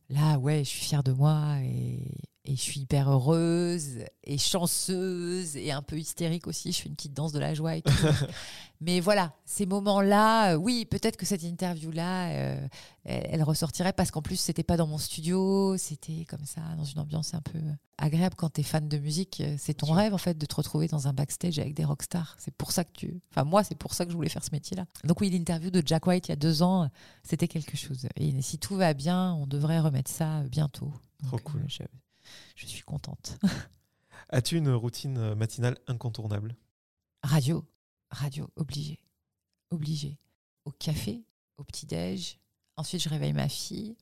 [0.08, 2.00] là, ouais, je suis fière de moi, et,
[2.44, 6.72] et je suis hyper heureuse, et chanceuse, et un peu hystérique aussi.
[6.72, 7.92] Je fais une petite danse de la joie et tout.
[8.80, 12.68] Mais voilà, ces moments-là, euh, oui, peut-être que cette interview-là, euh,
[13.04, 16.82] elle, elle ressortirait parce qu'en plus, c'était pas dans mon studio, c'était comme ça, dans
[16.84, 17.60] une ambiance un peu
[17.96, 18.34] agréable.
[18.36, 20.88] Quand tu es fan de musique, euh, c'est ton rêve, en fait, de te retrouver
[20.88, 22.34] dans un backstage avec des rockstars.
[22.40, 23.20] C'est pour ça que tu.
[23.30, 24.86] Enfin, moi, c'est pour ça que je voulais faire ce métier-là.
[25.04, 26.90] Donc, oui, l'interview de Jack White il y a deux ans,
[27.22, 28.08] c'était quelque chose.
[28.16, 30.92] Et si tout va bien, on devrait remettre ça bientôt.
[31.28, 31.60] Trop Donc, cool.
[31.60, 31.82] euh, je,
[32.54, 33.38] je suis contente.
[34.28, 36.56] As-tu une routine euh, matinale incontournable?
[37.22, 37.64] Radio,
[38.10, 38.98] radio, obligé.
[39.70, 40.18] Obligé.
[40.64, 41.24] Au café,
[41.58, 42.38] au petit-déj.
[42.76, 43.96] Ensuite, je réveille ma fille.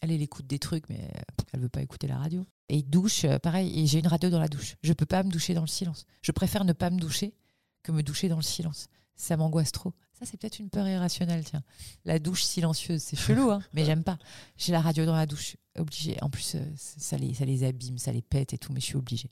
[0.00, 1.20] Elle, elle écoute des trucs, mais euh,
[1.52, 2.44] elle veut pas écouter la radio.
[2.68, 3.78] Et douche, euh, pareil.
[3.78, 4.76] Et j'ai une radio dans la douche.
[4.82, 6.06] Je peux pas me doucher dans le silence.
[6.22, 7.34] Je préfère ne pas me doucher
[7.82, 8.88] que me doucher dans le silence.
[9.16, 9.92] Ça m'angoisse trop.
[10.22, 11.64] Ça, c'est peut-être une peur irrationnelle, tiens.
[12.04, 14.18] La douche silencieuse, c'est chelou, hein, mais j'aime pas.
[14.56, 16.16] J'ai la radio dans la douche, obligé.
[16.22, 18.86] En plus, euh, ça les, ça les abîme, ça les pète et tout, mais je
[18.86, 19.30] suis obligée.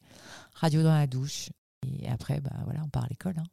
[0.54, 1.50] Radio dans la douche.
[1.86, 3.38] Et après, bah voilà, on part à l'école.
[3.38, 3.44] Hein.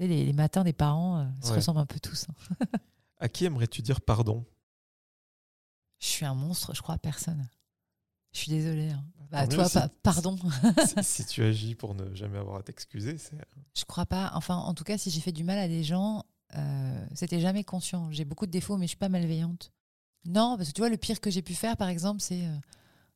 [0.00, 1.56] Les, les matins des parents euh, se Ouais.
[1.56, 2.26] ressemblent un peu tous.
[2.28, 2.66] hein.
[3.20, 4.44] À qui aimerais-tu dire pardon?
[6.00, 7.48] Je suis un monstre, je crois à personne.
[8.32, 8.90] Je suis désolée.
[8.90, 9.04] hein.
[9.30, 10.36] Bah, mieux, toi, si- pa- pardon.
[10.86, 13.36] si, si tu agis pour ne jamais avoir à t'excuser, c'est
[13.74, 14.30] Je crois pas.
[14.34, 16.24] Enfin, en tout cas, si j'ai fait du mal à des gens,
[16.56, 18.08] euh, c'était jamais conscient.
[18.10, 19.72] J'ai beaucoup de défauts, mais je suis pas malveillante.
[20.26, 22.56] Non, parce que tu vois, le pire que j'ai pu faire, par exemple, c'est euh,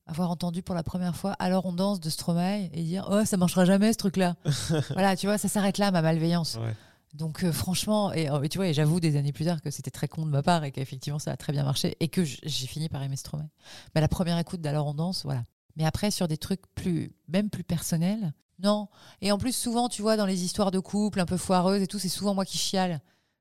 [0.07, 3.37] avoir entendu pour la première fois Alors on danse de Stromae et dire Oh, ça
[3.37, 4.37] marchera jamais ce truc-là.
[4.91, 6.57] voilà, tu vois, ça s'arrête là, ma malveillance.
[6.57, 6.75] ouais.
[7.15, 9.71] Donc euh, franchement, et, euh, et tu vois, et j'avoue des années plus tard que
[9.71, 12.23] c'était très con de ma part et qu'effectivement ça a très bien marché et que
[12.25, 13.49] j'ai fini par aimer Stromae.
[13.95, 15.45] Mais la première écoute d'Alors on danse, voilà.
[15.75, 18.33] Mais après sur des trucs plus, même plus personnels,
[18.63, 18.89] non.
[19.23, 21.87] Et en plus souvent, tu vois, dans les histoires de couple un peu foireuses et
[21.87, 23.01] tout, c'est souvent moi qui chiale,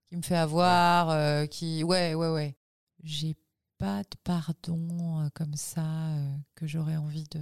[0.10, 2.58] qui me fait avoir, euh, qui, ouais, ouais, ouais.
[3.04, 3.36] J'ai
[3.78, 7.42] pas de pardon euh, comme ça euh, que j'aurais envie de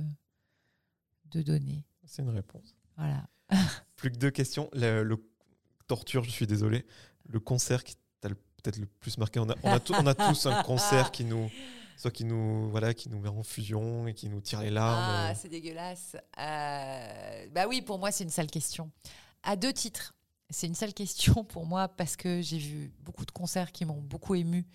[1.32, 1.84] de donner.
[2.06, 2.76] c'est une réponse.
[2.96, 3.28] Voilà.
[3.98, 4.70] Plus que deux questions.
[4.74, 5.18] Le, le-
[5.88, 6.86] torture, je suis désolé.
[7.28, 9.40] Le concert qui t'a le- peut-être le plus marqué.
[9.40, 11.50] On a, on a, tous- on a tous un concert qui nous,
[11.98, 15.30] soit qui nous, voilà, qui nous met en fusion et qui nous tire les larmes.
[15.30, 16.16] Ah, c'est dégueulasse.
[16.40, 18.92] Euh, bah oui, pour moi, c'est une sale question.
[19.44, 20.14] À deux titres.
[20.50, 24.02] C'est une sale question pour moi parce que j'ai vu beaucoup de concerts qui m'ont
[24.02, 24.66] beaucoup ému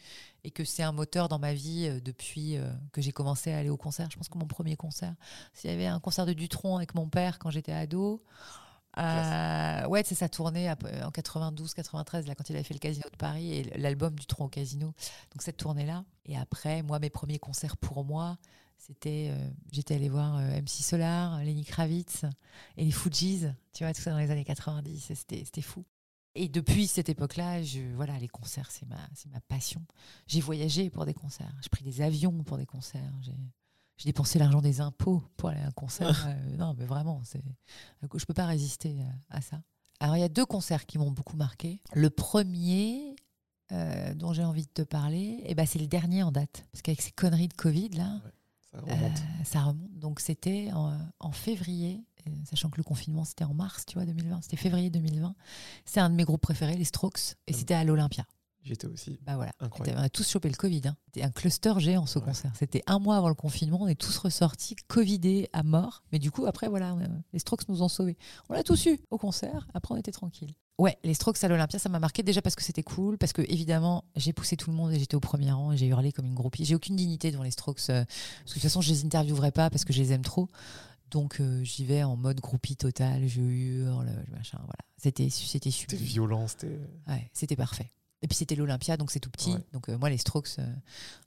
[0.44, 3.58] et que c'est un moteur dans ma vie euh, depuis euh, que j'ai commencé à
[3.58, 4.08] aller au concert.
[4.10, 5.14] Je pense que mon premier concert,
[5.54, 8.22] s'il y avait un concert de Dutronc avec mon père quand j'étais ado.
[8.98, 13.08] Euh, ouais, c'est sa tournée en 92, 93, là, quand il avait fait le Casino
[13.10, 14.88] de Paris et l'album Dutronc au Casino.
[15.32, 16.04] Donc cette tournée-là.
[16.26, 18.36] Et après, moi, mes premiers concerts pour moi,
[18.84, 22.24] C'était, euh, j'étais allée voir euh, MC Solar, Lenny Kravitz
[22.76, 25.10] et les Fujis, tu vois, tout ça dans les années 90.
[25.10, 25.84] et C'était, fou.
[26.34, 29.84] Et depuis cette époque-là, je, voilà, les concerts, c'est ma, c'est ma passion.
[30.26, 31.54] J'ai voyagé pour des concerts.
[31.62, 33.12] J'ai pris des avions pour des concerts.
[33.20, 33.36] J'ai,
[33.98, 36.26] j'ai dépensé l'argent des impôts pour aller à un concert.
[36.28, 37.42] Euh, non, mais vraiment, c'est,
[38.02, 39.62] je peux pas résister à, à ça.
[40.00, 41.80] Alors, il y a deux concerts qui m'ont beaucoup marqué.
[41.92, 43.14] Le premier,
[43.70, 46.64] euh, dont j'ai envie de te parler, eh ben, c'est le dernier en date.
[46.72, 48.20] Parce qu'avec ces conneries de Covid, là,
[48.72, 49.18] Ça remonte.
[49.18, 49.98] euh, ça remonte.
[49.98, 54.06] Donc c'était en, en février, euh, sachant que le confinement c'était en mars, tu vois,
[54.06, 54.40] 2020.
[54.42, 55.34] C'était février 2020.
[55.84, 58.24] C'est un de mes groupes préférés, les Strokes, et c'était à l'Olympia.
[58.64, 59.18] J'étais aussi.
[59.26, 59.52] Bah voilà.
[59.60, 59.98] Incroyable.
[60.00, 60.82] On a tous chopé le Covid.
[60.86, 60.96] hein.
[61.06, 62.24] C'était un cluster géant ce Ouais.
[62.26, 62.52] concert.
[62.58, 63.78] C'était un mois avant le confinement.
[63.82, 66.02] On est tous ressortis Covidés à mort.
[66.12, 68.16] Mais du coup, après, voilà, euh, les Strokes nous ont sauvés.
[68.48, 69.66] On l'a tous eu au concert.
[69.74, 70.54] Après, on était tranquille.
[70.78, 73.42] Ouais, les Strokes à l'Olympia, ça m'a marqué déjà parce que c'était cool, parce que
[73.42, 76.26] évidemment, j'ai poussé tout le monde et j'étais au premier rang et j'ai hurlé comme
[76.26, 76.64] une groupie.
[76.64, 79.50] J'ai aucune dignité devant les Strokes, euh, parce que de toute façon, je les interviewerai
[79.52, 80.48] pas parce que je les aime trop.
[81.10, 83.28] Donc, euh, j'y vais en mode groupie total.
[83.28, 84.78] Je hurle, machin, voilà.
[84.96, 85.98] C'était, c'était C'était super.
[85.98, 86.80] violent, c'était.
[87.06, 87.92] Ouais, c'était parfait.
[88.22, 89.52] Et puis c'était l'Olympia, donc c'est tout petit.
[89.52, 89.66] Ouais.
[89.72, 90.66] Donc euh, moi, les Strokes, euh,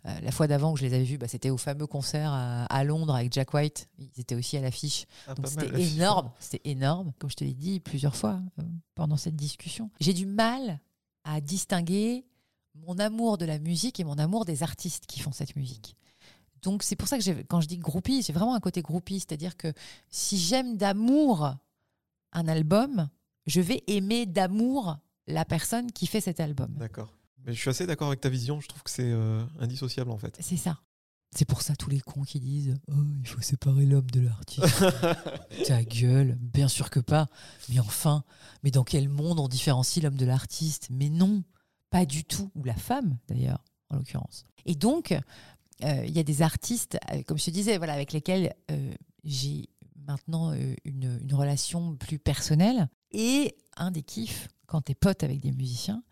[0.06, 2.66] euh, la fois d'avant que je les avais vus, bah, c'était au fameux concert à,
[2.66, 3.90] à Londres avec Jack White.
[4.00, 5.06] Ils étaient aussi à l'affiche.
[5.28, 6.32] Ah, Donc c'était énorme.
[6.40, 8.64] C'était énorme, comme je te l'ai dit plusieurs fois euh,
[8.96, 9.92] pendant cette discussion.
[10.00, 10.80] J'ai du mal
[11.26, 12.26] à distinguer
[12.76, 15.98] mon amour de la musique et mon amour des artistes qui font cette musique.
[16.62, 19.56] Donc c'est pour ça que quand je dis groupie, j'ai vraiment un côté groupie, c'est-à-dire
[19.58, 19.72] que
[20.10, 21.56] si j'aime d'amour
[22.32, 23.10] un album,
[23.46, 24.98] je vais aimer d'amour
[25.28, 26.74] la personne qui fait cet album.
[26.78, 27.14] D'accord.
[27.46, 28.60] Mais je suis assez d'accord avec ta vision.
[28.60, 30.38] Je trouve que c'est euh, indissociable en fait.
[30.40, 30.80] C'est ça.
[31.36, 34.86] C'est pour ça tous les cons qui disent Oh, il faut séparer l'homme de l'artiste.
[35.68, 37.28] Ta gueule, bien sûr que pas.
[37.70, 38.24] Mais enfin,
[38.64, 40.88] mais dans quel monde on différencie l'homme de l'artiste?
[40.92, 41.44] Mais non,
[41.90, 42.52] pas du tout.
[42.56, 44.46] Ou la femme, d'ailleurs, en l'occurrence.
[44.66, 45.14] Et donc,
[45.84, 48.94] euh, il y a des artistes, euh, comme je te disais, voilà, avec lesquels euh,
[49.24, 49.70] j'ai
[50.08, 50.54] maintenant
[50.86, 52.88] une, une relation plus personnelle.
[53.12, 56.04] Et un des kiffs, quand tu es pote avec des musiciens,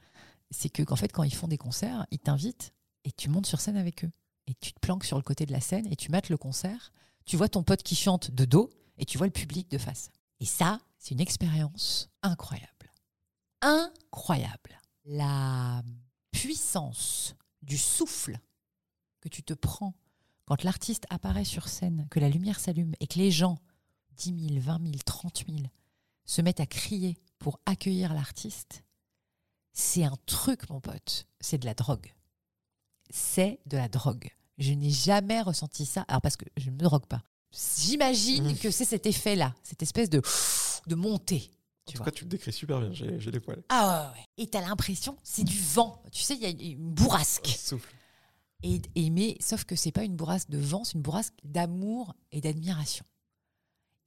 [0.51, 2.73] c'est que qu'en fait, quand ils font des concerts, ils t'invitent
[3.03, 4.11] et tu montes sur scène avec eux.
[4.47, 6.91] Et tu te planques sur le côté de la scène et tu mates le concert.
[7.25, 10.09] Tu vois ton pote qui chante de dos et tu vois le public de face.
[10.39, 12.91] Et ça, c'est une expérience incroyable.
[13.61, 14.79] Incroyable.
[15.05, 15.81] La
[16.31, 18.37] puissance du souffle
[19.21, 19.93] que tu te prends
[20.45, 23.59] quand l'artiste apparaît sur scène, que la lumière s'allume et que les gens,
[24.17, 25.59] 10 000, 20 000, 30 000,
[26.25, 28.83] se mettent à crier pour accueillir l'artiste,
[29.73, 31.27] c'est un truc, mon pote.
[31.41, 32.13] C'est de la drogue.
[33.09, 34.29] C'est de la drogue.
[34.57, 36.05] Je n'ai jamais ressenti ça.
[36.07, 37.21] Alors, parce que je ne me drogue pas.
[37.51, 38.57] J'imagine Mmh.
[38.57, 40.21] que c'est cet effet-là, cette espèce de,
[40.87, 41.51] de montée.
[41.85, 42.05] En Tu tout vois.
[42.11, 42.93] cas, tu le décris super bien.
[42.93, 43.61] J'ai j'ai les poils.
[43.69, 44.25] Ah ouais, ouais.
[44.37, 46.01] Et t'as l'impression, c'est du vent.
[46.11, 47.47] Tu sais, il y a une bourrasque.
[47.59, 47.93] Souffle.
[48.63, 52.15] Et, et mais sauf que c'est pas une bourrasque de vent, c'est une bourrasque d'amour
[52.31, 53.05] et d'admiration.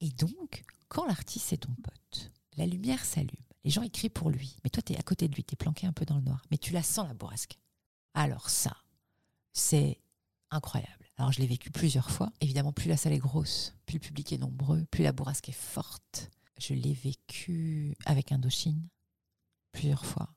[0.01, 3.29] Et donc, quand l'artiste est ton pote, la lumière s'allume,
[3.63, 5.55] les gens écrient pour lui, mais toi tu es à côté de lui, tu es
[5.55, 7.57] planqué un peu dans le noir, mais tu la sens la bourrasque.
[8.13, 8.75] Alors ça,
[9.53, 9.99] c'est
[10.51, 11.05] incroyable.
[11.17, 12.31] Alors je l'ai vécu plusieurs fois.
[12.41, 15.51] Évidemment, plus la salle est grosse, plus le public est nombreux, plus la bourrasque est
[15.51, 16.29] forte.
[16.59, 18.87] Je l'ai vécu avec Indochine
[19.71, 20.33] plusieurs fois.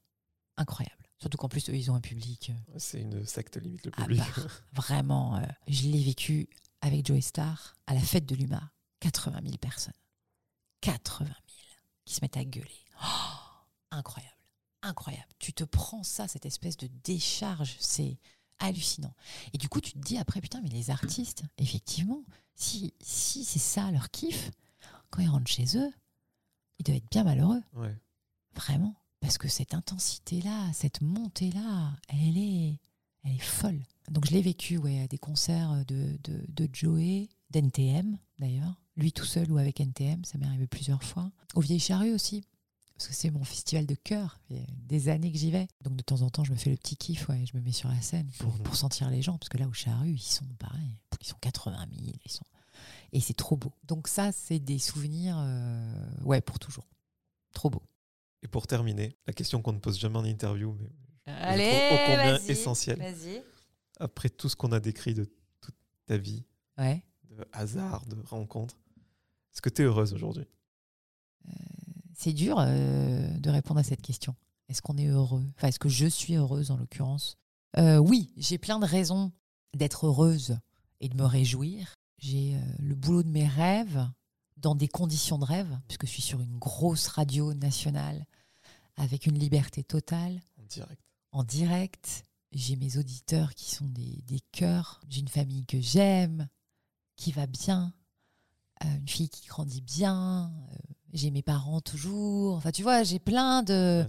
[0.57, 0.97] Incroyable.
[1.19, 4.23] Surtout qu'en plus, eux, ils ont un public euh, C'est une secte limite le public.
[4.73, 6.49] Vraiment, euh, je l'ai vécu
[6.81, 8.73] avec Joey Star à la fête de l'UMA.
[9.01, 9.95] 80 000 personnes.
[10.81, 11.37] 80 000
[12.11, 12.85] qui se mettent à gueuler.
[13.05, 13.39] Oh,
[13.93, 14.35] incroyable.
[14.83, 15.29] Incroyable.
[15.39, 17.77] Tu te prends ça, cette espèce de décharge.
[17.79, 18.19] C'est
[18.59, 19.15] hallucinant.
[19.53, 22.25] Et du coup, tu te dis après, putain, mais les artistes, effectivement,
[22.57, 24.51] si, si c'est ça leur kiff,
[25.11, 25.93] quand ils rentrent chez eux,
[26.81, 27.63] ils doivent être bien malheureux.
[27.75, 27.97] Ouais.
[28.57, 28.97] Vraiment.
[29.21, 32.81] Parce que cette intensité-là, cette montée-là, elle est,
[33.23, 33.87] elle est folle.
[34.11, 38.80] Donc je l'ai vécu ouais, à des concerts de, de, de Joey, d'NTM d'ailleurs.
[38.97, 41.31] Lui tout seul ou avec NTM, ça m'est arrivé plusieurs fois.
[41.55, 42.45] Au Vieille Charrue aussi,
[42.97, 44.41] parce que c'est mon festival de cœur.
[44.51, 45.69] Il y a des années que j'y vais.
[45.83, 47.73] Donc de temps en temps, je me fais le petit kiff, ouais, je me mets
[47.73, 48.63] sur la scène pour, Mhm.
[48.63, 49.39] pour sentir les gens.
[49.39, 50.97] Parce que là, au Charrue, ils sont pareil.
[51.21, 52.17] Ils sont 80 000.
[52.25, 52.45] Ils sont...
[53.13, 53.73] Et c'est trop beau.
[53.85, 56.89] Donc ça, c'est des souvenirs, euh, ouais, pour toujours.
[57.53, 57.83] Trop beau.
[58.43, 60.91] Et pour terminer, la question qu'on ne pose jamais en interview, mais
[61.27, 62.99] Allez, ô combien vas-y, essentiel.
[62.99, 63.43] Vas-y.
[63.99, 65.25] après tout ce qu'on a décrit de
[65.61, 65.75] toute
[66.07, 66.45] ta vie,
[66.79, 67.03] Ouais.
[67.41, 68.77] De hasard, de rencontres,
[69.53, 70.47] est-ce que tu es heureuse aujourd'hui?
[72.15, 74.35] C'est dur euh, de répondre à cette question.
[74.69, 75.45] Est-ce qu'on est heureux?
[75.57, 77.39] Enfin, est-ce que je suis heureuse en l'occurrence?
[77.79, 79.33] Euh, Oui, j'ai plein de raisons
[79.75, 80.59] d'être heureuse
[81.01, 81.95] et de me réjouir.
[82.19, 84.07] J'ai euh, le boulot de mes rêves
[84.59, 88.27] dans des conditions de rêve, puisque je suis sur une grosse radio nationale
[88.97, 90.43] avec une liberté totale.
[90.59, 91.01] en direct
[91.33, 92.25] en direct.
[92.53, 95.01] J'ai mes auditeurs qui sont des, des cœurs.
[95.09, 96.49] J'ai une famille que j'aime.
[97.21, 97.93] Qui va bien,
[98.83, 100.51] euh, une fille qui grandit bien.
[100.73, 100.77] euh,
[101.13, 102.57] j'ai mes parents toujours.
[102.57, 104.07] Enfin, tu vois, j'ai plein de.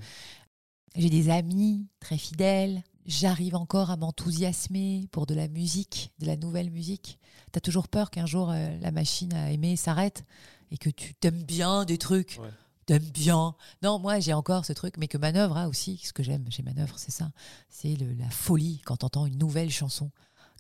[0.95, 2.83] J'ai des amis très fidèles.
[3.05, 7.19] J'arrive encore à m'enthousiasmer pour de la musique, de la nouvelle musique.
[7.51, 10.23] T'as toujours peur qu'un jour euh, la machine à aimer s'arrête
[10.69, 12.37] et que tu t'aimes bien des trucs.
[12.41, 12.49] Ouais.
[12.85, 13.55] T'aimes bien.
[13.81, 15.99] Non, moi j'ai encore ce truc, mais que Manœuvre a aussi.
[16.03, 17.31] Ce que j'aime chez Manœuvre, c'est ça.
[17.69, 20.11] C'est la folie quand t'entends une nouvelle chanson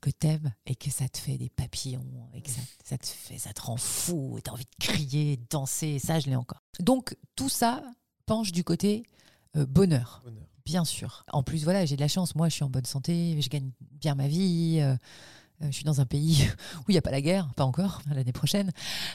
[0.01, 3.37] que t'aimes et que ça te fait des papillons et que ça, ça te fait,
[3.37, 5.87] ça te rend fou et t'as envie de crier, de danser.
[5.87, 6.63] Et ça, je l'ai encore.
[6.79, 7.83] Donc tout ça
[8.25, 9.03] penche du côté
[9.55, 10.21] euh, bonheur.
[10.25, 10.43] Bonheur.
[10.65, 11.25] Bien sûr.
[11.31, 12.35] En plus, voilà, j'ai de la chance.
[12.35, 14.79] Moi, je suis en bonne santé, je gagne bien ma vie.
[14.81, 14.95] euh,
[15.61, 16.47] euh, je suis dans un pays
[16.79, 18.71] où il n'y a pas la guerre, pas encore, l'année prochaine.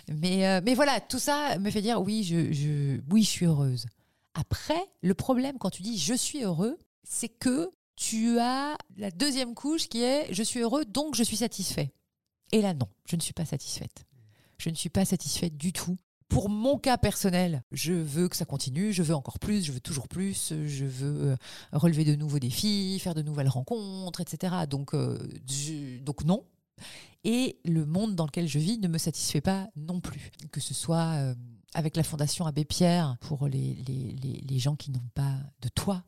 [0.09, 3.47] Mais, euh, mais voilà, tout ça me fait dire oui, je, je, oui, je suis
[3.47, 3.87] heureuse.
[4.35, 9.55] Après, le problème quand tu dis je suis heureux, c'est que tu as la deuxième
[9.55, 11.93] couche qui est je suis heureux, donc je suis satisfait.
[12.53, 14.05] Et là, non, je ne suis pas satisfaite.
[14.59, 15.99] Je ne suis pas satisfaite du tout.
[16.29, 19.81] Pour mon cas personnel, je veux que ça continue, je veux encore plus, je veux
[19.81, 21.37] toujours plus, je veux euh,
[21.73, 24.55] relever de nouveaux défis, faire de nouvelles rencontres, etc.
[24.69, 25.19] Donc, euh,
[26.03, 26.45] donc non.
[27.23, 30.33] Et le monde dans lequel je vis ne me satisfait pas non plus.
[30.51, 31.35] Que ce soit euh,
[31.75, 35.69] avec la Fondation Abbé Pierre pour les, les, les, les gens qui n'ont pas de
[35.69, 36.03] toit,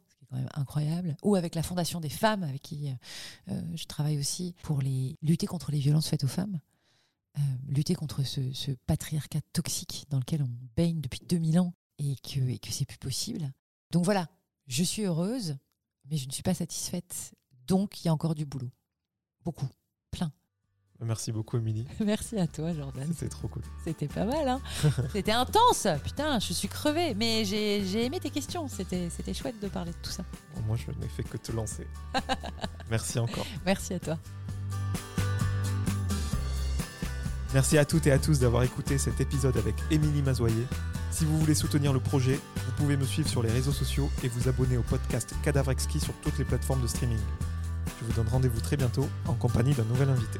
[0.55, 2.90] incroyable, ou avec la Fondation des femmes avec qui
[3.48, 6.60] euh, je travaille aussi pour les, lutter contre les violences faites aux femmes.
[7.38, 12.16] Euh, lutter contre ce, ce patriarcat toxique dans lequel on baigne depuis 2000 ans et
[12.16, 13.52] que, et que c'est plus possible.
[13.90, 14.28] Donc voilà,
[14.66, 15.56] je suis heureuse,
[16.05, 17.34] mais je ne suis pas satisfaite.
[17.66, 18.70] Donc il y a encore du boulot.
[19.44, 19.68] Beaucoup.
[20.10, 20.32] Plein.
[21.00, 21.86] Merci beaucoup, Émilie.
[22.04, 23.06] Merci à toi, Jordan.
[23.12, 23.62] C'était trop cool.
[23.84, 24.60] C'était pas mal, hein
[25.12, 25.86] C'était intense.
[26.02, 27.14] Putain, je suis crevée.
[27.14, 28.66] Mais j'ai aimé tes questions.
[28.68, 30.24] C'était c'était chouette de parler de tout ça.
[30.56, 31.86] Bon, moi, je n'ai fait que te lancer.
[32.90, 33.46] Merci encore.
[33.64, 34.18] Merci à toi.
[37.54, 40.66] Merci à toutes et à tous d'avoir écouté cet épisode avec Émilie Mazoyer.
[41.10, 44.28] Si vous voulez soutenir le projet, vous pouvez me suivre sur les réseaux sociaux et
[44.28, 47.18] vous abonner au podcast Cadavre Exquis sur toutes les plateformes de streaming.
[48.00, 50.38] Je vous donne rendez-vous très bientôt en compagnie d'un nouvel invité.